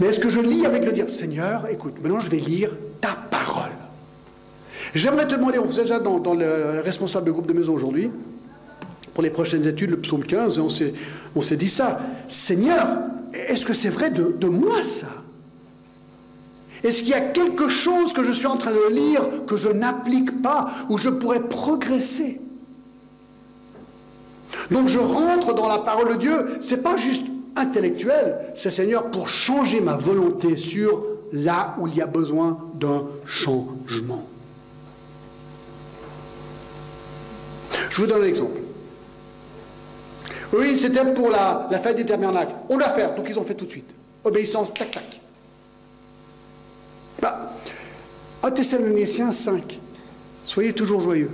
Mais 0.00 0.06
est-ce 0.08 0.20
que 0.20 0.30
je 0.30 0.40
lis 0.40 0.64
avec 0.64 0.84
le 0.84 0.92
dire 0.92 1.08
Seigneur, 1.08 1.68
écoute, 1.68 2.00
maintenant 2.02 2.20
je 2.20 2.30
vais 2.30 2.38
lire 2.38 2.74
ta 3.00 3.14
parole. 3.30 3.72
J'aimerais 4.94 5.26
te 5.26 5.34
demander, 5.34 5.58
on 5.58 5.66
faisait 5.66 5.86
ça 5.86 5.98
dans, 5.98 6.18
dans 6.18 6.34
le 6.34 6.80
responsable 6.80 7.26
de 7.26 7.32
groupe 7.32 7.46
de 7.46 7.52
maison 7.52 7.74
aujourd'hui, 7.74 8.10
pour 9.14 9.22
les 9.22 9.30
prochaines 9.30 9.66
études 9.66 9.90
le 9.90 9.98
psaume 9.98 10.24
15 10.24 10.58
et 10.58 10.92
on 11.34 11.42
s'est, 11.42 11.56
dit 11.56 11.68
ça. 11.68 12.00
Seigneur, 12.28 12.86
est-ce 13.32 13.64
que 13.64 13.74
c'est 13.74 13.90
vrai 13.90 14.10
de, 14.10 14.34
de 14.38 14.48
moi 14.48 14.82
ça? 14.82 15.08
Est-ce 16.82 17.00
qu'il 17.00 17.10
y 17.10 17.14
a 17.14 17.20
quelque 17.20 17.68
chose 17.68 18.12
que 18.12 18.24
je 18.24 18.32
suis 18.32 18.46
en 18.46 18.56
train 18.56 18.72
de 18.72 18.92
lire 18.92 19.22
que 19.46 19.56
je 19.56 19.68
n'applique 19.68 20.42
pas, 20.42 20.70
où 20.88 20.98
je 20.98 21.10
pourrais 21.10 21.42
progresser? 21.42 22.40
Donc 24.70 24.88
je 24.88 24.98
rentre 24.98 25.54
dans 25.54 25.68
la 25.68 25.78
parole 25.78 26.14
de 26.16 26.20
Dieu, 26.20 26.58
c'est 26.60 26.82
pas 26.82 26.96
juste 26.96 27.24
intellectuel, 27.56 28.38
c'est 28.54 28.70
Seigneur 28.70 29.10
pour 29.10 29.28
changer 29.28 29.80
ma 29.80 29.96
volonté 29.96 30.56
sur 30.56 31.04
là 31.32 31.74
où 31.78 31.86
il 31.86 31.94
y 31.94 32.02
a 32.02 32.06
besoin 32.06 32.58
d'un 32.74 33.06
changement. 33.26 34.26
Je 37.90 38.00
vous 38.00 38.06
donne 38.06 38.22
un 38.22 38.26
exemple. 38.26 38.61
Oui, 40.52 40.76
c'était 40.76 41.04
pour 41.14 41.30
la, 41.30 41.68
fête 41.82 41.96
des 41.96 42.06
tabernacles. 42.06 42.54
On 42.68 42.76
doit 42.76 42.90
faire, 42.90 43.14
donc 43.14 43.26
ils 43.28 43.38
ont 43.38 43.42
fait 43.42 43.54
tout 43.54 43.64
de 43.64 43.70
suite. 43.70 43.90
Obéissance, 44.24 44.72
tac, 44.74 44.90
tac. 44.90 45.20
Bah, 47.20 47.52
1 48.42 48.50
Thessaloniciens 48.50 49.32
5. 49.32 49.78
Soyez 50.44 50.72
toujours 50.72 51.00
joyeux. 51.00 51.30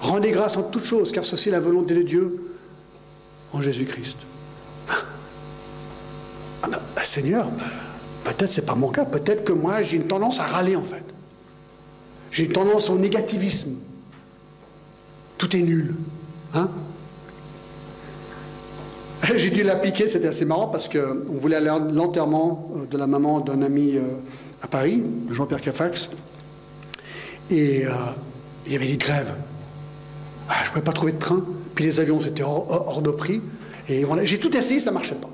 Rendez 0.00 0.32
grâce 0.32 0.56
en 0.56 0.64
toutes 0.64 0.84
choses, 0.84 1.12
car 1.12 1.24
ceci 1.24 1.48
est 1.50 1.52
la 1.52 1.60
volonté 1.60 1.94
de 1.94 2.02
Dieu 2.02 2.50
en 3.52 3.60
Jésus-Christ. 3.60 4.18
Ah 6.62 6.68
ben, 6.68 6.80
Seigneur, 7.02 7.46
peut-être 8.24 8.52
c'est 8.52 8.66
pas 8.66 8.74
mon 8.74 8.88
cas, 8.88 9.04
peut-être 9.04 9.44
que 9.44 9.52
moi 9.52 9.82
j'ai 9.82 9.96
une 9.96 10.06
tendance 10.06 10.40
à 10.40 10.44
râler 10.44 10.76
en 10.76 10.82
fait. 10.82 11.04
J'ai 12.30 12.44
une 12.44 12.52
tendance 12.52 12.88
au 12.88 12.98
négativisme. 12.98 13.76
Tout 15.36 15.54
est 15.54 15.62
nul. 15.62 15.94
Hein 16.54 16.70
J'ai 19.36 19.50
dû 19.50 19.62
l'appliquer, 19.62 20.08
c'était 20.08 20.28
assez 20.28 20.44
marrant 20.44 20.68
parce 20.68 20.88
qu'on 20.88 21.32
voulait 21.32 21.56
aller 21.56 21.68
à 21.68 21.78
l'enterrement 21.78 22.70
euh, 22.76 22.86
de 22.86 22.96
la 22.96 23.06
maman 23.06 23.40
d'un 23.40 23.62
ami 23.62 23.96
euh, 23.96 24.02
à 24.62 24.66
Paris, 24.66 25.02
Jean-Pierre 25.30 25.60
Cafax. 25.60 26.10
Et 27.50 27.86
euh, 27.86 27.90
il 28.66 28.72
y 28.72 28.76
avait 28.76 28.86
des 28.86 28.96
grèves. 28.96 29.34
Ah, 30.48 30.54
je 30.62 30.68
ne 30.68 30.70
pouvais 30.70 30.84
pas 30.84 30.92
trouver 30.92 31.12
de 31.12 31.18
train. 31.18 31.44
Puis 31.74 31.84
les 31.84 32.00
avions 32.00 32.20
étaient 32.20 32.42
hors, 32.42 33.02
de 33.02 33.10
prix. 33.10 33.42
Et 33.88 34.04
j'ai 34.22 34.38
tout 34.38 34.56
essayé, 34.56 34.80
ça 34.80 34.90
ne 34.90 34.94
marchait 34.94 35.16
pas. 35.16 35.30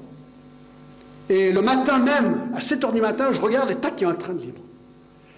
Et 1.29 1.53
le 1.53 1.63
matin 1.63 1.99
même, 1.99 2.51
à 2.57 2.61
7 2.61 2.83
h 2.83 2.93
du 2.93 3.01
matin, 3.01 3.31
je 3.33 3.41
regarde 3.41 3.71
et 3.71 3.77
tac, 3.77 3.95
il 3.99 4.03
y 4.03 4.07
a 4.07 4.11
un 4.11 4.15
train 4.15 4.33
de 4.33 4.41
libre. 4.41 4.61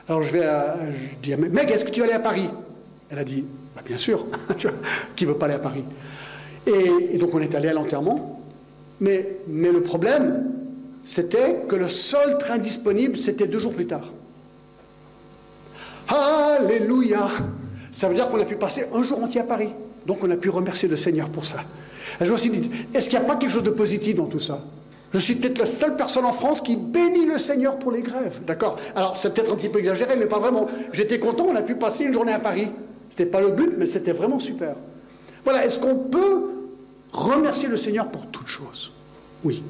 Alors 0.08 0.22
je 0.22 0.32
vais 0.32 0.44
à, 0.44 0.76
je 0.90 1.16
dis 1.22 1.34
à 1.34 1.36
Meg, 1.36 1.70
est-ce 1.70 1.84
que 1.84 1.90
tu 1.90 2.00
vas 2.00 2.06
aller 2.06 2.14
à 2.14 2.20
Paris? 2.20 2.48
Elle 3.10 3.18
a 3.18 3.24
dit, 3.24 3.44
bah, 3.74 3.82
bien 3.84 3.98
sûr, 3.98 4.26
qui 5.16 5.24
ne 5.24 5.30
veut 5.30 5.36
pas 5.36 5.46
aller 5.46 5.56
à 5.56 5.58
Paris? 5.58 5.84
Et, 6.66 7.18
donc 7.18 7.34
on 7.34 7.40
est 7.40 7.54
allé 7.54 7.68
à 7.68 7.74
l'enterrement. 7.74 8.41
Mais, 9.02 9.26
le 9.48 9.80
problème, 9.80 10.44
c'était 11.02 11.62
que 11.68 11.74
le 11.74 11.88
seul 11.88 12.38
train 12.38 12.58
disponible, 12.58 13.18
c'était 13.18 13.48
deux 13.48 13.58
jours 13.58 13.72
plus 13.72 13.86
tard. 13.86 14.12
Alléluia 16.06 17.26
Ça 17.90 18.08
veut 18.08 18.14
dire 18.14 18.28
qu'on 18.28 18.40
a 18.40 18.44
pu 18.44 18.54
passer 18.54 18.86
un 18.94 19.02
jour 19.02 19.20
entier 19.22 19.40
à 19.40 19.44
Paris. 19.44 19.70
Donc 20.06 20.18
on 20.22 20.30
a 20.30 20.36
pu 20.36 20.50
remercier 20.50 20.88
le 20.88 20.96
Seigneur 20.96 21.30
pour 21.30 21.44
ça. 21.44 21.64
je 22.20 22.30
me 22.30 22.36
suis 22.36 22.50
dit, 22.50 22.70
est-ce 22.94 23.10
qu'il 23.10 23.18
n'y 23.18 23.24
a 23.24 23.28
pas 23.28 23.34
quelque 23.34 23.50
chose 23.50 23.64
de 23.64 23.70
positif 23.70 24.14
dans 24.14 24.26
tout 24.26 24.40
ça? 24.40 24.60
Je 25.12 25.18
suis 25.18 25.34
peut-être 25.34 25.58
la 25.58 25.66
seule 25.66 25.96
personne 25.96 26.24
en 26.24 26.32
France 26.32 26.60
qui 26.60 26.76
bénit 26.76 27.26
le 27.26 27.38
Seigneur 27.38 27.78
pour 27.80 27.90
les 27.90 28.02
grèves. 28.02 28.40
D'accord? 28.46 28.78
Alors 28.94 29.16
c'est 29.16 29.34
peut-être 29.34 29.52
un 29.52 29.56
petit 29.56 29.68
peu 29.68 29.80
exagéré, 29.80 30.14
mais 30.16 30.26
pas 30.26 30.38
vraiment. 30.38 30.68
J'étais 30.92 31.18
content, 31.18 31.46
on 31.48 31.56
a 31.56 31.62
pu 31.62 31.74
passer 31.74 32.04
une 32.04 32.12
journée 32.12 32.32
à 32.32 32.38
Paris. 32.38 32.68
Ce 33.10 33.14
n'était 33.14 33.26
pas 33.26 33.40
le 33.40 33.50
but, 33.50 33.72
mais 33.76 33.88
c'était 33.88 34.12
vraiment 34.12 34.38
super. 34.38 34.76
Voilà, 35.44 35.64
est-ce 35.66 35.78
qu'on 35.80 35.96
peut 35.96 36.51
remercier 37.12 37.68
le 37.68 37.76
Seigneur 37.76 38.10
pour 38.10 38.26
toutes 38.26 38.46
choses 38.46 38.92
Oui. 39.44 39.62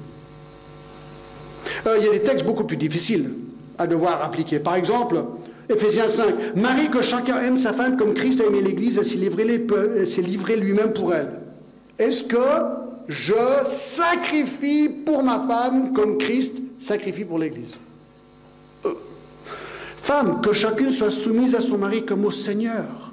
Euh, 1.87 1.97
il 1.99 2.05
y 2.05 2.09
a 2.09 2.13
des 2.13 2.23
textes 2.23 2.47
beaucoup 2.47 2.65
plus 2.65 2.77
difficiles 2.77 3.35
à 3.79 3.87
devoir 3.87 4.23
appliquer. 4.23 4.59
Par 4.59 4.75
exemple, 4.77 5.25
Ephésiens 5.69 6.09
5, 6.09 6.57
Marie, 6.57 6.91
que 6.91 7.03
chacun 7.03 7.41
aime 7.41 7.57
sa 7.57 7.73
femme 7.73 7.97
comme 7.97 8.15
Christ 8.15 8.41
a 8.41 8.45
aimé 8.45 8.61
l'Église 8.61 8.99
et 8.99 9.05
s'est 9.05 9.17
livré, 9.17 9.45
livré 10.23 10.57
lui-même 10.57 10.93
pour 10.93 11.15
elle. 11.15 11.41
Est-ce 11.99 12.25
que 12.25 12.37
je 13.09 13.35
sacrifie 13.65 14.89
pour 14.89 15.23
ma 15.23 15.39
femme 15.41 15.93
comme 15.93 16.19
Christ 16.19 16.57
sacrifie 16.79 17.25
pour 17.25 17.39
l'Église? 17.39 17.81
Euh, 18.85 18.95
Femme, 19.97 20.41
que 20.41 20.53
chacune 20.53 20.91
soit 20.91 21.11
soumise 21.11 21.55
à 21.55 21.61
son 21.61 21.79
mari 21.79 22.05
comme 22.05 22.25
au 22.25 22.31
Seigneur. 22.31 23.13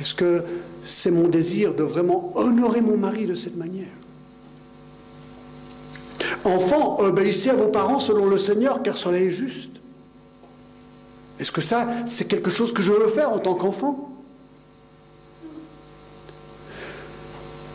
Est-ce 0.00 0.14
que 0.14 0.42
c'est 0.84 1.10
mon 1.10 1.28
désir 1.28 1.74
de 1.74 1.82
vraiment 1.82 2.32
honorer 2.36 2.80
mon 2.80 2.96
mari 2.96 3.26
de 3.26 3.34
cette 3.34 3.56
manière 3.56 3.86
Enfants, 6.44 6.98
obéissez 7.00 7.50
à 7.50 7.54
vos 7.54 7.68
parents 7.68 8.00
selon 8.00 8.26
le 8.26 8.38
Seigneur, 8.38 8.82
car 8.82 8.96
cela 8.96 9.18
est 9.18 9.30
juste. 9.30 9.72
Est-ce 11.38 11.52
que 11.52 11.60
ça, 11.60 11.86
c'est 12.06 12.26
quelque 12.26 12.50
chose 12.50 12.72
que 12.72 12.82
je 12.82 12.92
veux 12.92 13.08
faire 13.08 13.30
en 13.30 13.38
tant 13.38 13.54
qu'enfant? 13.54 14.10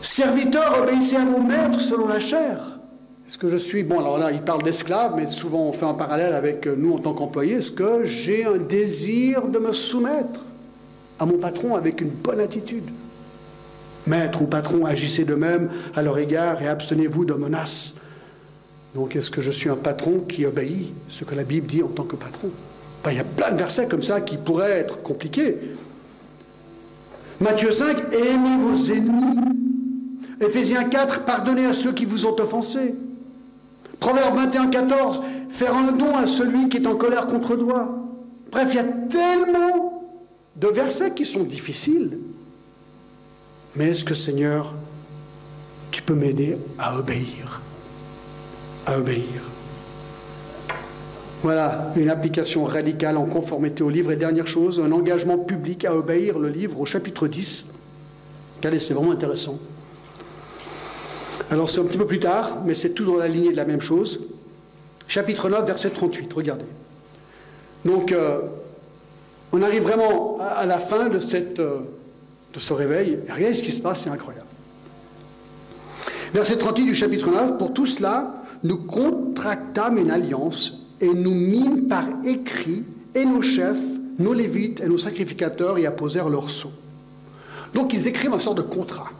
Serviteurs, 0.02 0.82
obéissez 0.82 1.16
à 1.16 1.24
vos 1.24 1.42
maîtres 1.42 1.80
selon 1.80 2.08
la 2.08 2.20
chair. 2.20 2.78
Est-ce 3.28 3.38
que 3.38 3.48
je 3.48 3.56
suis, 3.56 3.82
bon 3.82 3.98
alors 3.98 4.18
là 4.18 4.30
il 4.30 4.40
parle 4.40 4.62
d'esclaves, 4.62 5.14
mais 5.16 5.26
souvent 5.26 5.64
on 5.64 5.72
fait 5.72 5.84
un 5.84 5.94
parallèle 5.94 6.32
avec 6.32 6.66
nous 6.66 6.94
en 6.94 6.98
tant 6.98 7.12
qu'employés, 7.12 7.54
est-ce 7.54 7.72
que 7.72 8.04
j'ai 8.04 8.44
un 8.44 8.56
désir 8.56 9.48
de 9.48 9.58
me 9.58 9.72
soumettre? 9.72 10.40
À 11.18 11.26
mon 11.26 11.38
patron 11.38 11.74
avec 11.74 12.00
une 12.00 12.10
bonne 12.10 12.40
attitude. 12.40 12.88
Maître 14.06 14.42
ou 14.42 14.46
patron, 14.46 14.84
agissez 14.84 15.24
de 15.24 15.34
même 15.34 15.70
à 15.94 16.02
leur 16.02 16.18
égard 16.18 16.62
et 16.62 16.68
abstenez-vous 16.68 17.24
de 17.24 17.34
menaces. 17.34 17.94
Donc 18.94 19.16
est-ce 19.16 19.30
que 19.30 19.40
je 19.40 19.50
suis 19.50 19.68
un 19.68 19.76
patron 19.76 20.20
qui 20.20 20.46
obéit 20.46 20.92
ce 21.08 21.24
que 21.24 21.34
la 21.34 21.44
Bible 21.44 21.66
dit 21.66 21.82
en 21.82 21.88
tant 21.88 22.04
que 22.04 22.16
patron? 22.16 22.50
Il 23.08 23.16
y 23.16 23.20
a 23.20 23.24
plein 23.24 23.52
de 23.52 23.56
versets 23.56 23.86
comme 23.86 24.02
ça 24.02 24.20
qui 24.20 24.36
pourraient 24.36 24.78
être 24.78 25.02
compliqués. 25.02 25.56
Matthieu 27.40 27.70
5, 27.70 28.12
aimez 28.12 28.56
vos 28.58 28.92
ennemis. 28.92 29.38
Éphésiens 30.40 30.84
4, 30.84 31.20
pardonnez 31.20 31.66
à 31.66 31.72
ceux 31.72 31.92
qui 31.92 32.04
vous 32.04 32.26
ont 32.26 32.34
offensés. 32.40 32.94
Proverbe 34.00 34.36
21, 34.36 34.68
14, 34.68 35.22
faire 35.50 35.74
un 35.76 35.92
don 35.92 36.16
à 36.16 36.26
celui 36.26 36.68
qui 36.68 36.78
est 36.78 36.86
en 36.86 36.96
colère 36.96 37.26
contre 37.26 37.56
toi. 37.56 37.88
Bref, 38.50 38.68
il 38.70 38.76
y 38.76 38.78
a 38.78 38.84
tellement 38.84 39.95
de 40.56 40.68
versets 40.68 41.14
qui 41.14 41.26
sont 41.26 41.44
difficiles. 41.44 42.18
Mais 43.74 43.90
est-ce 43.90 44.04
que 44.04 44.14
Seigneur, 44.14 44.74
tu 45.90 46.02
peux 46.02 46.14
m'aider 46.14 46.58
à 46.78 46.98
obéir? 46.98 47.60
À 48.86 48.98
obéir. 48.98 49.42
Voilà, 51.42 51.92
une 51.96 52.08
application 52.08 52.64
radicale 52.64 53.18
en 53.18 53.26
conformité 53.26 53.82
au 53.82 53.90
livre. 53.90 54.10
Et 54.10 54.16
dernière 54.16 54.46
chose, 54.46 54.80
un 54.80 54.90
engagement 54.92 55.38
public 55.38 55.84
à 55.84 55.94
obéir 55.94 56.38
le 56.38 56.48
livre 56.48 56.80
au 56.80 56.86
chapitre 56.86 57.28
10. 57.28 57.66
Regardez, 58.58 58.78
c'est 58.78 58.94
vraiment 58.94 59.12
intéressant. 59.12 59.58
Alors 61.50 61.70
c'est 61.70 61.80
un 61.80 61.84
petit 61.84 61.98
peu 61.98 62.06
plus 62.06 62.18
tard, 62.18 62.62
mais 62.64 62.74
c'est 62.74 62.90
tout 62.90 63.04
dans 63.04 63.16
la 63.16 63.28
lignée 63.28 63.52
de 63.52 63.56
la 63.56 63.66
même 63.66 63.82
chose. 63.82 64.20
Chapitre 65.06 65.48
9, 65.48 65.66
verset 65.66 65.90
38, 65.90 66.32
regardez. 66.32 66.64
Donc, 67.84 68.10
euh, 68.10 68.40
on 69.52 69.62
arrive 69.62 69.82
vraiment 69.82 70.38
à 70.40 70.66
la 70.66 70.78
fin 70.78 71.08
de, 71.08 71.18
euh, 71.60 71.78
ce 72.56 72.72
réveil. 72.72 73.18
Regardez 73.28 73.54
ce 73.54 73.62
qui 73.62 73.72
se 73.72 73.80
passe, 73.80 74.02
c'est 74.02 74.10
incroyable. 74.10 74.46
Verset 76.32 76.56
38 76.56 76.84
du 76.84 76.94
chapitre 76.94 77.30
9, 77.30 77.58
pour 77.58 77.72
tout 77.72 77.86
cela, 77.86 78.42
nous 78.62 78.76
contractâmes 78.76 79.98
une 79.98 80.10
alliance 80.10 80.74
et 81.00 81.08
nous 81.08 81.34
mîmes 81.34 81.88
par 81.88 82.04
écrit 82.24 82.84
et 83.14 83.24
nos 83.24 83.42
chefs, 83.42 83.80
nos 84.18 84.32
lévites 84.32 84.80
et 84.80 84.88
nos 84.88 84.98
sacrificateurs 84.98 85.78
y 85.78 85.86
apposèrent 85.86 86.28
leur 86.28 86.50
sceau. 86.50 86.72
Donc 87.74 87.92
ils 87.92 88.06
écrivent 88.06 88.34
un 88.34 88.40
sort 88.40 88.54
de 88.54 88.62
contrat. 88.62 89.10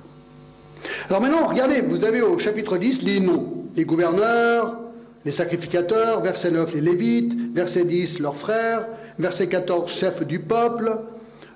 Alors 1.08 1.20
maintenant, 1.20 1.46
regardez, 1.46 1.80
vous 1.80 2.04
avez 2.04 2.22
au 2.22 2.38
chapitre 2.38 2.78
10 2.78 3.02
les 3.02 3.20
noms, 3.20 3.64
les 3.76 3.84
gouverneurs, 3.84 4.76
les 5.24 5.32
sacrificateurs, 5.32 6.20
verset 6.20 6.50
9 6.50 6.74
les 6.74 6.80
lévites, 6.80 7.34
verset 7.54 7.84
10 7.84 8.20
leurs 8.20 8.36
frères, 8.36 8.86
verset 9.18 9.48
14, 9.48 9.90
chef 9.90 10.26
du 10.26 10.40
peuple, 10.40 10.98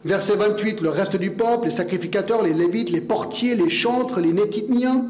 verset 0.05 0.37
28, 0.37 0.81
le 0.81 0.91
reste 0.91 1.17
du 1.17 1.31
peuple, 1.31 1.67
les 1.67 1.73
sacrificateurs, 1.73 2.43
les 2.43 2.55
lévites, 2.55 2.91
les 2.91 3.01
portiers, 3.01 3.55
les 3.55 3.71
chantres, 3.71 4.21
les 4.21 4.33
nétitniens. 4.33 5.05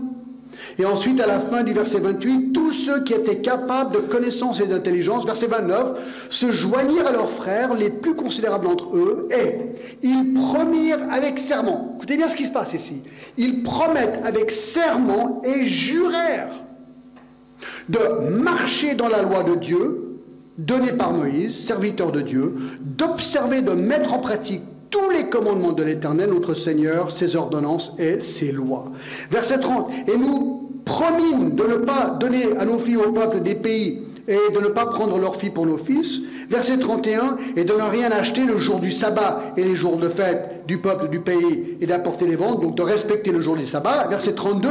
Et 0.79 0.85
ensuite, 0.85 1.21
à 1.21 1.27
la 1.27 1.41
fin 1.41 1.63
du 1.63 1.73
verset 1.73 2.01
28, 2.01 2.53
tous 2.53 2.73
ceux 2.73 3.03
qui 3.05 3.13
étaient 3.13 3.39
capables 3.39 3.95
de 3.95 3.99
connaissance 3.99 4.61
et 4.61 4.67
d'intelligence, 4.67 5.25
verset 5.25 5.47
29, 5.47 6.29
se 6.29 6.53
joignirent 6.53 7.07
à 7.07 7.13
leurs 7.13 7.31
frères, 7.31 7.75
les 7.75 7.91
plus 7.91 8.15
considérables 8.15 8.65
d'entre 8.65 8.97
eux, 8.97 9.29
et 9.31 9.57
ils 10.03 10.35
promirent 10.35 11.11
avec 11.11 11.39
serment. 11.39 11.95
Écoutez 11.97 12.17
bien 12.17 12.29
ce 12.29 12.37
qui 12.37 12.47
se 12.47 12.53
passe 12.53 12.75
ici. 12.75 13.03
Ils 13.37 13.63
promettent 13.63 14.21
avec 14.25 14.51
serment 14.51 15.43
et 15.45 15.65
jurèrent 15.65 16.53
de 17.89 18.29
marcher 18.31 18.95
dans 18.95 19.09
la 19.09 19.23
loi 19.23 19.43
de 19.43 19.55
Dieu, 19.57 20.10
donné 20.67 20.93
par 20.93 21.13
Moïse, 21.13 21.57
serviteur 21.57 22.13
de 22.13 22.21
Dieu, 22.21 22.55
d'observer, 22.81 23.63
de 23.63 23.73
mettre 23.73 24.15
en 24.15 24.19
pratique 24.19 24.63
tous 24.91 25.11
les 25.11 25.29
commandements 25.29 25.73
de 25.73 25.83
l'Éternel, 25.83 26.31
notre 26.31 26.55
Seigneur, 26.55 27.13
ses 27.13 27.37
ordonnances 27.37 27.93
et 27.99 28.21
ses 28.21 28.53
lois. 28.53 28.91
Verset 29.31 29.61
30. 29.61 29.91
Et 30.09 30.17
nous 30.17 30.69
promîmes 30.85 31.55
de 31.55 31.63
ne 31.65 31.77
pas 31.77 32.17
donner 32.19 32.57
à 32.59 32.65
nos 32.65 32.79
filles 32.79 32.97
au 32.97 33.13
peuple 33.13 33.41
des 33.41 33.55
pays 33.55 34.03
et 34.27 34.53
de 34.53 34.61
ne 34.61 34.69
pas 34.69 34.87
prendre 34.87 35.19
leurs 35.19 35.37
filles 35.37 35.51
pour 35.51 35.67
nos 35.67 35.77
fils. 35.77 36.21
Verset 36.51 36.79
31, 36.79 37.37
et 37.55 37.63
de 37.63 37.73
ne 37.73 37.83
rien 37.83 38.11
acheter 38.11 38.45
le 38.45 38.59
jour 38.59 38.81
du 38.81 38.91
sabbat 38.91 39.55
et 39.57 39.63
les 39.63 39.77
jours 39.77 39.97
de 39.97 40.09
fête 40.09 40.67
du 40.67 40.79
peuple 40.79 41.09
du 41.09 41.21
pays 41.21 41.77
et 41.81 41.87
d'apporter 41.87 42.27
les 42.27 42.35
ventes, 42.35 42.61
donc 42.61 42.75
de 42.75 42.83
respecter 42.83 43.31
le 43.31 43.41
jour 43.41 43.55
du 43.55 43.67
sabbat. 43.67 44.09
Verset 44.09 44.33
32, 44.33 44.69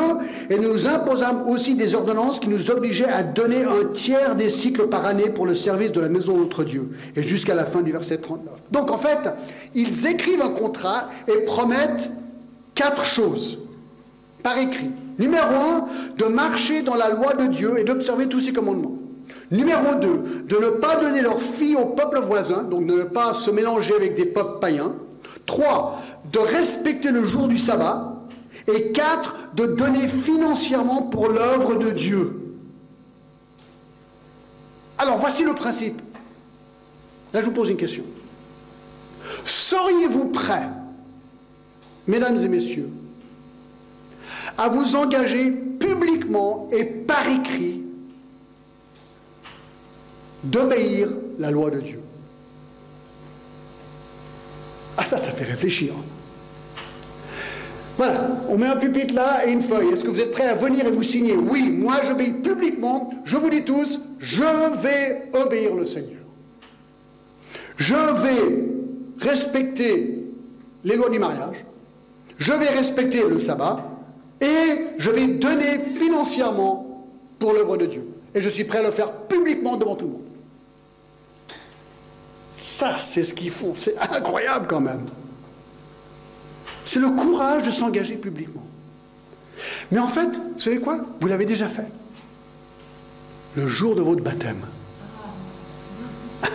et 0.49 0.59
nous 0.59 0.87
imposâmes 0.87 1.47
aussi 1.47 1.75
des 1.75 1.95
ordonnances 1.95 2.41
qui 2.41 2.49
nous 2.49 2.69
obligeaient 2.69 3.07
à 3.07 3.23
donner 3.23 3.63
un 3.63 3.93
tiers 3.93 4.35
des 4.35 4.49
cycles 4.49 4.87
par 4.87 5.05
année 5.05 5.29
pour 5.29 5.45
le 5.45 5.55
service 5.55 5.93
de 5.93 6.01
la 6.01 6.09
maison 6.09 6.33
de 6.33 6.39
notre 6.39 6.65
Dieu. 6.65 6.89
Et 7.15 7.23
jusqu'à 7.23 7.55
la 7.55 7.63
fin 7.63 7.81
du 7.81 7.93
verset 7.93 8.17
39. 8.17 8.53
Donc 8.71 8.91
en 8.91 8.97
fait, 8.97 9.29
ils 9.73 10.05
écrivent 10.05 10.41
un 10.41 10.49
contrat 10.49 11.09
et 11.29 11.45
promettent 11.45 12.11
quatre 12.75 13.05
choses 13.05 13.57
par 14.43 14.57
écrit. 14.57 14.91
Numéro 15.17 15.53
un, 15.53 15.87
de 16.17 16.25
marcher 16.25 16.81
dans 16.81 16.95
la 16.95 17.11
loi 17.11 17.35
de 17.35 17.47
Dieu 17.47 17.75
et 17.77 17.85
d'observer 17.85 18.27
tous 18.27 18.41
ses 18.41 18.51
commandements. 18.51 18.98
Numéro 19.51 19.95
2, 19.95 20.43
de 20.47 20.55
ne 20.57 20.69
pas 20.69 20.97
donner 20.97 21.21
leurs 21.21 21.41
filles 21.41 21.75
au 21.75 21.87
peuple 21.87 22.19
voisin, 22.19 22.63
donc 22.63 22.85
de 22.85 22.93
ne 22.93 23.03
pas 23.03 23.33
se 23.33 23.49
mélanger 23.49 23.95
avec 23.95 24.15
des 24.15 24.25
peuples 24.25 24.59
païens. 24.59 24.93
3, 25.47 26.01
de 26.31 26.39
respecter 26.39 27.11
le 27.11 27.25
jour 27.25 27.47
du 27.47 27.57
sabbat. 27.57 28.15
Et 28.67 28.91
4, 28.91 29.51
de 29.55 29.65
donner 29.65 30.07
financièrement 30.07 31.03
pour 31.03 31.29
l'œuvre 31.29 31.75
de 31.75 31.89
Dieu. 31.89 32.39
Alors 34.99 35.17
voici 35.17 35.43
le 35.43 35.53
principe. 35.53 35.99
Là, 37.33 37.41
je 37.41 37.45
vous 37.45 37.53
pose 37.53 37.69
une 37.69 37.77
question. 37.77 38.03
Seriez-vous 39.45 40.25
prêts, 40.25 40.67
mesdames 42.05 42.37
et 42.37 42.47
messieurs, 42.47 42.89
à 44.57 44.69
vous 44.69 44.95
engager 44.95 45.51
publiquement 45.51 46.69
et 46.71 46.83
par 46.85 47.27
écrit 47.27 47.83
d'obéir 50.43 51.09
la 51.37 51.51
loi 51.51 51.69
de 51.69 51.79
Dieu. 51.79 51.99
Ah 54.97 55.05
ça, 55.05 55.17
ça 55.17 55.31
fait 55.31 55.45
réfléchir. 55.45 55.93
Voilà, 57.97 58.29
on 58.47 58.57
met 58.57 58.67
un 58.67 58.77
pupitre 58.77 59.13
là 59.13 59.45
et 59.45 59.51
une 59.51 59.61
feuille. 59.61 59.89
Est-ce 59.91 60.05
que 60.05 60.09
vous 60.09 60.21
êtes 60.21 60.31
prêts 60.31 60.47
à 60.47 60.53
venir 60.53 60.85
et 60.85 60.91
vous 60.91 61.03
signer? 61.03 61.35
Oui, 61.35 61.69
moi 61.69 61.95
j'obéis 62.07 62.31
publiquement, 62.31 63.09
je 63.25 63.35
vous 63.35 63.49
dis 63.49 63.63
tous, 63.63 63.99
je 64.19 64.77
vais 64.81 65.29
obéir 65.33 65.75
le 65.75 65.85
Seigneur. 65.85 66.21
Je 67.75 67.95
vais 67.95 68.69
respecter 69.19 70.23
les 70.85 70.95
lois 70.95 71.09
du 71.09 71.19
mariage, 71.19 71.65
je 72.37 72.53
vais 72.53 72.69
respecter 72.69 73.23
le 73.27 73.39
sabbat 73.41 73.85
et 74.39 74.95
je 74.97 75.09
vais 75.09 75.27
donner 75.27 75.79
financièrement 75.97 77.05
pour 77.37 77.51
l'œuvre 77.51 77.75
de 77.75 77.85
Dieu. 77.85 78.07
Et 78.33 78.39
je 78.39 78.47
suis 78.47 78.63
prêt 78.63 78.79
à 78.79 78.83
le 78.83 78.91
faire 78.91 79.11
publiquement 79.11 79.75
devant 79.75 79.95
tout 79.95 80.05
le 80.05 80.11
monde. 80.11 80.28
Ça, 82.79 82.95
c'est 82.95 83.25
ce 83.25 83.33
qu'ils 83.33 83.51
font. 83.51 83.73
C'est 83.75 83.97
incroyable 83.97 84.65
quand 84.69 84.79
même. 84.79 85.07
C'est 86.85 87.01
le 87.01 87.09
courage 87.09 87.63
de 87.63 87.71
s'engager 87.71 88.15
publiquement. 88.15 88.65
Mais 89.91 89.99
en 89.99 90.07
fait, 90.07 90.29
vous 90.53 90.61
savez 90.61 90.79
quoi? 90.79 91.01
Vous 91.19 91.27
l'avez 91.27 91.45
déjà 91.45 91.67
fait. 91.67 91.87
Le 93.57 93.67
jour 93.67 93.95
de 93.95 94.01
votre 94.01 94.23
baptême. 94.23 94.61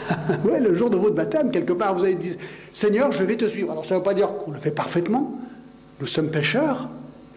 oui, 0.47 0.61
le 0.63 0.75
jour 0.75 0.89
de 0.89 0.97
votre 0.97 1.15
baptême, 1.15 1.51
quelque 1.51 1.75
part, 1.75 1.95
vous 1.95 2.05
avez 2.05 2.15
dit 2.15 2.35
Seigneur, 2.73 3.13
je 3.13 3.23
vais 3.23 3.37
te 3.37 3.45
suivre. 3.45 3.73
Alors, 3.73 3.85
ça 3.85 3.93
ne 3.93 3.99
veut 3.99 4.05
pas 4.05 4.15
dire 4.15 4.35
qu'on 4.35 4.53
le 4.53 4.59
fait 4.59 4.71
parfaitement. 4.71 5.39
Nous 6.01 6.07
sommes 6.07 6.31
pécheurs, 6.31 6.89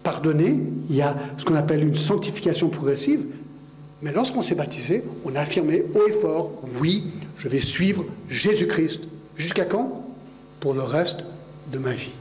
pardonnés. 0.01 0.63
Il 0.89 0.95
y 0.95 1.01
a 1.01 1.13
ce 1.38 1.43
qu'on 1.43 1.55
appelle 1.55 1.83
une 1.83 1.97
sanctification 1.97 2.69
progressive. 2.69 3.25
Mais 4.01 4.13
lorsqu'on 4.13 4.43
s'est 4.43 4.55
baptisé, 4.55 5.03
on 5.25 5.35
a 5.35 5.41
affirmé 5.41 5.83
haut 5.93 6.07
et 6.07 6.13
fort 6.13 6.51
Oui, 6.79 7.03
je 7.39 7.47
vais 7.47 7.59
suivre 7.59 8.05
Jésus-Christ. 8.29 9.07
Jusqu'à 9.35 9.65
quand? 9.65 10.05
Pour 10.59 10.73
le 10.73 10.81
reste 10.81 11.23
de 11.71 11.77
ma 11.77 11.93
vie. 11.93 12.11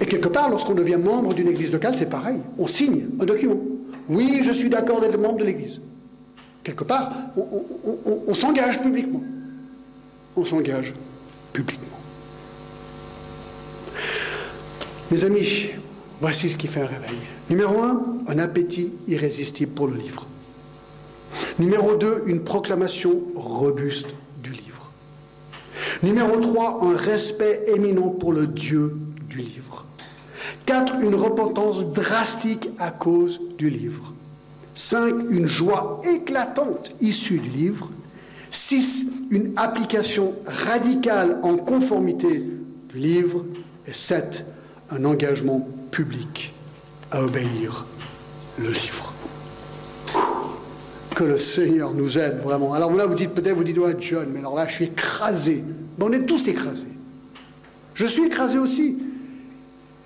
Et 0.00 0.06
quelque 0.06 0.28
part, 0.28 0.50
lorsqu'on 0.50 0.74
devient 0.74 0.96
membre 0.96 1.34
d'une 1.34 1.48
église 1.48 1.72
locale, 1.72 1.94
c'est 1.94 2.08
pareil. 2.08 2.40
On 2.58 2.66
signe 2.66 3.06
un 3.20 3.24
document. 3.24 3.60
Oui, 4.08 4.40
je 4.42 4.52
suis 4.52 4.68
d'accord 4.68 5.00
d'être 5.00 5.20
membre 5.20 5.38
de 5.38 5.44
l'église. 5.44 5.80
Quelque 6.64 6.84
part, 6.84 7.12
on, 7.36 8.34
s'engage 8.34 8.80
publiquement. 8.80 9.22
On 10.34 10.44
s'engage 10.44 10.92
publiquement. 11.52 11.86
Mes 15.10 15.24
amis, 15.24 15.70
voici 16.20 16.48
ce 16.48 16.56
qui 16.56 16.68
fait 16.68 16.80
un 16.80 16.86
réveil. 16.86 17.18
Numéro 17.50 17.80
un, 17.82 18.02
un 18.28 18.38
appétit 18.38 18.92
irrésistible 19.06 19.72
pour 19.72 19.88
le 19.88 19.96
livre. 19.96 20.26
Numéro 21.58 21.94
2, 21.94 22.24
une 22.26 22.44
proclamation 22.44 23.22
robuste 23.34 24.14
du 24.42 24.52
livre. 24.52 24.90
Numéro 26.02 26.38
3, 26.38 26.84
un 26.84 26.96
respect 26.96 27.64
éminent 27.68 28.10
pour 28.10 28.32
le 28.32 28.46
Dieu 28.46 28.96
du 29.28 29.38
livre. 29.38 29.84
4, 30.66 30.94
une 31.02 31.14
repentance 31.14 31.84
drastique 31.86 32.70
à 32.78 32.90
cause 32.90 33.40
du 33.58 33.70
livre. 33.70 34.12
5, 34.74 35.30
une 35.30 35.46
joie 35.46 36.00
éclatante 36.04 36.92
issue 37.00 37.38
du 37.38 37.48
livre. 37.48 37.88
6, 38.50 39.06
une 39.30 39.52
application 39.56 40.34
radicale 40.46 41.38
en 41.42 41.56
conformité 41.56 42.44
du 42.92 42.98
livre. 42.98 43.44
Et 43.86 43.92
7, 43.92 44.44
un 44.90 45.04
engagement 45.04 45.68
public 45.90 46.52
à 47.10 47.22
obéir 47.22 47.84
le 48.58 48.70
livre 48.70 49.11
que 51.14 51.24
le 51.24 51.38
Seigneur 51.38 51.94
nous 51.94 52.18
aide 52.18 52.38
vraiment. 52.38 52.72
Alors 52.72 52.92
là, 52.94 53.06
vous 53.06 53.14
dites 53.14 53.30
peut-être, 53.30 53.54
vous 53.54 53.64
dites, 53.64 53.78
ouais, 53.78 53.96
John, 53.98 54.28
mais 54.32 54.40
alors 54.40 54.54
là, 54.54 54.66
je 54.66 54.74
suis 54.74 54.84
écrasé. 54.86 55.64
Mais 55.98 56.04
on 56.04 56.12
est 56.12 56.24
tous 56.24 56.48
écrasés. 56.48 56.86
Je 57.94 58.06
suis 58.06 58.24
écrasé 58.24 58.58
aussi. 58.58 58.98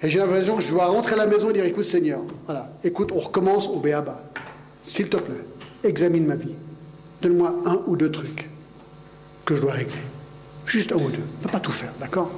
Et 0.03 0.11
j'ai 0.11 0.19
l'impression 0.19 0.57
que 0.57 0.63
je 0.63 0.71
dois 0.71 0.87
rentrer 0.87 1.15
à 1.15 1.17
la 1.17 1.27
maison 1.27 1.51
et 1.51 1.53
dire, 1.55 1.65
écoute 1.65 1.85
Seigneur, 1.85 2.21
voilà, 2.45 2.71
écoute, 2.85 3.13
on 3.15 3.21
recommence 3.21 3.69
au 3.69 3.81
béaba. 3.81 4.23
S'il 4.83 5.09
te 5.09 5.17
plaît, 5.17 5.45
examine 5.85 6.27
ma 6.27 6.37
vie. 6.37 6.55
Donne-moi 7.23 7.55
un 7.65 7.81
ou 7.87 7.97
deux 7.97 8.11
trucs 8.11 8.51
que 9.45 9.55
je 9.55 9.63
dois 9.63 9.73
régler. 9.73 9.95
Juste 10.67 10.93
un 10.93 10.97
ou 10.97 11.11
deux. 11.11 11.23
On 11.39 11.41
ne 11.41 11.45
va 11.45 11.51
pas 11.51 11.61
tout 11.61 11.73
faire, 11.73 11.93
d'accord? 12.01 12.31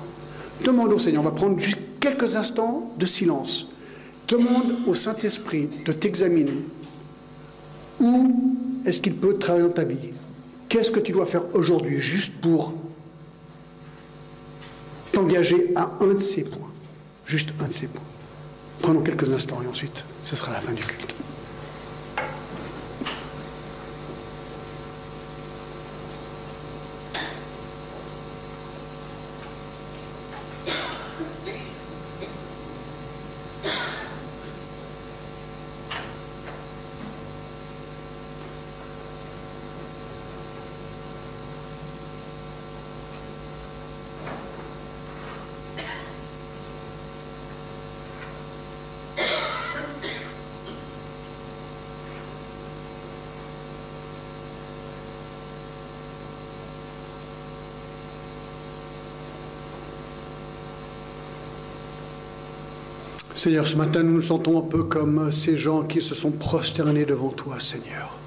Demande 0.64 0.92
au 0.92 0.98
Seigneur, 0.98 1.22
on 1.22 1.24
va 1.24 1.32
prendre 1.32 1.58
juste 1.58 1.78
quelques 2.00 2.36
instants 2.36 2.92
de 2.96 3.06
silence. 3.06 3.68
Demande 4.28 4.74
au 4.86 4.94
Saint-Esprit 4.94 5.68
de 5.84 5.92
t'examiner 5.92 6.52
où 8.00 8.34
est-ce 8.84 9.00
qu'il 9.00 9.16
peut 9.16 9.38
travailler 9.38 9.66
dans 9.66 9.72
ta 9.74 9.84
vie? 9.84 10.10
Qu'est-ce 10.68 10.90
que 10.90 11.00
tu 11.00 11.12
dois 11.12 11.26
faire 11.26 11.42
aujourd'hui 11.54 11.98
juste 11.98 12.40
pour 12.40 12.74
t'engager 15.12 15.72
à 15.74 15.90
un 16.00 16.14
de 16.14 16.18
ces 16.18 16.44
points? 16.44 16.70
Juste 17.24 17.50
un 17.60 17.68
de 17.68 17.72
ces 17.72 17.86
points. 17.86 18.02
Prenons 18.80 19.00
quelques 19.00 19.30
instants 19.32 19.60
et 19.62 19.66
ensuite, 19.66 20.04
ce 20.24 20.36
sera 20.36 20.52
la 20.52 20.60
fin 20.60 20.72
du 20.72 20.82
culte. 20.82 21.17
Seigneur, 63.38 63.68
ce 63.68 63.76
matin, 63.76 64.02
nous 64.02 64.14
nous 64.14 64.22
sentons 64.22 64.58
un 64.58 64.62
peu 64.62 64.82
comme 64.82 65.30
ces 65.30 65.56
gens 65.56 65.84
qui 65.84 66.00
se 66.00 66.16
sont 66.16 66.32
prosternés 66.32 67.04
devant 67.04 67.28
toi, 67.28 67.60
Seigneur. 67.60 68.18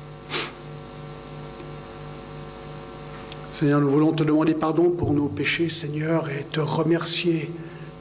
Seigneur, 3.51 3.81
nous 3.81 3.89
voulons 3.89 4.13
te 4.13 4.23
demander 4.23 4.53
pardon 4.53 4.89
pour 4.89 5.11
nos 5.11 5.27
péchés, 5.27 5.67
Seigneur, 5.67 6.29
et 6.29 6.45
te 6.49 6.61
remercier 6.61 7.51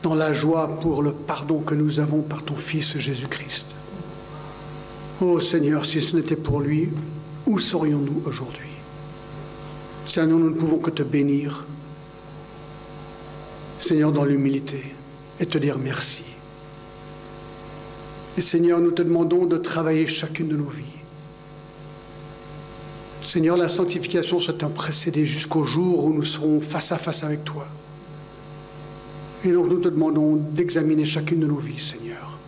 dans 0.05 0.15
la 0.15 0.33
joie 0.33 0.69
pour 0.69 1.03
le 1.03 1.11
pardon 1.11 1.59
que 1.63 1.75
nous 1.75 1.99
avons 1.99 2.23
par 2.23 2.45
ton 2.45 2.55
Fils 2.55 2.97
Jésus-Christ. 2.97 3.67
Oh 5.21 5.41
Seigneur, 5.41 5.85
si 5.87 6.01
ce 6.01 6.15
n'était 6.15 6.37
pour 6.37 6.61
lui, 6.61 6.91
où 7.45 7.59
serions-nous 7.59 8.23
aujourd'hui? 8.25 8.71
Seigneur, 10.07 10.39
nous 10.39 10.51
ne 10.51 10.55
pouvons 10.55 10.79
que 10.79 10.91
te 10.91 11.03
bénir, 11.03 11.67
Seigneur, 13.81 14.13
dans 14.13 14.25
l'humilité, 14.25 14.95
et 15.41 15.47
te 15.47 15.59
dire 15.59 15.77
merci. 15.77 16.30
Et 18.39 18.43
Seigneur, 18.43 18.81
nous 18.81 18.93
te 18.93 19.03
demandons 19.03 19.47
de 19.47 19.57
travailler 19.57 20.07
chacune 20.07 20.49
de 20.49 20.57
nos 20.57 20.69
vies. 20.69 20.85
Seigneur, 23.23 23.57
la 23.57 23.69
sanctification 23.69 24.41
soit 24.41 24.63
un 24.65 24.71
précédé 24.71 25.27
jusqu'au 25.27 25.65
jour 25.65 26.05
où 26.05 26.13
nous 26.13 26.25
serons 26.25 26.61
face 26.61 26.91
à 26.93 26.99
face 26.99 27.23
avec 27.23 27.45
toi. 27.45 27.67
Et 29.45 29.53
donc 29.53 29.69
nous 29.69 29.79
te 29.79 29.89
demandons 29.89 30.37
d'examiner 30.37 31.05
chacune 31.05 31.41
de 31.41 31.47
nos 31.47 31.57
vies, 31.57 31.79
Seigneur, 31.79 32.39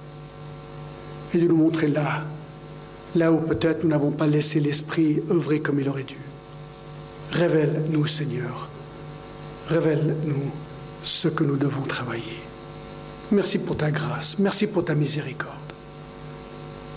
et 1.32 1.38
de 1.38 1.46
nous 1.46 1.56
montrer 1.56 1.88
là, 1.88 2.24
là 3.14 3.32
où 3.32 3.38
peut-être 3.38 3.84
nous 3.84 3.90
n'avons 3.90 4.10
pas 4.10 4.26
laissé 4.26 4.60
l'Esprit 4.60 5.22
œuvrer 5.30 5.60
comme 5.60 5.80
il 5.80 5.88
aurait 5.88 6.04
dû. 6.04 6.18
Révèle-nous, 7.30 8.06
Seigneur, 8.06 8.68
révèle-nous 9.68 10.50
ce 11.02 11.28
que 11.28 11.44
nous 11.44 11.56
devons 11.56 11.82
travailler. 11.82 12.40
Merci 13.30 13.58
pour 13.58 13.76
ta 13.76 13.90
grâce, 13.90 14.38
merci 14.38 14.66
pour 14.66 14.84
ta 14.84 14.94
miséricorde. 14.94 15.61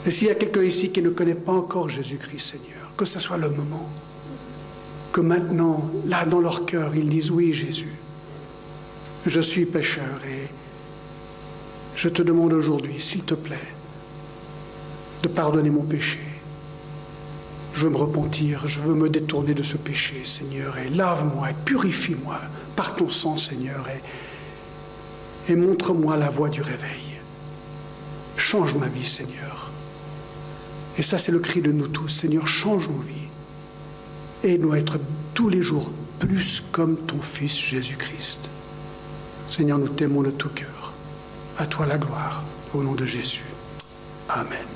Et 0.06 0.12
s'il 0.12 0.28
y 0.28 0.32
a 0.32 0.36
quelqu'un 0.36 0.62
ici 0.62 0.92
qui 0.92 1.02
ne 1.02 1.10
connaît 1.10 1.36
pas 1.36 1.54
encore 1.54 1.90
Jésus-Christ, 1.90 2.52
Seigneur, 2.52 2.92
que 2.96 3.06
ce 3.06 3.20
soit 3.20 3.38
le 3.38 3.50
moment, 3.50 3.90
que 5.12 5.22
maintenant, 5.22 5.90
là 6.06 6.26
dans 6.26 6.42
leur 6.42 6.66
cœur, 6.66 6.96
ils 6.96 7.10
disent 7.10 7.32
oui, 7.32 7.54
Jésus, 7.54 7.96
je 9.26 9.42
suis 9.42 9.66
pécheur 9.66 10.20
et 10.28 10.48
je 11.96 12.10
te 12.10 12.22
demande 12.22 12.54
aujourd'hui, 12.54 13.02
s'il 13.02 13.24
te 13.24 13.34
plaît, 13.34 13.58
de 15.24 15.28
pardonner 15.28 15.72
mon 15.72 15.84
péché. 15.84 16.20
Je 17.74 17.86
veux 17.86 17.90
me 17.90 17.98
repentir, 17.98 18.68
je 18.68 18.80
veux 18.82 18.94
me 18.94 19.10
détourner 19.10 19.54
de 19.54 19.64
ce 19.64 19.76
péché, 19.76 20.24
Seigneur, 20.24 20.78
et 20.78 20.90
lave-moi 20.90 21.50
et 21.50 21.56
purifie-moi 21.66 22.38
par 22.76 22.96
ton 22.96 23.10
sang, 23.10 23.38
Seigneur, 23.38 23.86
et, 25.48 25.52
et 25.52 25.56
montre-moi 25.56 26.16
la 26.16 26.30
voie 26.30 26.50
du 26.50 26.62
réveil. 26.62 27.20
Change 28.38 28.76
ma 28.76 28.88
vie, 28.88 29.06
Seigneur. 29.06 29.72
Et 30.98 31.02
ça, 31.02 31.18
c'est 31.18 31.32
le 31.32 31.40
cri 31.40 31.62
de 31.62 31.72
nous 31.72 31.88
tous. 31.88 32.10
Seigneur, 32.10 32.48
change 32.48 32.88
nos 32.88 33.00
vies. 33.00 33.28
Aide-nous 34.44 34.74
à 34.74 34.80
être 34.80 35.00
tous 35.34 35.50
les 35.50 35.62
jours 35.62 35.92
plus 36.20 36.64
comme 36.72 36.96
ton 36.98 37.20
Fils 37.20 37.58
Jésus-Christ. 37.58 38.50
Seigneur, 39.48 39.78
nous 39.78 39.90
t'aimons 39.90 40.24
de 40.24 40.32
tout 40.32 40.50
cœur. 40.50 40.94
À 41.58 41.66
toi 41.66 41.86
la 41.86 41.98
gloire, 41.98 42.44
au 42.74 42.84
nom 42.84 42.96
de 42.96 43.06
Jésus. 43.06 43.44
Amen. 44.30 44.75